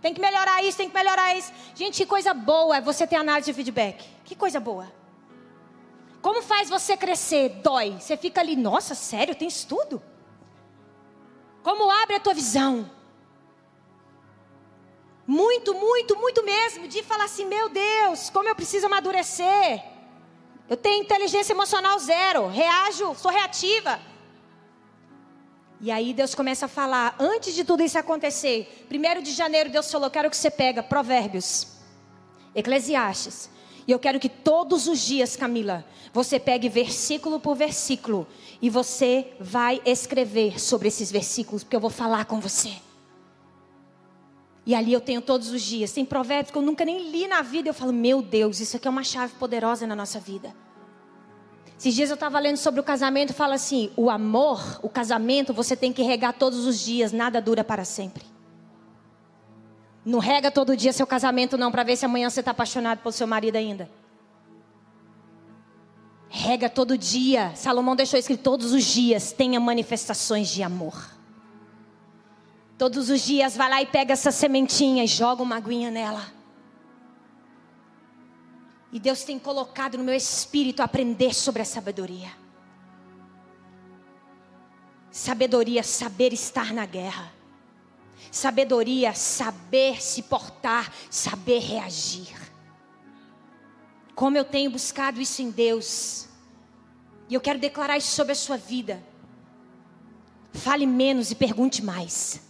Tem 0.02 0.14
que 0.14 0.20
melhorar 0.20 0.62
isso, 0.66 0.78
tem 0.78 0.90
que 0.90 0.94
melhorar 0.94 1.34
isso. 1.34 1.54
Gente, 1.74 1.96
que 1.96 2.06
coisa 2.06 2.34
boa 2.34 2.76
é 2.76 2.82
você 2.82 3.08
ter 3.08 3.16
análise 3.16 3.50
de 3.50 3.56
feedback. 3.56 4.06
Que 4.26 4.36
coisa 4.36 4.60
boa. 4.60 4.92
Como 6.22 6.42
faz 6.42 6.70
você 6.70 6.98
crescer? 6.98 7.48
Dói. 7.64 7.92
Você 7.98 8.18
fica 8.18 8.42
ali, 8.42 8.58
nossa, 8.58 8.96
sério, 8.96 9.34
tem 9.34 9.48
estudo? 9.48 10.04
Como 11.64 11.90
abre 11.90 12.18
a 12.18 12.20
tua 12.20 12.34
visão? 12.34 12.92
Muito, 15.26 15.74
muito, 15.74 16.18
muito 16.18 16.44
mesmo. 16.44 16.86
De 16.86 17.02
falar 17.02 17.24
assim, 17.24 17.46
meu 17.46 17.70
Deus, 17.70 18.30
como 18.30 18.50
eu 18.50 18.56
preciso 18.56 18.88
amadurecer. 18.88 19.96
Eu 20.70 20.76
tenho 20.76 21.04
inteligência 21.04 21.54
emocional 21.54 21.98
zero. 22.00 22.48
Reajo, 22.48 23.16
sou 23.16 23.32
reativa. 23.32 24.00
E 25.80 25.92
aí 25.92 26.14
Deus 26.14 26.34
começa 26.34 26.66
a 26.66 26.70
falar, 26.70 27.16
antes 27.20 27.54
de 27.54 27.64
tudo 27.64 27.84
isso 27.84 28.00
acontecer, 28.00 28.86
primeiro 28.90 29.22
de 29.22 29.32
janeiro 29.32 29.70
Deus 29.70 29.92
falou, 29.92 30.10
quero 30.10 30.30
que 30.30 30.36
você 30.36 30.50
pega 30.50 30.82
Provérbios, 30.82 31.68
Eclesiastes, 32.56 33.48
e 33.88 33.92
eu 33.92 34.00
quero 34.00 34.20
que 34.20 34.28
todos 34.28 34.88
os 34.88 35.00
dias, 35.00 35.36
Camila, 35.36 35.86
você 36.12 36.40
pegue 36.40 36.68
versículo 36.68 37.40
por 37.40 37.56
versículo 37.56 38.28
e 38.60 38.72
você 38.72 39.34
vai 39.40 39.80
escrever 39.86 40.60
sobre 40.60 40.88
esses 40.88 41.12
versículos, 41.12 41.64
porque 41.64 41.76
eu 41.76 41.80
vou 41.80 41.92
falar 41.92 42.26
com 42.26 42.40
você. 42.40 42.74
E 44.68 44.76
ali 44.76 44.92
eu 44.92 45.00
tenho 45.00 45.22
todos 45.22 45.50
os 45.50 45.62
dias, 45.62 45.94
tem 45.94 46.04
provérbios 46.04 46.52
que 46.52 46.58
eu 46.58 46.62
nunca 46.62 46.84
nem 46.84 47.10
li 47.10 47.26
na 47.26 47.42
vida, 47.42 47.70
eu 47.70 47.74
falo, 47.74 47.94
meu 47.94 48.22
Deus, 48.22 48.60
isso 48.60 48.76
aqui 48.76 48.86
é 48.86 48.92
uma 48.92 49.04
chave 49.04 49.34
poderosa 49.36 49.88
na 49.88 49.96
nossa 49.96 50.20
vida. 50.20 50.54
Esses 51.80 51.96
dias 51.96 52.10
eu 52.10 52.16
estava 52.16 52.38
lendo 52.38 52.58
sobre 52.58 52.82
o 52.82 52.84
casamento, 52.84 53.34
fala 53.34 53.56
assim: 53.56 53.90
o 53.96 54.10
amor, 54.10 54.80
o 54.84 54.90
casamento, 54.90 55.54
você 55.54 55.74
tem 55.74 55.94
que 55.94 56.02
regar 56.02 56.34
todos 56.34 56.66
os 56.66 56.80
dias, 56.80 57.14
nada 57.14 57.40
dura 57.40 57.64
para 57.64 57.86
sempre. 57.86 58.26
Não 60.04 60.20
rega 60.20 60.52
todo 60.52 60.76
dia 60.76 60.92
seu 60.92 61.08
casamento, 61.08 61.58
não, 61.58 61.72
para 61.72 61.84
ver 61.84 61.96
se 61.96 62.04
amanhã 62.04 62.30
você 62.30 62.42
está 62.42 62.52
apaixonado 62.52 63.00
pelo 63.00 63.14
seu 63.14 63.28
marido 63.28 63.56
ainda. 63.56 63.90
Rega 66.28 66.70
todo 66.70 66.98
dia. 66.98 67.54
Salomão 67.56 67.96
deixou 67.96 68.20
escrito: 68.20 68.42
todos 68.44 68.74
os 68.74 68.84
dias 68.84 69.32
tenha 69.32 69.62
manifestações 69.62 70.50
de 70.50 70.62
amor. 70.62 71.17
Todos 72.78 73.10
os 73.10 73.22
dias 73.22 73.58
vai 73.58 73.70
lá 73.70 73.82
e 73.82 73.88
pega 73.88 74.14
essa 74.14 74.32
sementinha 74.32 75.04
e 75.04 75.08
joga 75.08 75.42
uma 75.42 75.58
aguinha 75.58 75.90
nela. 75.90 76.32
E 78.92 79.00
Deus 79.00 79.24
tem 79.24 79.40
colocado 79.40 79.98
no 79.98 80.04
meu 80.04 80.14
espírito 80.14 80.82
aprender 80.82 81.34
sobre 81.34 81.64
a 81.64 81.66
sabedoria. 81.66 82.32
Sabedoria, 85.10 85.82
saber 85.82 86.32
estar 86.32 86.72
na 86.72 86.86
guerra. 86.86 87.34
Sabedoria, 88.32 89.14
saber 89.14 90.02
se 90.02 90.22
portar, 90.22 90.92
saber 91.10 91.60
reagir. 91.60 92.36
Como 94.14 94.38
eu 94.38 94.46
tenho 94.46 94.70
buscado 94.70 95.20
isso 95.20 95.42
em 95.42 95.50
Deus. 95.50 96.28
E 97.28 97.34
eu 97.34 97.42
quero 97.42 97.60
declarar 97.60 97.98
isso 97.98 98.12
sobre 98.16 98.34
a 98.34 98.36
sua 98.36 98.58
vida. 98.58 99.04
Fale 100.54 100.86
menos 100.86 101.32
e 101.32 101.36
pergunte 101.36 101.84
mais. 101.84 102.47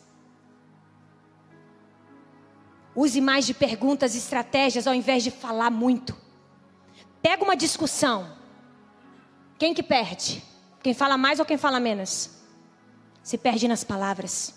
Use 2.99 3.21
mais 3.21 3.45
de 3.45 3.53
perguntas 3.53 4.15
e 4.15 4.17
estratégias 4.17 4.87
ao 4.87 4.93
invés 4.95 5.23
de 5.23 5.29
falar 5.29 5.69
muito. 5.69 6.17
Pega 7.21 7.43
uma 7.43 7.55
discussão. 7.55 8.27
Quem 9.59 9.71
que 9.71 9.83
perde? 9.83 10.43
Quem 10.81 10.95
fala 10.95 11.15
mais 11.15 11.39
ou 11.39 11.45
quem 11.45 11.59
fala 11.59 11.79
menos? 11.79 12.31
Se 13.21 13.37
perde 13.37 13.67
nas 13.67 13.83
palavras. 13.83 14.51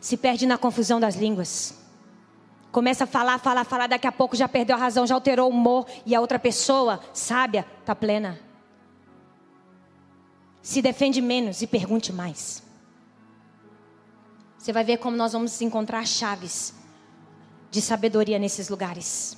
Se 0.00 0.16
perde 0.16 0.46
na 0.46 0.56
confusão 0.56 0.98
das 0.98 1.16
línguas. 1.16 1.78
Começa 2.72 3.04
a 3.04 3.06
falar, 3.06 3.38
falar, 3.38 3.64
falar, 3.64 3.88
daqui 3.88 4.06
a 4.06 4.12
pouco 4.12 4.34
já 4.34 4.48
perdeu 4.48 4.74
a 4.74 4.78
razão, 4.78 5.06
já 5.06 5.14
alterou 5.14 5.50
o 5.50 5.54
humor 5.54 5.86
e 6.06 6.14
a 6.14 6.22
outra 6.22 6.38
pessoa, 6.38 6.98
sábia, 7.12 7.66
está 7.80 7.94
plena. 7.94 8.40
Se 10.62 10.80
defende 10.80 11.20
menos 11.20 11.60
e 11.60 11.66
pergunte 11.66 12.10
mais. 12.10 12.62
Você 14.56 14.72
vai 14.72 14.82
ver 14.82 14.96
como 14.96 15.14
nós 15.14 15.34
vamos 15.34 15.60
encontrar 15.60 16.06
chaves 16.06 16.82
de 17.74 17.82
sabedoria 17.82 18.38
nesses 18.38 18.68
lugares. 18.68 19.36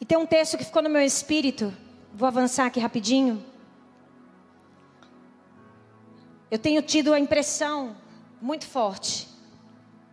E 0.00 0.04
tem 0.04 0.18
um 0.18 0.26
texto 0.26 0.58
que 0.58 0.64
ficou 0.64 0.82
no 0.82 0.90
meu 0.90 1.02
espírito, 1.02 1.72
vou 2.12 2.26
avançar 2.26 2.66
aqui 2.66 2.80
rapidinho. 2.80 3.44
Eu 6.50 6.58
tenho 6.58 6.82
tido 6.82 7.14
a 7.14 7.20
impressão 7.20 7.96
muito 8.40 8.66
forte 8.66 9.28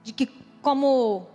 de 0.04 0.14
que, 0.14 0.28
como 0.62 1.26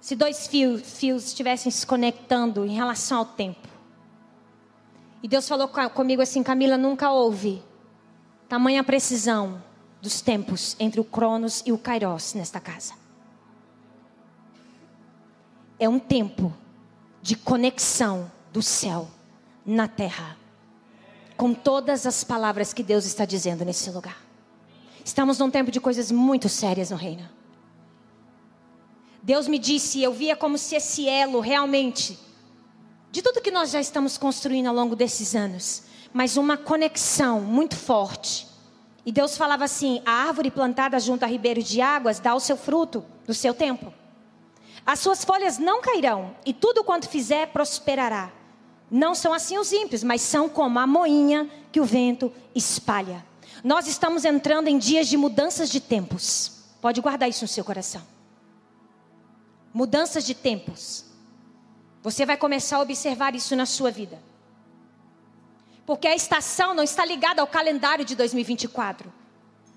se 0.00 0.14
dois 0.14 0.46
fios, 0.46 0.82
fios 0.82 1.26
estivessem 1.26 1.72
se 1.72 1.84
conectando 1.84 2.64
em 2.64 2.76
relação 2.76 3.18
ao 3.18 3.24
tempo. 3.24 3.66
E 5.20 5.26
Deus 5.26 5.48
falou 5.48 5.66
comigo 5.66 6.22
assim: 6.22 6.44
Camila, 6.44 6.78
nunca 6.78 7.10
houve 7.10 7.60
tamanha 8.48 8.84
precisão 8.84 9.60
dos 10.00 10.20
tempos 10.20 10.76
entre 10.78 11.00
o 11.00 11.04
Cronos 11.04 11.62
e 11.66 11.72
o 11.72 11.78
Kairos 11.78 12.34
nesta 12.34 12.58
casa. 12.58 12.94
É 15.78 15.88
um 15.88 15.98
tempo 15.98 16.52
de 17.22 17.36
conexão 17.36 18.30
do 18.52 18.62
céu 18.62 19.08
na 19.64 19.88
terra. 19.88 20.36
Com 21.36 21.54
todas 21.54 22.06
as 22.06 22.22
palavras 22.22 22.72
que 22.72 22.82
Deus 22.82 23.04
está 23.04 23.24
dizendo 23.24 23.64
nesse 23.64 23.90
lugar. 23.90 24.20
Estamos 25.04 25.38
num 25.38 25.50
tempo 25.50 25.70
de 25.70 25.80
coisas 25.80 26.10
muito 26.10 26.48
sérias 26.48 26.90
no 26.90 26.96
reino. 26.96 27.26
Deus 29.22 29.48
me 29.48 29.58
disse, 29.58 30.02
eu 30.02 30.12
via 30.12 30.34
como 30.34 30.56
se 30.56 30.74
esse 30.74 31.08
elo 31.08 31.40
realmente, 31.40 32.18
de 33.10 33.22
tudo 33.22 33.40
que 33.40 33.50
nós 33.50 33.70
já 33.70 33.80
estamos 33.80 34.16
construindo 34.16 34.66
ao 34.66 34.74
longo 34.74 34.96
desses 34.96 35.34
anos, 35.34 35.82
mas 36.12 36.36
uma 36.36 36.56
conexão 36.56 37.40
muito 37.40 37.76
forte. 37.76 38.46
E 39.04 39.12
Deus 39.12 39.36
falava 39.36 39.64
assim: 39.64 40.02
a 40.04 40.12
árvore 40.12 40.50
plantada 40.50 40.98
junto 40.98 41.24
a 41.24 41.26
ribeiro 41.26 41.62
de 41.62 41.80
águas 41.80 42.18
dá 42.18 42.34
o 42.34 42.40
seu 42.40 42.56
fruto 42.56 43.04
no 43.26 43.34
seu 43.34 43.54
tempo. 43.54 43.92
As 44.84 44.98
suas 44.98 45.24
folhas 45.24 45.58
não 45.58 45.80
cairão, 45.80 46.34
e 46.44 46.52
tudo 46.52 46.82
quanto 46.82 47.08
fizer 47.08 47.48
prosperará. 47.48 48.32
Não 48.90 49.14
são 49.14 49.32
assim 49.32 49.56
os 49.56 49.72
ímpios, 49.72 50.02
mas 50.02 50.20
são 50.20 50.48
como 50.48 50.78
a 50.78 50.86
moinha 50.86 51.48
que 51.70 51.80
o 51.80 51.84
vento 51.84 52.32
espalha. 52.54 53.24
Nós 53.62 53.86
estamos 53.86 54.24
entrando 54.24 54.68
em 54.68 54.78
dias 54.78 55.06
de 55.06 55.16
mudanças 55.16 55.70
de 55.70 55.80
tempos. 55.80 56.64
Pode 56.80 57.00
guardar 57.00 57.28
isso 57.28 57.44
no 57.44 57.48
seu 57.48 57.64
coração. 57.64 58.02
Mudanças 59.72 60.24
de 60.24 60.34
tempos. 60.34 61.04
Você 62.02 62.24
vai 62.24 62.36
começar 62.36 62.78
a 62.78 62.80
observar 62.80 63.34
isso 63.34 63.54
na 63.54 63.66
sua 63.66 63.90
vida. 63.90 64.18
Porque 65.86 66.06
a 66.06 66.14
estação 66.14 66.74
não 66.74 66.82
está 66.82 67.04
ligada 67.04 67.40
ao 67.40 67.46
calendário 67.46 68.04
de 68.04 68.14
2024. 68.14 69.12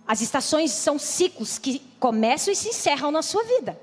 As 0.05 0.21
estações 0.21 0.71
são 0.71 0.99
ciclos 0.99 1.57
que 1.57 1.79
começam 1.99 2.51
e 2.51 2.55
se 2.55 2.69
encerram 2.69 3.11
na 3.11 3.21
sua 3.21 3.43
vida. 3.43 3.79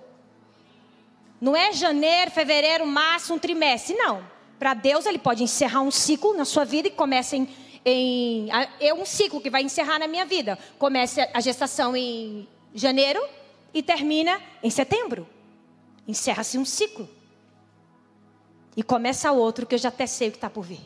Não 1.40 1.56
é 1.56 1.72
janeiro, 1.72 2.30
fevereiro, 2.30 2.86
março, 2.86 3.32
um 3.32 3.38
trimestre. 3.38 3.94
Não. 3.94 4.22
Para 4.58 4.74
Deus, 4.74 5.06
Ele 5.06 5.18
pode 5.18 5.42
encerrar 5.42 5.80
um 5.80 5.90
ciclo 5.90 6.34
na 6.34 6.44
sua 6.44 6.64
vida 6.64 6.88
e 6.88 6.90
começa 6.90 7.34
em, 7.34 7.48
em. 7.84 8.48
É 8.78 8.92
um 8.92 9.06
ciclo 9.06 9.40
que 9.40 9.48
vai 9.48 9.62
encerrar 9.62 9.98
na 9.98 10.06
minha 10.06 10.26
vida. 10.26 10.58
Começa 10.78 11.26
a 11.32 11.40
gestação 11.40 11.96
em 11.96 12.46
janeiro 12.74 13.26
e 13.72 13.82
termina 13.82 14.38
em 14.62 14.68
setembro. 14.68 15.26
Encerra-se 16.06 16.58
um 16.58 16.64
ciclo. 16.66 17.08
E 18.76 18.82
começa 18.82 19.32
outro 19.32 19.66
que 19.66 19.74
eu 19.74 19.78
já 19.78 19.88
até 19.88 20.06
sei 20.06 20.28
o 20.28 20.32
que 20.32 20.36
está 20.36 20.50
por 20.50 20.62
vir. 20.62 20.80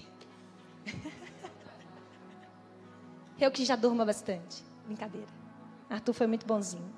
Eu 3.41 3.51
que 3.51 3.65
já 3.65 3.77
durmo 3.77 4.05
bastante. 4.05 4.65
Brincadeira. 4.87 5.29
Arthur 5.91 6.13
foi 6.13 6.27
muito 6.27 6.47
bonzinho. 6.47 6.93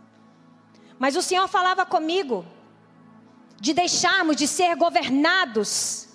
Mas 0.99 1.17
o 1.17 1.23
Senhor 1.23 1.47
falava 1.49 1.85
comigo 1.85 2.45
de 3.61 3.73
deixarmos 3.73 4.37
de 4.37 4.47
ser 4.47 4.77
governados 4.77 6.09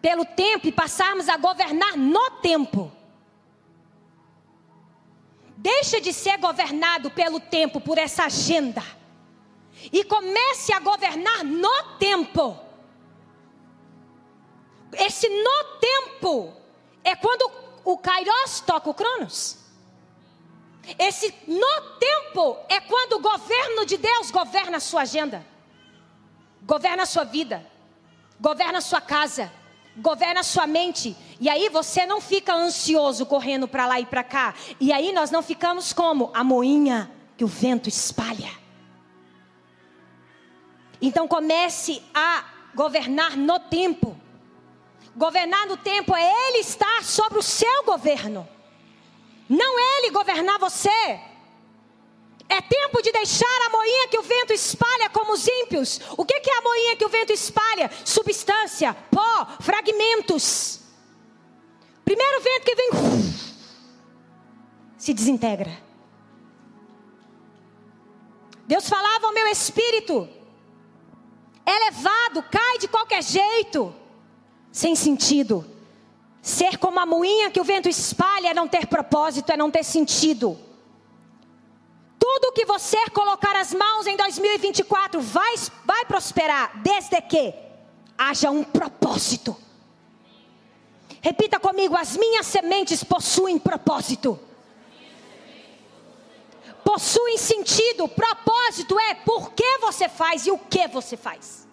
pelo 0.00 0.24
tempo 0.24 0.66
e 0.66 0.72
passarmos 0.72 1.28
a 1.28 1.36
governar 1.36 1.96
no 1.96 2.30
tempo. 2.42 2.92
Deixa 5.56 6.00
de 6.00 6.12
ser 6.12 6.38
governado 6.38 7.10
pelo 7.10 7.40
tempo, 7.40 7.80
por 7.80 7.98
essa 7.98 8.24
agenda. 8.24 8.82
E 9.92 10.04
comece 10.04 10.72
a 10.72 10.80
governar 10.80 11.44
no 11.44 11.98
tempo. 11.98 12.58
Esse 14.92 15.28
no 15.28 15.64
tempo 15.80 16.52
é 17.04 17.14
quando 17.16 17.50
o 17.84 17.96
Kairos 17.98 18.60
toca 18.60 18.90
o 18.90 18.94
Cronos. 18.94 19.58
Esse 20.98 21.34
no 21.46 21.98
tempo 21.98 22.56
é 22.68 22.80
quando 22.80 23.14
o 23.14 23.20
governo 23.20 23.84
de 23.84 23.96
Deus 23.96 24.30
governa 24.30 24.78
a 24.78 24.80
sua 24.80 25.02
agenda 25.02 25.44
governa 26.68 27.04
a 27.04 27.06
sua 27.06 27.24
vida, 27.24 27.66
governa 28.38 28.76
a 28.76 28.82
sua 28.82 29.00
casa, 29.00 29.50
governa 29.96 30.40
a 30.40 30.42
sua 30.42 30.66
mente. 30.66 31.16
E 31.40 31.48
aí 31.48 31.70
você 31.70 32.04
não 32.04 32.20
fica 32.20 32.54
ansioso 32.54 33.24
correndo 33.24 33.66
para 33.66 33.86
lá 33.86 33.98
e 33.98 34.04
para 34.04 34.22
cá. 34.22 34.54
E 34.78 34.92
aí 34.92 35.10
nós 35.10 35.30
não 35.30 35.42
ficamos 35.42 35.94
como 35.94 36.30
a 36.34 36.44
moinha 36.44 37.10
que 37.38 37.44
o 37.44 37.48
vento 37.48 37.88
espalha. 37.88 38.50
Então 41.00 41.26
comece 41.26 42.02
a 42.12 42.44
governar 42.74 43.34
no 43.34 43.58
tempo. 43.58 44.14
Governar 45.18 45.66
no 45.66 45.76
tempo 45.76 46.14
é 46.14 46.48
Ele 46.48 46.58
estar 46.58 47.02
sobre 47.02 47.40
o 47.40 47.42
seu 47.42 47.82
governo, 47.82 48.48
não 49.48 49.78
Ele 49.80 50.12
governar 50.12 50.60
você. 50.60 51.20
É 52.48 52.60
tempo 52.62 53.02
de 53.02 53.10
deixar 53.10 53.66
a 53.66 53.68
moinha 53.68 54.08
que 54.08 54.16
o 54.16 54.22
vento 54.22 54.52
espalha 54.52 55.10
como 55.10 55.32
os 55.32 55.46
ímpios. 55.46 56.00
O 56.16 56.24
que 56.24 56.34
é 56.34 56.58
a 56.58 56.62
moinha 56.62 56.96
que 56.96 57.04
o 57.04 57.08
vento 57.08 57.32
espalha? 57.32 57.90
Substância, 58.04 58.94
pó, 59.10 59.48
fragmentos. 59.60 60.80
Primeiro 62.04 62.40
vento 62.40 62.64
que 62.64 62.74
vem, 62.76 62.90
se 64.96 65.12
desintegra. 65.12 65.82
Deus 68.68 68.88
falava 68.88 69.26
ao 69.26 69.34
meu 69.34 69.48
espírito, 69.48 70.28
é 71.66 71.78
levado, 71.86 72.42
cai 72.44 72.78
de 72.78 72.86
qualquer 72.86 73.22
jeito, 73.22 73.94
sem 74.72 74.94
sentido. 74.94 75.64
Ser 76.40 76.78
como 76.78 76.98
a 76.98 77.06
moinha 77.06 77.50
que 77.50 77.60
o 77.60 77.64
vento 77.64 77.88
espalha 77.88 78.48
é 78.48 78.54
não 78.54 78.68
ter 78.68 78.86
propósito, 78.86 79.50
é 79.50 79.56
não 79.56 79.70
ter 79.70 79.84
sentido. 79.84 80.58
Tudo 82.18 82.52
que 82.52 82.64
você 82.64 83.10
colocar 83.10 83.54
as 83.56 83.72
mãos 83.72 84.06
em 84.06 84.16
2024 84.16 85.20
vai, 85.20 85.54
vai 85.84 86.04
prosperar, 86.04 86.80
desde 86.82 87.20
que 87.22 87.54
haja 88.16 88.50
um 88.50 88.64
propósito. 88.64 89.56
Repita 91.20 91.60
comigo: 91.60 91.96
as 91.96 92.16
minhas 92.16 92.46
sementes 92.46 93.04
possuem 93.04 93.58
propósito. 93.58 94.38
Possuem 96.84 97.36
sentido, 97.36 98.08
propósito 98.08 98.98
é 98.98 99.14
por 99.14 99.52
que 99.52 99.78
você 99.78 100.08
faz 100.08 100.46
e 100.46 100.50
o 100.50 100.58
que 100.58 100.88
você 100.88 101.18
faz. 101.18 101.67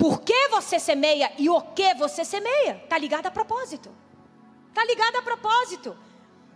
Por 0.00 0.22
que 0.22 0.48
você 0.48 0.78
semeia 0.80 1.30
e 1.36 1.50
o 1.50 1.60
que 1.60 1.92
você 1.92 2.24
semeia? 2.24 2.80
Está 2.82 2.96
ligado 2.96 3.26
a 3.26 3.30
propósito. 3.30 3.94
Está 4.68 4.82
ligado 4.82 5.16
a 5.16 5.22
propósito. 5.22 5.94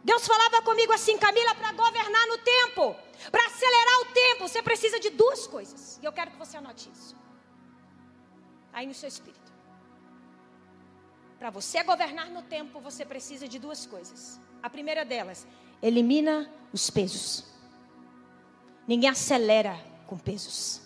Deus 0.02 0.26
falava 0.26 0.62
comigo 0.62 0.90
assim, 0.94 1.18
Camila, 1.18 1.54
para 1.54 1.72
governar 1.72 2.26
no 2.26 2.38
tempo, 2.38 2.96
para 3.30 3.44
acelerar 3.44 4.00
o 4.00 4.06
tempo, 4.14 4.48
você 4.48 4.62
precisa 4.62 4.98
de 4.98 5.10
duas 5.10 5.46
coisas. 5.46 5.98
E 6.02 6.06
eu 6.06 6.12
quero 6.12 6.30
que 6.30 6.38
você 6.38 6.56
anote 6.56 6.90
isso. 6.90 7.14
Aí 8.72 8.86
no 8.86 8.94
seu 8.94 9.10
espírito. 9.10 9.52
Para 11.38 11.50
você 11.50 11.82
governar 11.82 12.30
no 12.30 12.40
tempo, 12.40 12.80
você 12.80 13.04
precisa 13.04 13.46
de 13.46 13.58
duas 13.58 13.84
coisas. 13.84 14.40
A 14.62 14.70
primeira 14.70 15.04
delas, 15.04 15.46
elimina 15.82 16.50
os 16.72 16.88
pesos. 16.88 17.44
Ninguém 18.88 19.10
acelera 19.10 19.78
com 20.06 20.16
pesos. 20.16 20.83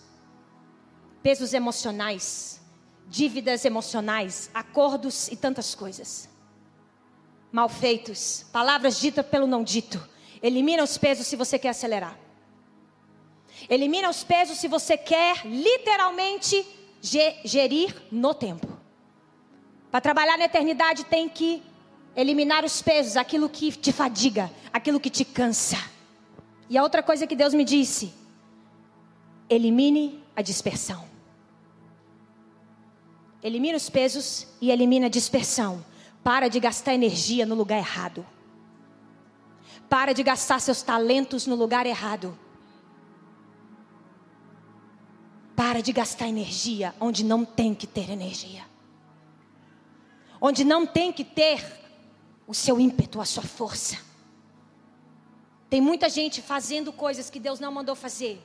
Pesos 1.21 1.53
emocionais, 1.53 2.61
dívidas 3.07 3.65
emocionais, 3.65 4.49
acordos 4.53 5.27
e 5.27 5.35
tantas 5.35 5.75
coisas. 5.75 6.29
Mal 7.51 7.67
feitos, 7.67 8.45
palavras 8.51 8.99
ditas 8.99 9.25
pelo 9.25 9.47
não 9.47 9.63
dito. 9.63 9.99
Elimina 10.41 10.83
os 10.83 10.97
pesos 10.97 11.27
se 11.27 11.35
você 11.35 11.57
quer 11.59 11.69
acelerar. 11.69 12.17
Elimina 13.69 14.09
os 14.09 14.23
pesos 14.23 14.57
se 14.57 14.67
você 14.67 14.95
quer 14.95 15.45
literalmente 15.45 16.65
gerir 17.01 17.95
no 18.11 18.33
tempo. 18.33 18.67
Para 19.91 19.99
trabalhar 19.99 20.37
na 20.37 20.45
eternidade 20.45 21.03
tem 21.05 21.27
que 21.27 21.63
eliminar 22.15 22.63
os 22.63 22.81
pesos, 22.81 23.17
aquilo 23.17 23.49
que 23.49 23.71
te 23.71 23.91
fadiga, 23.91 24.51
aquilo 24.71 24.99
que 24.99 25.09
te 25.09 25.25
cansa. 25.25 25.77
E 26.69 26.77
a 26.77 26.83
outra 26.83 27.01
coisa 27.01 27.25
que 27.25 27.35
Deus 27.35 27.53
me 27.53 27.65
disse: 27.65 28.13
elimine 29.49 30.23
a 30.35 30.41
dispersão. 30.41 31.08
Elimine 33.41 33.75
os 33.75 33.89
pesos 33.89 34.47
e 34.61 34.71
elimine 34.71 35.05
a 35.05 35.09
dispersão. 35.09 35.83
Para 36.23 36.47
de 36.47 36.59
gastar 36.59 36.93
energia 36.93 37.45
no 37.45 37.55
lugar 37.55 37.77
errado. 37.77 38.25
Para 39.89 40.13
de 40.13 40.21
gastar 40.23 40.59
seus 40.59 40.81
talentos 40.81 41.47
no 41.47 41.55
lugar 41.55 41.85
errado. 41.85 42.37
Para 45.55 45.81
de 45.81 45.91
gastar 45.91 46.27
energia 46.27 46.93
onde 46.99 47.23
não 47.23 47.43
tem 47.43 47.73
que 47.73 47.87
ter 47.87 48.09
energia 48.09 48.69
onde 50.41 50.63
não 50.63 50.85
tem 50.85 51.11
que 51.11 51.23
ter 51.23 51.63
o 52.47 52.53
seu 52.53 52.79
ímpeto, 52.79 53.19
a 53.19 53.25
sua 53.25 53.43
força. 53.43 53.97
Tem 55.69 55.81
muita 55.81 56.09
gente 56.09 56.41
fazendo 56.41 56.91
coisas 56.91 57.29
que 57.29 57.39
Deus 57.39 57.59
não 57.59 57.71
mandou 57.71 57.95
fazer. 57.95 58.41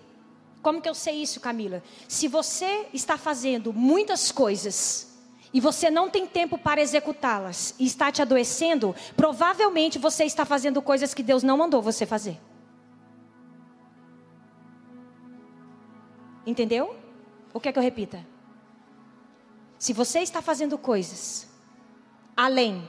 Como 0.65 0.81
que 0.81 0.89
eu 0.89 0.95
sei 0.95 1.21
isso, 1.23 1.41
Camila? 1.41 1.83
Se 2.09 2.27
você 2.27 2.87
está 2.91 3.19
fazendo 3.19 3.71
muitas 3.71 4.33
coisas 4.33 5.15
e 5.53 5.61
você 5.61 5.91
não 5.91 6.09
tem 6.09 6.27
tempo 6.27 6.57
para 6.57 6.81
executá-las 6.81 7.75
e 7.79 7.85
está 7.85 8.11
te 8.11 8.23
adoecendo, 8.23 8.97
provavelmente 9.15 9.99
você 9.99 10.25
está 10.25 10.47
fazendo 10.47 10.81
coisas 10.81 11.13
que 11.13 11.23
Deus 11.23 11.43
não 11.43 11.59
mandou 11.59 11.83
você 11.83 12.07
fazer. 12.07 12.41
Entendeu? 16.47 16.97
O 17.53 17.61
que 17.61 17.69
é 17.69 17.73
que 17.73 17.79
eu 17.79 17.83
repita? 17.83 18.25
Se 19.79 19.93
você 19.93 20.21
está 20.21 20.41
fazendo 20.41 20.79
coisas 20.79 21.47
além. 22.35 22.89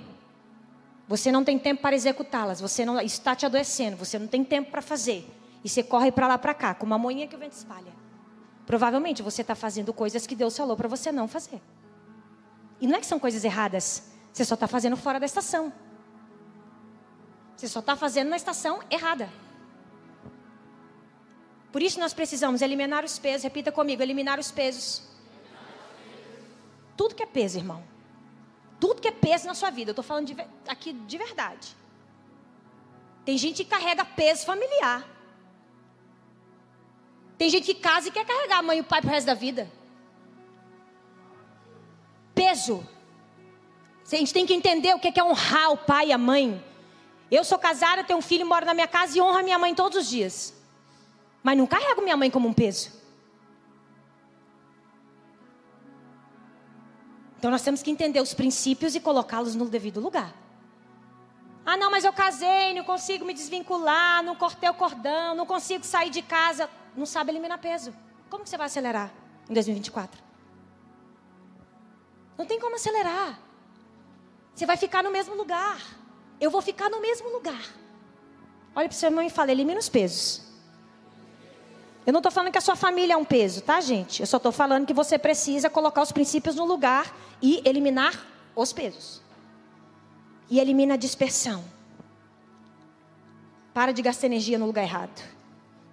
Você 1.09 1.29
não 1.29 1.43
tem 1.43 1.59
tempo 1.59 1.81
para 1.81 1.93
executá-las, 1.93 2.61
você 2.61 2.85
não 2.85 2.99
está 3.01 3.35
te 3.35 3.45
adoecendo, 3.45 3.97
você 3.97 4.17
não 4.17 4.27
tem 4.27 4.45
tempo 4.45 4.71
para 4.71 4.81
fazer. 4.81 5.29
E 5.65 5.67
você 5.67 5.81
corre 5.81 6.11
para 6.11 6.27
lá 6.27 6.37
para 6.37 6.53
cá, 6.53 6.75
como 6.75 6.91
uma 6.91 6.97
moinha 6.97 7.27
que 7.27 7.35
o 7.35 7.39
vento 7.39 7.53
espalha. 7.53 7.91
Provavelmente 8.65 9.21
você 9.23 9.41
está 9.41 9.55
fazendo 9.55 9.91
coisas 9.91 10.27
que 10.27 10.35
Deus 10.35 10.55
falou 10.55 10.77
para 10.77 10.87
você 10.87 11.11
não 11.11 11.27
fazer. 11.27 11.59
E 12.79 12.87
não 12.87 12.95
é 12.95 12.99
que 12.99 13.05
são 13.07 13.19
coisas 13.19 13.43
erradas, 13.43 14.11
você 14.31 14.45
só 14.45 14.53
está 14.53 14.67
fazendo 14.67 14.95
fora 14.95 15.19
da 15.19 15.25
estação. 15.25 15.73
Você 17.57 17.67
só 17.67 17.79
está 17.79 17.95
fazendo 17.95 18.29
na 18.29 18.35
estação 18.37 18.79
errada. 18.91 19.27
Por 21.71 21.81
isso 21.81 21.99
nós 21.99 22.13
precisamos 22.13 22.61
eliminar 22.61 23.03
os 23.03 23.17
pesos. 23.17 23.43
Repita 23.43 23.71
comigo: 23.71 24.01
eliminar 24.01 24.39
os 24.39 24.51
pesos. 24.51 25.03
Tudo 26.95 27.15
que 27.15 27.23
é 27.23 27.25
peso, 27.25 27.57
irmão 27.57 27.83
tudo 28.85 29.01
que 29.01 29.07
é 29.07 29.11
peso 29.11 29.47
na 29.47 29.55
sua 29.55 29.69
vida. 29.71 29.89
Eu 29.89 29.93
estou 29.93 30.03
falando 30.03 30.27
de, 30.27 30.37
aqui 30.67 30.93
de 30.93 31.17
verdade. 31.17 31.75
Tem 33.23 33.37
gente 33.37 33.63
que 33.63 33.69
carrega 33.69 34.05
peso 34.05 34.45
familiar. 34.45 35.14
Tem 37.37 37.49
gente 37.49 37.65
que 37.65 37.75
casa 37.75 38.07
e 38.07 38.11
quer 38.11 38.25
carregar 38.25 38.59
a 38.59 38.61
mãe 38.61 38.77
e 38.77 38.81
o 38.81 38.83
pai 38.83 39.01
para 39.01 39.09
o 39.09 39.11
resto 39.11 39.27
da 39.27 39.33
vida. 39.33 39.69
Peso. 42.33 42.87
A 44.11 44.15
gente 44.15 44.33
tem 44.33 44.45
que 44.45 44.53
entender 44.53 44.93
o 44.93 44.99
que 44.99 45.19
é 45.19 45.23
honrar 45.23 45.71
o 45.71 45.77
pai 45.77 46.07
e 46.07 46.11
a 46.13 46.17
mãe. 46.17 46.63
Eu 47.29 47.43
sou 47.43 47.57
casada, 47.57 48.03
tenho 48.03 48.19
um 48.19 48.21
filho, 48.21 48.45
moro 48.45 48.65
na 48.65 48.73
minha 48.73 48.87
casa 48.87 49.17
e 49.17 49.21
honro 49.21 49.39
a 49.39 49.43
minha 49.43 49.57
mãe 49.57 49.73
todos 49.73 49.97
os 49.97 50.09
dias. 50.09 50.53
Mas 51.43 51.57
não 51.57 51.67
carrego 51.67 52.01
minha 52.01 52.15
mãe 52.15 52.29
como 52.29 52.47
um 52.47 52.53
peso. 52.53 52.91
Então 57.37 57.51
nós 57.51 57.61
temos 57.61 57.83
que 57.83 57.91
entender 57.91 58.21
os 58.21 58.33
princípios 58.33 58.95
e 58.95 58.99
colocá-los 58.99 59.55
no 59.55 59.67
devido 59.67 59.99
lugar. 59.99 60.33
Ah, 61.65 61.75
não, 61.75 61.89
mas 61.89 62.05
eu 62.05 62.13
casei, 62.13 62.73
não 62.73 62.83
consigo 62.83 63.25
me 63.25 63.33
desvincular, 63.33 64.23
não 64.23 64.35
cortei 64.35 64.69
o 64.69 64.73
cordão, 64.73 65.35
não 65.35 65.45
consigo 65.45 65.83
sair 65.83 66.11
de 66.11 66.21
casa. 66.21 66.69
Não 66.95 67.05
sabe 67.05 67.31
eliminar 67.31 67.59
peso. 67.59 67.93
Como 68.29 68.43
que 68.43 68.49
você 68.49 68.57
vai 68.57 68.67
acelerar 68.67 69.11
em 69.49 69.53
2024? 69.53 70.23
Não 72.37 72.45
tem 72.45 72.59
como 72.59 72.75
acelerar. 72.75 73.39
Você 74.53 74.65
vai 74.65 74.77
ficar 74.77 75.03
no 75.03 75.11
mesmo 75.11 75.35
lugar. 75.35 75.77
Eu 76.39 76.49
vou 76.49 76.61
ficar 76.61 76.89
no 76.89 77.01
mesmo 77.01 77.29
lugar. 77.29 77.61
Olha 78.75 78.87
para 78.87 78.95
o 78.95 78.97
seu 78.97 79.09
irmão 79.09 79.23
e 79.23 79.29
fala: 79.29 79.51
elimina 79.51 79.79
os 79.79 79.89
pesos. 79.89 80.41
Eu 82.05 82.13
não 82.13 82.19
estou 82.19 82.31
falando 82.31 82.51
que 82.51 82.57
a 82.57 82.61
sua 82.61 82.75
família 82.75 83.13
é 83.13 83.17
um 83.17 83.25
peso, 83.25 83.61
tá, 83.61 83.81
gente? 83.81 84.21
Eu 84.21 84.27
só 84.27 84.37
estou 84.37 84.51
falando 84.51 84.85
que 84.85 84.93
você 84.93 85.17
precisa 85.17 85.69
colocar 85.69 86.01
os 86.01 86.11
princípios 86.11 86.55
no 86.55 86.63
lugar 86.63 87.15
e 87.41 87.61
eliminar 87.65 88.13
os 88.55 88.71
pesos. 88.71 89.21
E 90.49 90.59
elimina 90.59 90.93
a 90.93 90.97
dispersão. 90.97 91.63
Para 93.73 93.91
de 93.91 94.03
gastar 94.03 94.27
energia 94.27 94.59
no 94.59 94.67
lugar 94.67 94.83
errado. 94.83 95.34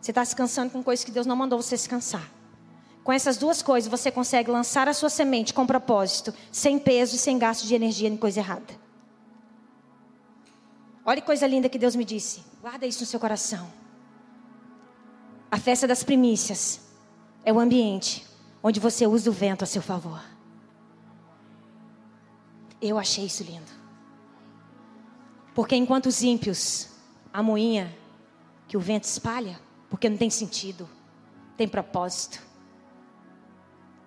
Você 0.02 0.10
está 0.10 0.24
se 0.24 0.34
cansando 0.34 0.72
com 0.72 0.82
coisas 0.82 1.04
que 1.04 1.12
Deus 1.12 1.26
não 1.26 1.36
mandou 1.36 1.62
você 1.62 1.76
se 1.76 1.88
cansar. 1.88 2.28
Com 3.04 3.12
essas 3.12 3.36
duas 3.36 3.62
coisas, 3.62 3.88
você 3.88 4.10
consegue 4.10 4.50
lançar 4.50 4.88
a 4.88 4.92
sua 4.92 5.08
semente 5.08 5.54
com 5.54 5.64
propósito, 5.64 6.34
sem 6.50 6.76
peso 6.76 7.14
e 7.14 7.18
sem 7.18 7.38
gasto 7.38 7.68
de 7.68 7.74
energia 7.76 8.08
em 8.08 8.16
coisa 8.16 8.40
errada. 8.40 8.74
Olha 11.06 11.20
que 11.20 11.26
coisa 11.26 11.46
linda 11.46 11.68
que 11.68 11.78
Deus 11.78 11.94
me 11.94 12.04
disse. 12.04 12.42
Guarda 12.60 12.84
isso 12.84 13.00
no 13.00 13.06
seu 13.06 13.20
coração. 13.20 13.72
A 15.48 15.56
festa 15.56 15.86
das 15.86 16.02
primícias 16.02 16.80
é 17.44 17.52
o 17.52 17.60
ambiente 17.60 18.26
onde 18.60 18.80
você 18.80 19.06
usa 19.06 19.30
o 19.30 19.32
vento 19.32 19.62
a 19.62 19.66
seu 19.66 19.82
favor. 19.82 20.20
Eu 22.80 22.98
achei 22.98 23.26
isso 23.26 23.44
lindo. 23.44 23.70
Porque 25.54 25.76
enquanto 25.76 26.06
os 26.06 26.24
ímpios, 26.24 26.88
a 27.32 27.40
moinha, 27.40 27.96
que 28.66 28.76
o 28.76 28.80
vento 28.80 29.04
espalha, 29.04 29.60
porque 29.92 30.08
não 30.08 30.16
tem 30.16 30.30
sentido, 30.30 30.88
tem 31.54 31.68
propósito. 31.68 32.40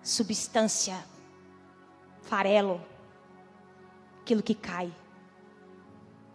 Substância, 0.02 0.96
farelo, 2.22 2.84
aquilo 4.20 4.42
que 4.42 4.52
cai 4.52 4.92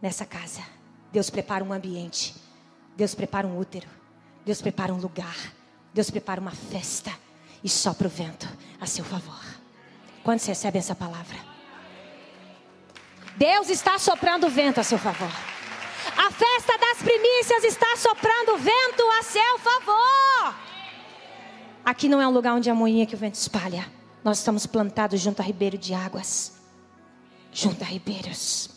nessa 0.01 0.25
casa. 0.25 0.61
Deus 1.11 1.29
prepara 1.29 1.65
um 1.65 1.73
ambiente, 1.73 2.33
Deus 2.95 3.13
prepara 3.13 3.45
um 3.45 3.59
útero, 3.59 3.89
Deus 4.45 4.61
prepara 4.61 4.93
um 4.93 4.97
lugar, 4.97 5.35
Deus 5.93 6.09
prepara 6.09 6.39
uma 6.39 6.51
festa 6.51 7.11
e 7.61 7.67
sopra 7.67 8.07
o 8.07 8.09
vento 8.09 8.47
a 8.79 8.85
seu 8.85 9.03
favor. 9.03 9.43
Quantos 10.23 10.45
recebem 10.45 10.79
essa 10.79 10.95
palavra? 10.95 11.37
Deus 13.35 13.69
está 13.69 13.99
soprando 13.99 14.47
o 14.47 14.49
vento 14.49 14.79
a 14.79 14.83
seu 14.83 14.97
favor. 14.97 15.29
A 16.17 16.31
festa 16.31 16.77
das 16.77 16.97
primícias 17.03 17.63
está 17.63 17.95
soprando 17.97 18.57
vento 18.57 19.03
a 19.19 19.23
seu 19.23 19.59
favor. 19.59 20.55
Aqui 21.83 22.07
não 22.07 22.21
é 22.21 22.27
um 22.27 22.31
lugar 22.31 22.53
onde 22.53 22.69
a 22.69 22.75
moinha 22.75 23.05
que 23.05 23.15
o 23.15 23.17
vento 23.17 23.35
espalha. 23.35 23.91
Nós 24.23 24.37
estamos 24.37 24.65
plantados 24.65 25.19
junto 25.19 25.41
a 25.41 25.45
ribeiro 25.45 25.77
de 25.77 25.93
águas. 25.93 26.59
Junto 27.51 27.83
a 27.83 27.87
ribeiros. 27.87 28.69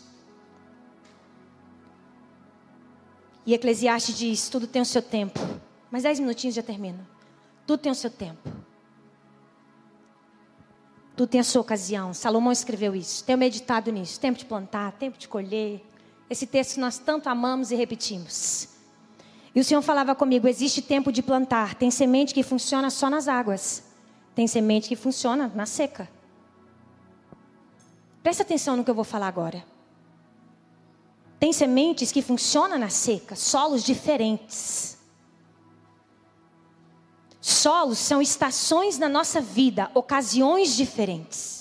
E 3.45 3.53
Eclesiastes 3.53 4.17
diz: 4.17 4.49
tudo 4.49 4.65
tem 4.65 4.81
o 4.81 4.85
seu 4.85 5.01
tempo. 5.01 5.39
Mais 5.91 6.03
dez 6.03 6.19
minutinhos 6.19 6.55
já 6.55 6.63
termino. 6.63 7.05
Tudo 7.67 7.79
tem 7.79 7.91
o 7.91 7.95
seu 7.95 8.09
tempo. 8.09 8.49
Tudo 11.15 11.29
tem 11.29 11.39
a 11.39 11.43
sua 11.43 11.61
ocasião. 11.61 12.13
Salomão 12.13 12.51
escreveu 12.51 12.95
isso. 12.95 13.23
Tenho 13.23 13.37
meditado 13.37 13.91
nisso. 13.91 14.19
Tempo 14.19 14.37
de 14.37 14.45
plantar, 14.45 14.91
tempo 14.93 15.17
de 15.17 15.27
colher. 15.27 15.81
Esse 16.29 16.47
texto 16.47 16.79
nós 16.79 16.97
tanto 16.97 17.29
amamos 17.29 17.71
e 17.71 17.75
repetimos. 17.75 18.69
E 19.53 19.59
o 19.59 19.63
Senhor 19.63 19.81
falava 19.81 20.13
comigo: 20.13 20.47
existe 20.47 20.81
tempo 20.81 21.11
de 21.11 21.21
plantar. 21.21 21.75
Tem 21.75 21.89
semente 21.89 22.33
que 22.33 22.43
funciona 22.43 22.89
só 22.89 23.09
nas 23.09 23.27
águas. 23.27 23.83
Tem 24.33 24.47
semente 24.47 24.89
que 24.89 24.95
funciona 24.95 25.51
na 25.55 25.65
seca. 25.65 26.09
Presta 28.21 28.43
atenção 28.43 28.75
no 28.75 28.83
que 28.83 28.89
eu 28.89 28.95
vou 28.95 29.05
falar 29.05 29.27
agora. 29.27 29.63
Tem 31.39 31.53
sementes 31.53 32.11
que 32.11 32.21
funcionam 32.21 32.77
na 32.77 32.89
seca, 32.89 33.35
solos 33.35 33.83
diferentes. 33.83 34.97
Solos 37.39 37.99
são 37.99 38.21
estações 38.21 38.97
na 38.97 39.07
nossa 39.07 39.39
vida, 39.39 39.91
ocasiões 39.93 40.75
diferentes. 40.75 41.54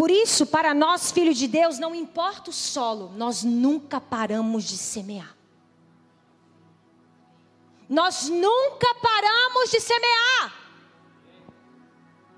Por 0.00 0.10
isso, 0.10 0.46
para 0.46 0.72
nós, 0.72 1.12
filhos 1.12 1.36
de 1.36 1.46
Deus, 1.46 1.78
não 1.78 1.94
importa 1.94 2.48
o 2.48 2.54
solo, 2.54 3.12
nós 3.18 3.44
nunca 3.44 4.00
paramos 4.00 4.64
de 4.64 4.78
semear. 4.78 5.36
Nós 7.86 8.26
nunca 8.30 8.94
paramos 8.94 9.70
de 9.70 9.78
semear. 9.78 10.54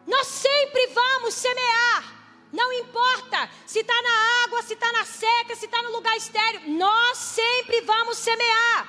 Nós 0.04 0.26
sempre 0.26 0.88
vamos 0.88 1.34
semear. 1.34 2.02
Não 2.52 2.72
importa 2.72 3.48
se 3.64 3.78
está 3.78 3.94
na 4.02 4.44
água, 4.44 4.62
se 4.62 4.74
está 4.74 4.90
na 4.90 5.04
seca, 5.04 5.54
se 5.54 5.66
está 5.66 5.80
no 5.84 5.92
lugar 5.92 6.16
estéreo, 6.16 6.68
nós 6.68 7.16
sempre 7.16 7.80
vamos 7.82 8.18
semear. 8.18 8.88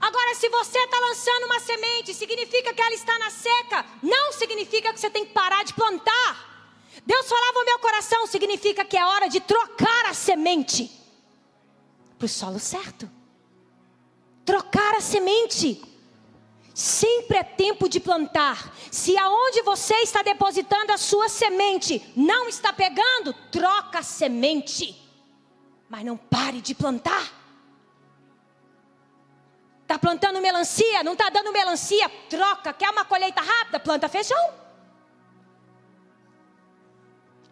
Agora, 0.00 0.34
se 0.34 0.48
você 0.48 0.80
está 0.80 0.98
lançando 0.98 1.44
uma 1.44 1.60
semente, 1.60 2.12
significa 2.12 2.74
que 2.74 2.82
ela 2.82 2.94
está 2.94 3.16
na 3.20 3.30
seca, 3.30 3.86
não 4.02 4.32
significa 4.32 4.92
que 4.92 4.98
você 4.98 5.10
tem 5.10 5.24
que 5.24 5.32
parar 5.32 5.62
de 5.62 5.72
plantar. 5.74 6.49
Deus 7.06 7.28
falava 7.28 7.58
no 7.60 7.64
meu 7.64 7.78
coração, 7.78 8.26
significa 8.26 8.84
que 8.84 8.96
é 8.96 9.04
hora 9.04 9.28
de 9.28 9.40
trocar 9.40 10.06
a 10.06 10.14
semente 10.14 10.90
para 12.20 12.26
o 12.26 12.28
solo 12.28 12.58
certo. 12.58 13.10
Trocar 14.44 14.94
a 14.94 15.00
semente. 15.00 15.82
Sempre 16.74 17.38
é 17.38 17.42
tempo 17.42 17.88
de 17.88 17.98
plantar. 17.98 18.72
Se 18.90 19.16
aonde 19.16 19.62
você 19.62 19.94
está 19.96 20.22
depositando 20.22 20.92
a 20.92 20.98
sua 20.98 21.28
semente 21.28 22.12
não 22.14 22.48
está 22.48 22.72
pegando, 22.72 23.32
troca 23.50 24.00
a 24.00 24.02
semente. 24.02 24.96
Mas 25.88 26.04
não 26.04 26.16
pare 26.16 26.60
de 26.60 26.74
plantar. 26.74 27.40
Está 29.82 29.98
plantando 29.98 30.40
melancia, 30.40 31.02
não 31.02 31.14
está 31.14 31.30
dando 31.30 31.52
melancia, 31.52 32.08
troca. 32.28 32.72
Quer 32.72 32.90
uma 32.90 33.04
colheita 33.04 33.40
rápida? 33.40 33.80
Planta 33.80 34.08
feijão. 34.08 34.59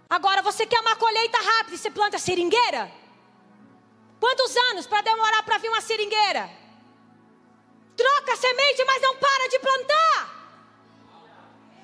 Agora 0.09 0.41
você 0.41 0.65
quer 0.67 0.81
uma 0.81 0.97
colheita 0.97 1.39
rápida 1.39 1.75
e 1.75 1.79
você 1.79 1.91
planta 1.91 2.19
seringueira? 2.19 2.91
Quantos 4.19 4.57
anos 4.71 4.87
para 4.87 5.03
demorar 5.03 5.43
para 5.43 5.59
vir 5.59 5.69
uma 5.69 5.83
seringueira? 5.83 6.49
Troca 7.95 8.33
a 8.33 8.37
semente, 8.37 8.85
mas 8.85 9.03
não 9.03 9.17
para 9.17 9.49
de 9.49 9.59
plantar. 9.59 10.39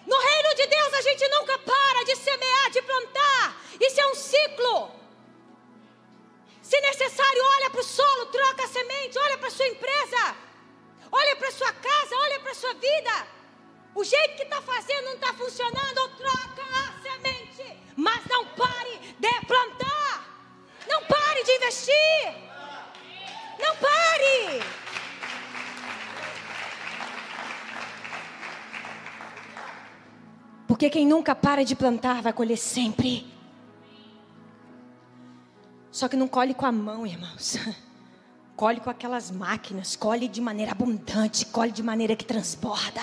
No 0.07 0.19
reino 0.19 0.55
de 0.55 0.67
Deus 0.67 0.95
a 0.95 1.03
gente 1.03 1.29
nunca 1.29 1.59
para 1.59 2.05
de 2.05 2.17
semear, 2.17 2.71
de 2.71 2.83
plantar. 2.83 3.57
Isso 3.79 4.01
é 4.01 4.07
um 4.07 4.15
ciclo. 4.15 4.91
Se 6.63 6.81
necessário, 6.81 7.43
olha 7.57 7.71
para 7.71 7.81
o 7.81 7.85
solo, 7.85 8.27
troca 8.27 8.65
a 8.65 8.69
semente, 8.69 9.19
olha 9.19 9.37
para 9.37 9.49
a 9.49 9.51
sua 9.51 9.69
empresa, 9.69 10.37
olha 11.13 11.37
para 11.37 11.49
a 11.49 11.53
sua 11.53 11.73
casa, 11.75 12.17
olha 12.17 12.41
para 12.41 12.53
a 12.53 12.55
sua 12.55 12.73
vida. 12.73 13.29
O 13.95 14.03
jeito 14.03 14.37
que 14.37 14.45
está 14.45 14.63
fazendo 14.63 15.05
não 15.05 15.15
está 15.15 15.35
funcionando, 15.35 16.09
troca 16.17 16.63
a 16.63 17.03
semente. 17.03 17.34
Mas 17.97 18.25
não 18.27 18.47
pare 18.47 19.01
de 19.19 19.47
plantar. 19.47 20.25
Não 20.89 21.03
pare 21.05 21.45
de 21.45 21.53
investir. 21.53 22.35
Não 23.59 23.77
pare. 23.77 24.63
Porque 30.67 30.91
quem 30.91 31.07
nunca 31.07 31.35
para 31.35 31.65
de 31.65 31.77
plantar 31.77 32.21
vai 32.21 32.33
colher 32.33 32.57
sempre. 32.57 33.33
Só 35.91 36.09
que 36.09 36.17
não 36.17 36.27
colhe 36.27 36.53
com 36.55 36.67
a 36.67 36.73
mão, 36.73 37.07
irmãos. 37.07 37.57
Colhe 38.57 38.79
com 38.79 38.89
aquelas 38.89 39.33
máquinas, 39.33 39.97
colhe 39.97 40.29
de 40.29 40.41
maneira 40.41 40.71
abundante, 40.71 41.45
colhe 41.47 41.73
de 41.73 41.83
maneira 41.83 42.15
que 42.15 42.25
transborda. 42.25 43.01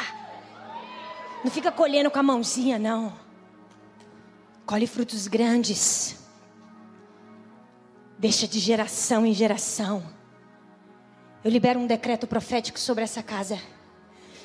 Não 1.43 1.51
fica 1.51 1.69
colhendo 1.69 2.09
com 2.09 2.19
a 2.19 2.23
mãozinha, 2.23 2.79
não. 2.79 3.11
Colhe 4.65 4.87
frutos 4.87 5.27
grandes. 5.27 6.15
Deixa 8.17 8.47
de 8.47 8.59
geração 8.59 9.25
em 9.25 9.33
geração. 9.33 10.03
Eu 11.43 11.49
libero 11.49 11.79
um 11.79 11.87
decreto 11.87 12.27
profético 12.27 12.79
sobre 12.79 13.03
essa 13.03 13.23
casa. 13.23 13.59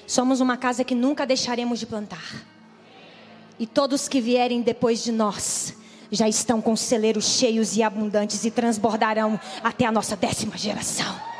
Somos 0.07 0.41
uma 0.41 0.57
casa 0.57 0.85
que 0.85 0.95
nunca 0.95 1.27
deixaremos 1.27 1.79
de 1.79 1.87
plantar. 1.87 2.47
E 3.59 3.67
todos 3.67 4.09
que 4.09 4.21
vierem 4.21 4.62
depois 4.62 5.03
de 5.03 5.12
nós 5.12 5.75
já 6.11 6.29
estão 6.29 6.61
com 6.62 6.77
celeiros 6.77 7.25
cheios 7.25 7.77
e 7.77 7.83
abundantes 7.83 8.45
e 8.45 8.51
transbordarão 8.51 9.39
até 9.62 9.85
a 9.85 9.93
nossa 9.93 10.17
décima 10.17 10.57
geração. 10.57 11.36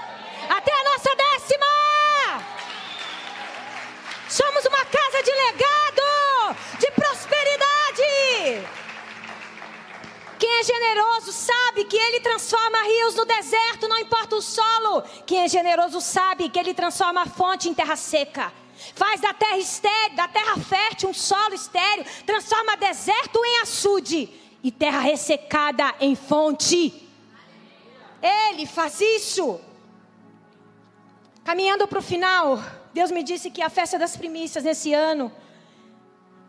É 10.59 10.63
generoso 10.63 11.33
sabe 11.33 11.85
que 11.85 11.99
ele 11.99 12.21
transforma 12.21 12.79
rios 12.83 13.15
no 13.15 13.27
deserto, 13.27 13.87
não 13.87 13.99
importa 13.99 14.37
o 14.37 14.41
solo. 14.41 15.03
Quem 15.27 15.41
é 15.43 15.49
generoso 15.49 16.01
sabe 16.01 16.49
que 16.49 16.59
ele 16.59 16.73
transforma 16.73 17.23
a 17.23 17.27
fonte 17.27 17.69
em 17.69 17.75
terra 17.75 17.95
seca. 17.95 18.51
Faz 18.95 19.21
da 19.21 19.35
terra 19.35 19.59
estéril, 19.59 20.17
da 20.17 20.27
terra 20.27 20.57
fértil 20.57 21.11
um 21.11 21.15
solo 21.15 21.55
estéril, 21.55 22.07
transforma 22.25 22.75
deserto 22.75 23.39
em 23.45 23.61
açude 23.61 24.31
e 24.63 24.71
terra 24.71 25.01
ressecada 25.01 25.95
em 26.01 26.17
fonte. 26.17 27.07
Ele 28.23 28.65
faz 28.65 28.99
isso. 29.03 29.61
Caminhando 31.45 31.87
para 31.87 31.99
o 31.99 32.03
final, 32.03 32.63
Deus 32.95 33.11
me 33.11 33.23
disse 33.23 33.51
que 33.51 33.61
a 33.61 33.69
festa 33.69 33.99
das 33.99 34.17
primícias 34.17 34.65
nesse 34.65 34.95
ano 34.95 35.31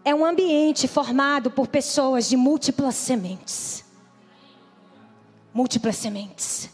é 0.05 0.15
um 0.15 0.25
ambiente 0.25 0.87
formado 0.87 1.51
por 1.51 1.67
pessoas 1.67 2.29
de 2.29 2.37
múltiplas 2.37 2.95
sementes. 2.95 3.85
Múltiplas 5.57 5.95
sementes. 5.95 6.69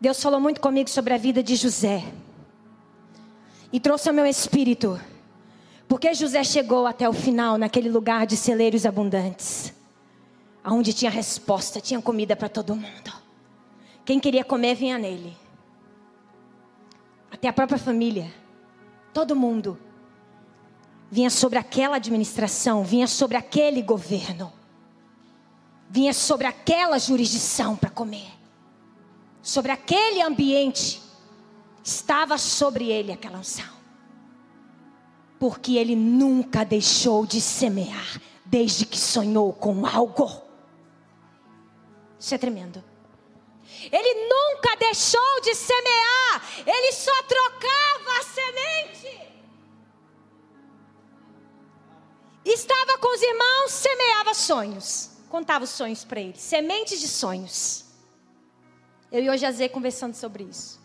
Deus 0.00 0.20
falou 0.20 0.40
muito 0.40 0.60
comigo 0.60 0.90
sobre 0.90 1.14
a 1.14 1.16
vida 1.16 1.40
de 1.40 1.54
José 1.54 2.02
e 3.72 3.78
trouxe 3.78 4.08
ao 4.08 4.14
meu 4.14 4.26
espírito. 4.26 5.00
Porque 5.86 6.12
José 6.12 6.42
chegou 6.42 6.84
até 6.84 7.08
o 7.08 7.12
final 7.12 7.56
naquele 7.56 7.88
lugar 7.88 8.26
de 8.26 8.36
celeiros 8.36 8.84
abundantes, 8.84 9.72
aonde 10.64 10.92
tinha 10.92 11.12
resposta, 11.12 11.80
tinha 11.80 12.02
comida 12.02 12.34
para 12.34 12.48
todo 12.48 12.74
mundo. 12.74 13.12
Quem 14.04 14.18
queria 14.18 14.42
comer 14.42 14.74
vinha 14.74 14.98
nele. 14.98 15.36
Até 17.30 17.46
a 17.46 17.52
própria 17.52 17.78
família, 17.78 18.34
todo 19.14 19.36
mundo 19.36 19.78
vinha 21.08 21.30
sobre 21.30 21.56
aquela 21.56 21.98
administração, 21.98 22.82
vinha 22.82 23.06
sobre 23.06 23.36
aquele 23.36 23.80
governo, 23.80 24.52
vinha 25.92 26.12
sobre 26.12 26.48
aquela 26.48 26.98
jurisdição 26.98 27.76
para 27.76 27.90
comer, 27.90 28.32
sobre 29.40 29.70
aquele 29.70 30.20
ambiente 30.20 31.02
Estava 31.84 32.38
sobre 32.38 32.90
ele 32.90 33.12
aquela 33.12 33.38
unção. 33.38 33.82
Porque 35.38 35.76
ele 35.76 35.96
nunca 35.96 36.64
deixou 36.64 37.26
de 37.26 37.40
semear, 37.40 38.20
desde 38.44 38.86
que 38.86 38.98
sonhou 38.98 39.52
com 39.52 39.84
algo. 39.84 40.30
Isso 42.18 42.34
é 42.34 42.38
tremendo. 42.38 42.82
Ele 43.90 44.28
nunca 44.28 44.76
deixou 44.76 45.40
de 45.42 45.54
semear, 45.56 46.48
ele 46.64 46.92
só 46.92 47.22
trocava 47.24 48.20
a 48.20 48.22
semente. 48.22 49.32
Estava 52.44 52.98
com 52.98 53.12
os 53.12 53.22
irmãos, 53.22 53.70
semeava 53.72 54.34
sonhos, 54.34 55.10
contava 55.32 55.64
os 55.64 55.70
sonhos 55.70 56.04
para 56.04 56.20
eles, 56.20 56.42
sementes 56.42 57.00
de 57.00 57.08
sonhos. 57.08 57.86
Eu 59.10 59.22
e 59.24 59.30
o 59.30 59.36
Jazê 59.36 59.66
conversando 59.66 60.14
sobre 60.14 60.44
isso. 60.44 60.78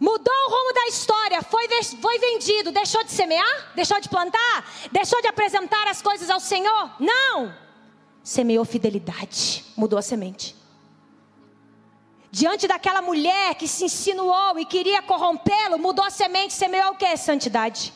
Mudou 0.00 0.34
o 0.34 0.50
rumo 0.50 0.72
da 0.72 0.86
história, 0.86 1.42
foi, 1.42 1.68
foi 2.00 2.18
vendido, 2.18 2.72
deixou 2.72 3.04
de 3.04 3.10
semear? 3.10 3.72
Deixou 3.74 4.00
de 4.00 4.08
plantar? 4.08 4.56
Deixou 4.90 5.20
de 5.20 5.28
apresentar 5.28 5.86
as 5.88 6.00
coisas 6.00 6.30
ao 6.30 6.40
Senhor? 6.40 6.96
Não! 6.98 7.54
Semeou 8.22 8.64
fidelidade, 8.64 9.62
mudou 9.76 9.98
a 9.98 10.02
semente 10.02 10.56
diante 12.30 12.66
daquela 12.66 13.00
mulher 13.00 13.54
que 13.54 13.68
se 13.68 13.84
insinuou 13.84 14.58
e 14.58 14.64
queria 14.64 15.00
corrompê-lo, 15.00 15.78
mudou 15.78 16.04
a 16.04 16.10
semente, 16.10 16.52
semeou 16.52 16.90
o 16.90 16.96
que? 16.96 17.16
Santidade. 17.16 17.92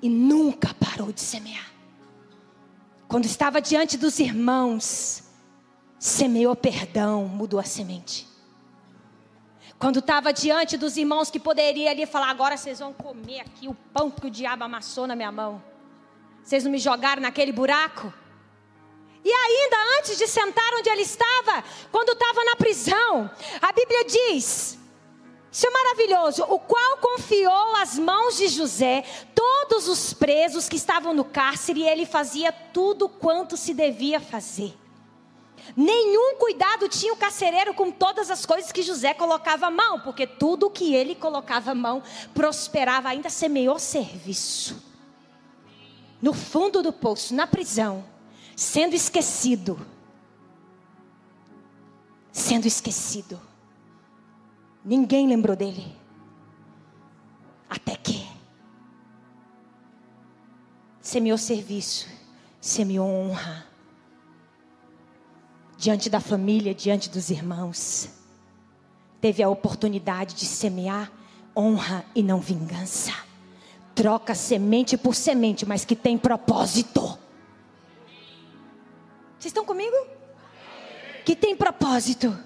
E 0.00 0.08
nunca 0.08 0.72
parou 0.72 1.12
de 1.12 1.20
semear. 1.20 1.71
Quando 3.12 3.26
estava 3.26 3.60
diante 3.60 3.98
dos 3.98 4.18
irmãos, 4.18 5.22
semeou 5.98 6.56
perdão, 6.56 7.26
mudou 7.26 7.60
a 7.60 7.62
semente. 7.62 8.26
Quando 9.78 9.98
estava 9.98 10.32
diante 10.32 10.78
dos 10.78 10.96
irmãos 10.96 11.30
que 11.30 11.38
poderia 11.38 11.90
ali 11.90 12.06
falar: 12.06 12.30
agora 12.30 12.56
vocês 12.56 12.78
vão 12.78 12.90
comer 12.90 13.40
aqui 13.40 13.68
o 13.68 13.74
pão 13.74 14.10
que 14.10 14.26
o 14.26 14.30
diabo 14.30 14.64
amassou 14.64 15.06
na 15.06 15.14
minha 15.14 15.30
mão. 15.30 15.62
Vocês 16.42 16.64
não 16.64 16.70
me 16.70 16.78
jogaram 16.78 17.20
naquele 17.20 17.52
buraco? 17.52 18.10
E 19.22 19.30
ainda 19.30 19.76
antes 19.98 20.16
de 20.16 20.26
sentar 20.26 20.72
onde 20.72 20.88
ele 20.88 21.02
estava, 21.02 21.62
quando 21.90 22.12
estava 22.12 22.42
na 22.46 22.56
prisão, 22.56 23.30
a 23.60 23.72
Bíblia 23.72 24.06
diz: 24.06 24.78
isso 25.52 25.66
é 25.66 25.70
maravilhoso. 25.70 26.44
O 26.44 26.58
qual 26.58 26.96
confiou 26.96 27.76
às 27.76 27.98
mãos 27.98 28.38
de 28.38 28.48
José 28.48 29.04
todos 29.34 29.86
os 29.86 30.14
presos 30.14 30.66
que 30.66 30.76
estavam 30.76 31.12
no 31.12 31.26
cárcere 31.26 31.80
e 31.80 31.88
ele 31.88 32.06
fazia 32.06 32.50
tudo 32.50 33.06
quanto 33.06 33.54
se 33.54 33.74
devia 33.74 34.18
fazer. 34.18 34.74
Nenhum 35.76 36.36
cuidado 36.38 36.88
tinha 36.88 37.12
o 37.12 37.18
carcereiro 37.18 37.74
com 37.74 37.90
todas 37.90 38.30
as 38.30 38.46
coisas 38.46 38.72
que 38.72 38.82
José 38.82 39.12
colocava 39.12 39.66
à 39.66 39.70
mão, 39.70 40.00
porque 40.00 40.26
tudo 40.26 40.70
que 40.70 40.94
ele 40.94 41.14
colocava 41.14 41.72
à 41.72 41.74
mão 41.74 42.02
prosperava, 42.32 43.10
ainda 43.10 43.28
semeou 43.28 43.78
serviço. 43.78 44.82
No 46.20 46.32
fundo 46.32 46.82
do 46.82 46.94
poço, 46.94 47.34
na 47.34 47.46
prisão 47.46 48.04
sendo 48.56 48.94
esquecido. 48.94 49.86
Sendo 52.32 52.66
esquecido. 52.66 53.51
Ninguém 54.84 55.28
lembrou 55.28 55.54
dele. 55.54 55.94
Até 57.68 57.96
que 57.96 58.28
semeou 61.00 61.38
serviço, 61.38 62.08
semeou 62.60 63.08
honra. 63.08 63.66
Diante 65.76 66.08
da 66.08 66.20
família, 66.20 66.74
diante 66.74 67.10
dos 67.10 67.30
irmãos. 67.30 68.08
Teve 69.20 69.42
a 69.42 69.48
oportunidade 69.48 70.34
de 70.34 70.46
semear 70.46 71.10
honra 71.56 72.04
e 72.14 72.22
não 72.22 72.40
vingança. 72.40 73.12
Troca 73.94 74.34
semente 74.34 74.96
por 74.96 75.14
semente, 75.14 75.66
mas 75.66 75.84
que 75.84 75.94
tem 75.94 76.16
propósito. 76.16 77.00
Vocês 79.38 79.50
estão 79.50 79.64
comigo? 79.64 79.96
Que 81.24 81.36
tem 81.36 81.54
propósito. 81.56 82.36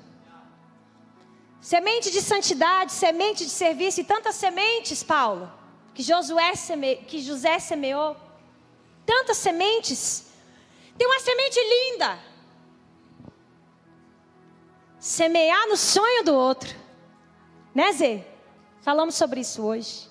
Semente 1.66 2.12
de 2.12 2.22
santidade, 2.22 2.92
semente 2.92 3.44
de 3.44 3.50
serviço 3.50 4.00
e 4.00 4.04
tantas 4.04 4.36
sementes, 4.36 5.02
Paulo, 5.02 5.52
que 5.92 6.00
Josué 6.00 6.54
seme... 6.54 6.94
que 7.08 7.18
José 7.20 7.58
semeou. 7.58 8.16
Tantas 9.04 9.38
sementes. 9.38 10.26
Tem 10.96 11.04
uma 11.08 11.18
semente 11.18 11.58
linda. 11.74 12.20
Semear 15.00 15.66
no 15.66 15.76
sonho 15.76 16.22
do 16.22 16.36
outro. 16.36 16.72
Né, 17.74 17.92
Zê? 17.94 18.24
Falamos 18.80 19.16
sobre 19.16 19.40
isso 19.40 19.60
hoje 19.64 20.08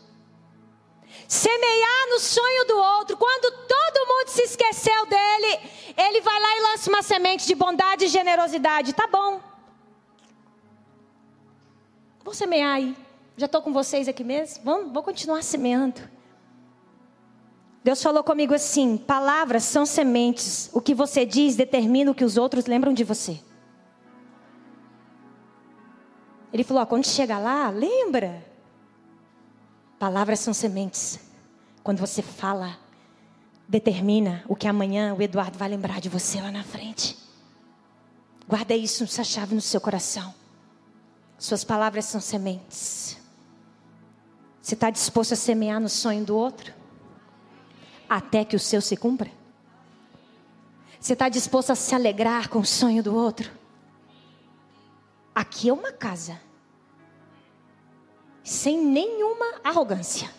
semear 1.30 2.10
no 2.10 2.20
sonho 2.20 2.66
do 2.66 2.78
outro. 2.78 3.16
Quando 3.16 3.50
todo 3.66 4.08
mundo 4.08 4.28
se 4.28 4.44
esqueceu 4.44 5.06
dele, 5.06 5.60
ele 5.96 6.20
vai 6.20 6.40
lá 6.40 6.58
e 6.58 6.62
lança 6.62 6.90
uma 6.90 7.02
semente 7.02 7.48
de 7.48 7.56
bondade 7.56 8.06
e 8.06 8.10
generosidade. 8.10 8.92
Tá 8.92 9.08
bom. 9.08 9.55
Vou 12.26 12.34
semear 12.34 12.74
aí. 12.74 12.98
Já 13.38 13.46
estou 13.46 13.62
com 13.62 13.72
vocês 13.72 14.08
aqui 14.08 14.24
mesmo? 14.24 14.64
Vamos, 14.64 14.92
vou 14.92 15.04
continuar 15.04 15.44
semeando. 15.44 16.02
Deus 17.84 18.02
falou 18.02 18.24
comigo 18.24 18.52
assim: 18.52 18.98
palavras 18.98 19.64
são 19.64 19.86
sementes. 19.86 20.72
O 20.74 20.82
que 20.82 20.96
você 20.96 21.24
diz 21.24 21.56
determina 21.56 22.10
o 22.10 22.16
que 22.16 22.26
os 22.26 22.36
outros 22.36 22.66
lembram 22.66 22.94
de 22.94 23.04
você. 23.04 23.40
Ele 26.52 26.64
falou: 26.64 26.82
ó, 26.82 26.86
quando 26.88 27.06
chega 27.06 27.38
lá, 27.38 27.70
lembra. 27.70 28.44
Palavras 30.00 30.40
são 30.40 30.54
sementes. 30.54 31.20
Quando 31.84 32.00
você 32.00 32.24
fala, 32.24 32.80
determina 33.68 34.44
o 34.48 34.56
que 34.56 34.68
amanhã 34.68 35.14
o 35.14 35.22
Eduardo 35.22 35.60
vai 35.60 35.70
lembrar 35.70 36.02
de 36.02 36.10
você 36.10 36.42
lá 36.42 36.52
na 36.52 36.64
frente. 36.64 37.16
Guarda 38.48 38.76
isso, 38.76 39.04
essa 39.04 39.24
chave 39.24 39.54
no 39.54 39.62
seu 39.62 39.80
coração. 39.80 40.34
Suas 41.38 41.64
palavras 41.64 42.06
são 42.06 42.22
sementes. 42.22 43.18
Você 44.62 44.74
está 44.74 44.90
disposto 44.90 45.34
a 45.34 45.36
semear 45.36 45.80
no 45.80 45.90
sonho 45.90 46.26
do 46.26 46.36
outro? 46.36 46.74
Até 48.10 48.44
que 48.44 48.56
o 48.56 48.60
seu 48.60 48.82
se 48.82 48.98
cumpra? 48.98 49.32
Você 51.00 51.14
está 51.14 51.30
disposto 51.30 51.72
a 51.72 51.76
se 51.76 51.94
alegrar 51.94 52.50
com 52.50 52.60
o 52.60 52.66
sonho 52.66 53.04
do 53.04 53.14
outro? 53.14 53.52
Aqui 55.36 55.70
é 55.70 55.74
uma 55.74 55.92
casa 55.92 56.40
sem 58.44 58.84
nenhuma 58.84 59.60
arrogância. 59.64 60.32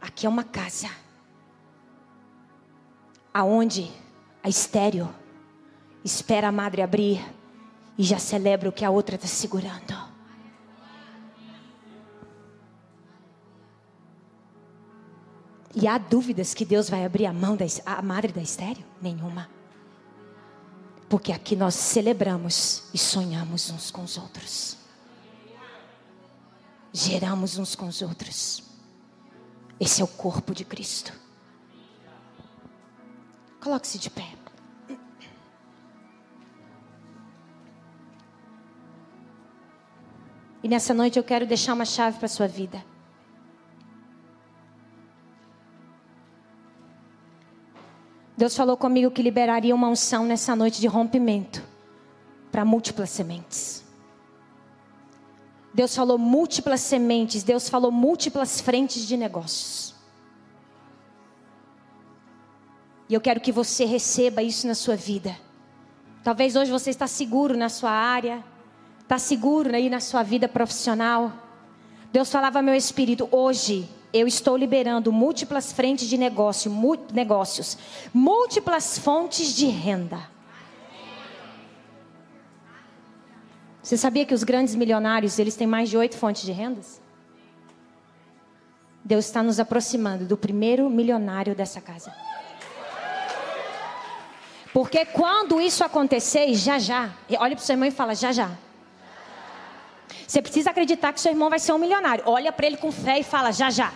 Aqui 0.00 0.26
é 0.26 0.28
uma 0.28 0.44
casa 0.44 0.88
aonde 3.34 3.90
a 4.42 4.48
estéreo 4.48 5.12
espera 6.04 6.48
a 6.48 6.52
madre 6.52 6.82
abrir 6.82 7.24
e 7.98 8.04
já 8.04 8.18
celebra 8.18 8.68
o 8.68 8.72
que 8.72 8.84
a 8.84 8.90
outra 8.90 9.16
está 9.16 9.26
segurando. 9.26 10.08
E 15.74 15.86
há 15.86 15.98
dúvidas 15.98 16.54
que 16.54 16.64
Deus 16.64 16.88
vai 16.88 17.04
abrir 17.04 17.26
a 17.26 17.32
mão 17.32 17.56
da 17.56 17.66
a 17.84 18.00
madre 18.00 18.32
da 18.32 18.40
estéreo? 18.40 18.84
Nenhuma. 19.02 19.50
Porque 21.08 21.32
aqui 21.32 21.54
nós 21.54 21.74
celebramos 21.74 22.84
e 22.94 22.98
sonhamos 22.98 23.68
uns 23.70 23.90
com 23.90 24.02
os 24.02 24.16
outros 24.16 24.78
geramos 26.92 27.58
uns 27.58 27.74
com 27.74 27.86
os 27.86 28.02
outros. 28.02 28.62
Esse 29.78 30.00
é 30.00 30.04
o 30.04 30.08
corpo 30.08 30.54
de 30.54 30.64
Cristo. 30.64 31.12
Coloque-se 33.60 33.98
de 33.98 34.10
pé. 34.10 34.37
E 40.68 40.70
nessa 40.70 40.92
noite 40.92 41.18
eu 41.18 41.24
quero 41.24 41.46
deixar 41.46 41.72
uma 41.72 41.86
chave 41.86 42.18
para 42.18 42.26
a 42.26 42.28
sua 42.28 42.46
vida. 42.46 42.84
Deus 48.36 48.54
falou 48.54 48.76
comigo 48.76 49.10
que 49.10 49.22
liberaria 49.22 49.74
uma 49.74 49.88
unção 49.88 50.26
nessa 50.26 50.54
noite 50.54 50.78
de 50.78 50.86
rompimento 50.86 51.64
para 52.52 52.66
múltiplas 52.66 53.08
sementes. 53.08 53.82
Deus 55.72 55.96
falou 55.96 56.18
múltiplas 56.18 56.82
sementes, 56.82 57.42
Deus 57.42 57.70
falou 57.70 57.90
múltiplas 57.90 58.60
frentes 58.60 59.06
de 59.08 59.16
negócios. 59.16 59.94
E 63.08 63.14
eu 63.14 63.22
quero 63.22 63.40
que 63.40 63.50
você 63.50 63.86
receba 63.86 64.42
isso 64.42 64.66
na 64.66 64.74
sua 64.74 64.96
vida. 64.96 65.34
Talvez 66.22 66.56
hoje 66.56 66.70
você 66.70 66.90
está 66.90 67.06
seguro 67.06 67.56
na 67.56 67.70
sua 67.70 67.90
área, 67.90 68.44
está 69.08 69.18
seguro 69.18 69.74
aí 69.74 69.88
na 69.88 70.00
sua 70.00 70.22
vida 70.22 70.46
profissional. 70.46 71.32
Deus 72.12 72.30
falava 72.30 72.60
meu 72.60 72.74
espírito, 72.74 73.26
hoje 73.32 73.88
eu 74.12 74.26
estou 74.26 74.54
liberando 74.54 75.10
múltiplas 75.10 75.72
frentes 75.72 76.06
de 76.06 76.18
negócio, 76.18 76.70
negócios, 77.14 77.78
múltiplas 78.12 78.98
fontes 78.98 79.56
de 79.56 79.64
renda. 79.64 80.28
Você 83.82 83.96
sabia 83.96 84.26
que 84.26 84.34
os 84.34 84.44
grandes 84.44 84.74
milionários, 84.74 85.38
eles 85.38 85.56
têm 85.56 85.66
mais 85.66 85.88
de 85.88 85.96
oito 85.96 86.18
fontes 86.18 86.42
de 86.42 86.52
rendas? 86.52 87.00
Deus 89.02 89.24
está 89.24 89.42
nos 89.42 89.58
aproximando 89.58 90.26
do 90.26 90.36
primeiro 90.36 90.90
milionário 90.90 91.54
dessa 91.54 91.80
casa. 91.80 92.14
Porque 94.70 95.06
quando 95.06 95.58
isso 95.58 95.82
acontecer, 95.82 96.52
já 96.52 96.78
já, 96.78 97.10
olha 97.38 97.56
para 97.56 97.62
o 97.62 97.64
seu 97.64 97.72
irmão 97.72 97.88
e 97.88 97.90
fala, 97.90 98.14
já 98.14 98.32
já. 98.32 98.67
Você 100.28 100.42
precisa 100.42 100.68
acreditar 100.68 101.10
que 101.14 101.22
seu 101.22 101.32
irmão 101.32 101.48
vai 101.48 101.58
ser 101.58 101.72
um 101.72 101.78
milionário. 101.78 102.22
Olha 102.26 102.52
para 102.52 102.66
ele 102.66 102.76
com 102.76 102.92
fé 102.92 103.18
e 103.18 103.22
fala, 103.22 103.50
já 103.50 103.70
já. 103.70 103.90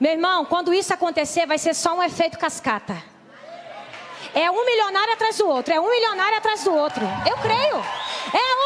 Meu 0.00 0.12
irmão, 0.12 0.46
quando 0.46 0.72
isso 0.72 0.94
acontecer, 0.94 1.44
vai 1.46 1.58
ser 1.58 1.74
só 1.74 1.94
um 1.94 2.02
efeito 2.02 2.38
cascata. 2.38 2.96
É 4.34 4.50
um 4.50 4.64
milionário 4.64 5.12
atrás 5.12 5.36
do 5.36 5.46
outro, 5.46 5.74
é 5.74 5.78
um 5.78 5.90
milionário 5.90 6.38
atrás 6.38 6.64
do 6.64 6.74
outro. 6.74 7.04
Eu 7.28 7.36
creio. 7.36 7.76
É 8.32 8.59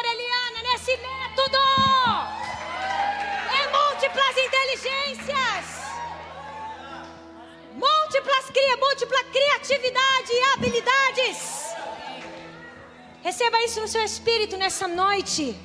pastora 0.00 0.08
Eliana, 0.14 0.60
nesse 0.72 0.96
método. 0.96 1.58
É 3.58 3.62
múltiplas 3.76 4.36
inteligências 4.46 5.80
múltiplas 7.74 8.50
cria, 8.50 8.76
múltipla 8.76 9.24
criatividade 9.24 10.30
e 10.32 10.42
habilidades. 10.54 11.74
Receba 13.22 13.62
isso 13.62 13.80
no 13.80 13.88
seu 13.88 14.04
espírito 14.04 14.56
nessa 14.56 14.88
noite. 14.88 15.56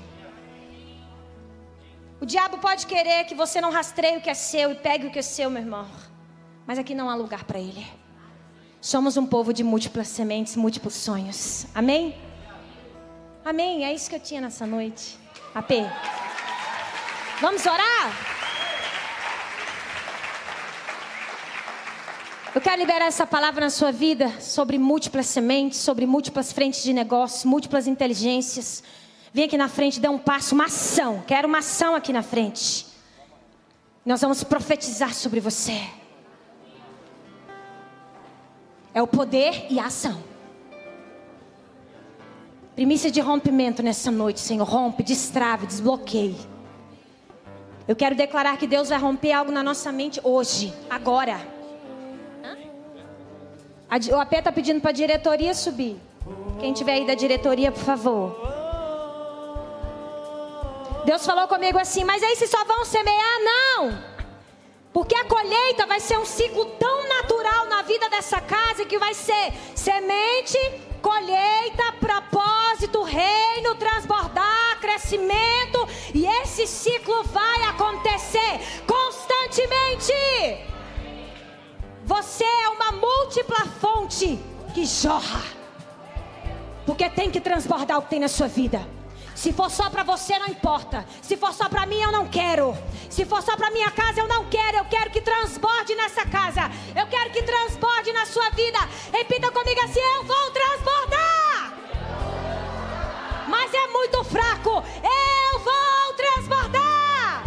O 2.22 2.26
diabo 2.26 2.58
pode 2.58 2.86
querer 2.86 3.26
que 3.26 3.36
você 3.36 3.60
não 3.60 3.72
rastreie 3.72 4.18
o 4.18 4.22
que 4.22 4.30
é 4.30 4.34
seu 4.34 4.72
e 4.72 4.76
pegue 4.76 5.08
o 5.08 5.12
que 5.12 5.20
é 5.20 5.22
seu, 5.22 5.50
meu 5.50 5.62
irmão. 5.62 5.88
Mas 6.68 6.78
aqui 6.78 6.94
não 6.94 7.10
há 7.10 7.16
lugar 7.16 7.44
para 7.44 7.60
ele. 7.60 7.86
Somos 8.80 9.18
um 9.18 9.26
povo 9.26 9.52
de 9.52 9.64
múltiplas 9.64 10.08
sementes, 10.08 10.56
múltiplos 10.56 10.94
sonhos. 10.94 11.66
Amém? 11.74 12.25
Amém. 13.46 13.86
É 13.86 13.94
isso 13.94 14.10
que 14.10 14.16
eu 14.16 14.20
tinha 14.20 14.42
nessa 14.42 14.66
noite. 14.66 15.20
AP. 15.54 15.70
Vamos 17.40 17.64
orar? 17.64 18.12
Eu 22.56 22.60
quero 22.60 22.78
liberar 22.78 23.06
essa 23.06 23.28
palavra 23.28 23.66
na 23.66 23.70
sua 23.70 23.92
vida 23.92 24.42
sobre 24.42 24.80
múltiplas 24.80 25.28
sementes, 25.28 25.78
sobre 25.78 26.08
múltiplas 26.08 26.52
frentes 26.52 26.82
de 26.82 26.92
negócio, 26.92 27.48
múltiplas 27.48 27.86
inteligências. 27.86 28.84
Vem 29.32 29.46
aqui 29.46 29.58
na 29.58 29.68
frente, 29.68 30.00
dê 30.00 30.10
um 30.10 30.18
passo, 30.18 30.56
uma 30.56 30.66
ação. 30.66 31.24
Quero 31.28 31.48
uma 31.48 31.60
ação 31.60 31.94
aqui 31.94 32.12
na 32.12 32.24
frente. 32.24 32.88
Nós 34.04 34.22
vamos 34.22 34.44
profetizar 34.44 35.14
sobre 35.14 35.40
você. 35.40 35.88
É 38.92 39.04
o 39.04 39.08
poder 39.08 39.68
e 39.70 39.80
a 39.80 39.86
ação. 39.86 40.35
Primícia 42.76 43.10
de 43.10 43.22
rompimento 43.22 43.82
nessa 43.82 44.12
noite, 44.12 44.42
Senhor. 44.42 44.68
Rompe, 44.68 45.02
destrave, 45.02 45.66
desbloqueie. 45.66 46.36
Eu 47.88 47.96
quero 47.96 48.16
declarar 48.16 48.58
que 48.58 48.68
Deus 48.68 48.90
vai 48.90 49.00
romper 49.00 49.32
algo 49.32 49.52
na 49.52 49.64
nossa 49.64 49.92
mente 49.92 50.20
hoje, 50.24 50.74
agora. 50.90 51.40
O 54.12 54.20
AP 54.20 54.34
está 54.34 54.52
pedindo 54.52 54.82
para 54.82 54.90
a 54.90 54.94
diretoria 54.94 55.54
subir. 55.54 55.98
Quem 56.60 56.74
tiver 56.74 56.94
aí 56.94 57.08
da 57.08 57.16
diretoria, 57.16 57.72
por 57.72 57.84
favor. 57.84 58.36
Deus 61.06 61.26
falou 61.26 61.48
comigo 61.48 61.78
assim, 61.78 62.04
mas 62.04 62.22
aí 62.22 62.36
vocês 62.36 62.50
só 62.50 62.66
vão 62.66 62.84
semear? 62.84 63.40
Não. 63.44 63.98
Porque 64.92 65.16
a 65.16 65.24
colheita 65.26 65.86
vai 65.86 66.02
ser 66.02 66.18
um 66.18 66.26
ciclo 66.26 66.66
tão 66.78 67.08
natural 67.08 67.68
na 67.68 67.84
vida 67.84 68.10
dessa 68.10 68.42
casa 68.42 68.86
que 68.86 68.98
vai 68.98 69.14
ser 69.14 69.54
semente, 69.76 70.58
colheita, 71.06 71.94
propósito, 72.00 73.04
reino, 73.04 73.76
transbordar, 73.76 74.80
crescimento. 74.82 75.88
E 76.16 76.26
esse 76.26 76.66
ciclo 76.66 77.24
vai 77.26 77.62
acontecer 77.66 78.60
constantemente. 78.88 80.12
Você 82.04 82.44
é 82.44 82.70
uma 82.70 82.92
múltipla 82.94 83.68
fonte 83.80 84.40
que 84.74 84.84
jorra. 84.84 85.44
Porque 86.88 87.08
tem 87.08 87.30
que 87.30 87.40
transbordar 87.40 88.00
o 88.00 88.02
que 88.02 88.10
tem 88.10 88.20
na 88.20 88.28
sua 88.28 88.48
vida. 88.48 88.95
Se 89.36 89.52
for 89.52 89.70
só 89.70 89.90
para 89.90 90.02
você, 90.02 90.40
não 90.40 90.48
importa. 90.48 91.06
Se 91.22 91.36
for 91.36 91.54
só 91.54 91.68
para 91.68 91.86
mim, 91.86 92.02
eu 92.02 92.12
não 92.12 92.26
quero. 92.26 92.76
Se 93.10 93.26
for 93.26 93.44
só 93.44 93.58
para 93.58 93.70
minha 93.70 93.92
casa, 93.92 94.22
eu 94.22 94.28
não 94.30 94.46
quero. 94.46 94.78
Eu 94.78 94.86
quero 94.86 95.12
que 95.12 95.20
transborde 95.20 95.94
nessa 95.94 96.26
casa. 96.26 96.72
Eu 96.96 97.06
quero 97.08 97.32
que 97.32 97.44
transborde 97.44 98.14
na 98.14 98.26
sua 98.26 98.50
vida. 98.52 98.80
Repita 99.12 99.52
comigo 99.52 99.82
assim: 99.82 100.00
Eu 100.00 100.24
vou 100.24 100.52
transbordar. 100.52 101.74
Mas 103.50 103.74
é 103.74 103.88
muito 103.88 104.24
fraco. 104.24 104.82
Eu 105.04 105.60
vou 105.60 106.14
transbordar. 106.16 107.44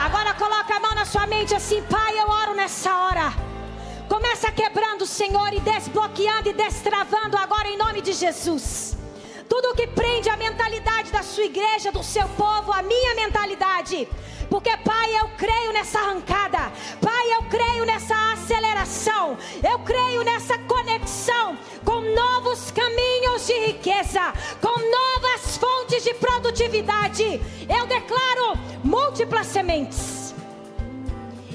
Agora 0.00 0.32
coloca 0.34 0.76
a 0.76 0.80
mão 0.80 0.94
na 0.94 1.04
sua 1.04 1.26
mente 1.26 1.54
assim, 1.54 1.82
Pai, 1.82 2.18
eu 2.18 2.28
oro 2.28 2.54
nessa 2.54 2.96
hora. 2.96 3.32
Começa 4.08 4.50
quebrando, 4.52 5.04
Senhor, 5.06 5.52
e 5.52 5.60
desbloqueando 5.60 6.48
e 6.48 6.52
destravando 6.52 7.36
agora 7.36 7.68
em 7.68 7.76
nome 7.76 8.00
de 8.00 8.12
Jesus. 8.12 8.99
Tudo 9.50 9.74
que 9.74 9.88
prende 9.88 10.28
a 10.30 10.36
mentalidade 10.36 11.10
da 11.10 11.24
sua 11.24 11.44
igreja, 11.44 11.90
do 11.90 12.04
seu 12.04 12.28
povo, 12.28 12.72
a 12.72 12.82
minha 12.82 13.16
mentalidade. 13.16 14.06
Porque, 14.48 14.70
Pai, 14.76 15.08
eu 15.20 15.28
creio 15.36 15.72
nessa 15.72 15.98
arrancada. 15.98 16.72
Pai, 17.00 17.32
eu 17.34 17.42
creio 17.44 17.84
nessa 17.84 18.14
aceleração. 18.32 19.36
Eu 19.60 19.80
creio 19.80 20.22
nessa 20.22 20.56
conexão 20.60 21.58
com 21.84 22.00
novos 22.00 22.70
caminhos 22.70 23.44
de 23.48 23.58
riqueza, 23.66 24.32
com 24.60 24.76
novas 24.98 25.56
fontes 25.56 26.04
de 26.04 26.14
produtividade. 26.14 27.40
Eu 27.68 27.86
declaro 27.86 28.56
múltiplas 28.84 29.48
sementes. 29.48 30.32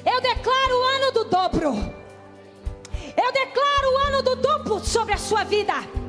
Eu 0.05 0.19
declaro 0.19 0.75
o 0.75 0.83
ano 0.95 1.11
do 1.13 1.23
dobro. 1.25 1.69
Eu 3.15 3.31
declaro 3.31 3.93
o 3.93 3.97
ano 4.07 4.21
do 4.21 4.35
duplo 4.35 4.83
sobre 4.83 5.13
a 5.13 5.17
sua 5.17 5.45
vida. 5.45 6.05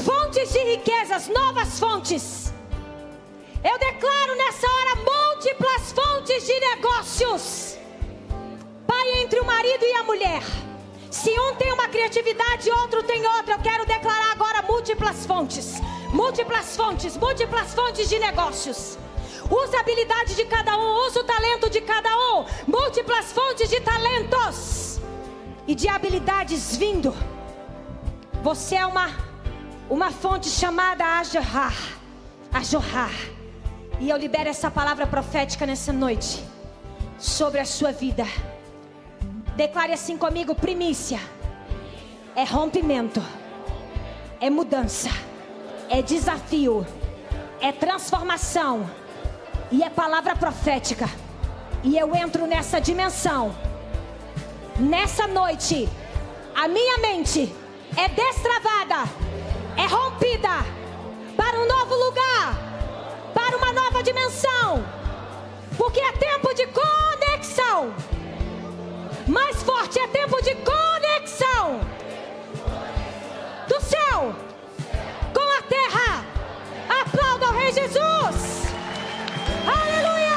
Fontes 0.00 0.52
de 0.52 0.58
riquezas, 0.58 1.28
novas 1.28 1.78
fontes. 1.78 2.52
Eu 3.62 3.78
declaro 3.78 4.34
nessa 4.36 4.66
hora 4.66 4.96
múltiplas 4.96 5.92
fontes 5.92 6.46
de 6.46 6.58
negócios. 6.60 7.76
Pai, 8.86 9.22
entre 9.22 9.38
o 9.38 9.44
marido 9.44 9.84
e 9.84 9.92
a 9.94 10.02
mulher. 10.02 10.42
Se 11.10 11.30
um 11.38 11.54
tem 11.56 11.70
uma 11.72 11.88
criatividade, 11.88 12.70
outro 12.70 13.02
tem 13.02 13.24
outra, 13.26 13.54
eu 13.54 13.58
quero 13.60 13.84
declarar 13.84 14.32
agora 14.32 14.62
múltiplas 14.62 15.26
fontes. 15.26 15.80
Múltiplas 16.12 16.74
fontes, 16.74 17.16
múltiplas 17.16 17.74
fontes 17.74 18.08
de 18.08 18.18
negócios. 18.18 18.98
Usa 19.50 19.76
a 19.76 19.80
habilidade 19.80 20.34
de 20.34 20.46
cada 20.46 20.76
um, 20.78 21.06
usa 21.06 21.20
o 21.20 21.24
talento 21.24 21.68
de 21.68 21.82
cada 21.82 22.08
um. 22.08 22.46
Múltiplas 22.66 23.30
fontes 23.32 23.68
de 23.68 23.80
talentos 23.80 25.00
e 25.66 25.74
de 25.74 25.86
habilidades 25.88 26.76
vindo. 26.76 27.14
Você 28.42 28.76
é 28.76 28.86
uma, 28.86 29.10
uma 29.92 30.10
fonte 30.10 30.48
chamada 30.48 31.04
Ajorrar. 31.18 31.76
Ajorrar. 32.50 33.12
E 34.00 34.08
eu 34.08 34.16
libero 34.16 34.48
essa 34.48 34.70
palavra 34.70 35.06
profética 35.06 35.66
nessa 35.66 35.92
noite 35.92 36.42
sobre 37.18 37.60
a 37.60 37.66
sua 37.66 37.92
vida. 37.92 38.24
Declare 39.54 39.92
assim 39.92 40.16
comigo: 40.16 40.54
primícia 40.54 41.20
é 42.34 42.42
rompimento, 42.42 43.22
é 44.40 44.48
mudança, 44.48 45.10
é 45.90 46.00
desafio, 46.00 46.86
é 47.60 47.70
transformação 47.70 48.90
e 49.70 49.82
é 49.82 49.90
palavra 49.90 50.34
profética. 50.34 51.06
E 51.84 51.98
eu 51.98 52.14
entro 52.16 52.46
nessa 52.46 52.80
dimensão. 52.80 53.54
Nessa 54.78 55.26
noite, 55.26 55.86
a 56.54 56.66
minha 56.66 56.96
mente 56.96 57.54
é 57.94 58.08
destravada, 58.08 59.31
é 59.76 59.86
rompida 59.86 60.64
para 61.36 61.58
um 61.58 61.66
novo 61.66 61.94
lugar, 61.94 62.56
para 63.34 63.56
uma 63.56 63.72
nova 63.72 64.02
dimensão. 64.02 64.84
Porque 65.76 66.00
é 66.00 66.12
tempo 66.12 66.54
de 66.54 66.66
conexão. 66.66 67.94
Mais 69.26 69.62
forte 69.62 69.98
é 69.98 70.06
tempo 70.08 70.42
de 70.42 70.54
conexão 70.56 71.80
do 73.68 73.80
céu 73.80 74.34
com 75.32 75.58
a 75.58 75.62
terra. 75.62 76.24
Aplauda 77.00 77.50
o 77.50 77.52
Rei 77.52 77.72
Jesus. 77.72 78.66
Aleluia. 79.66 80.31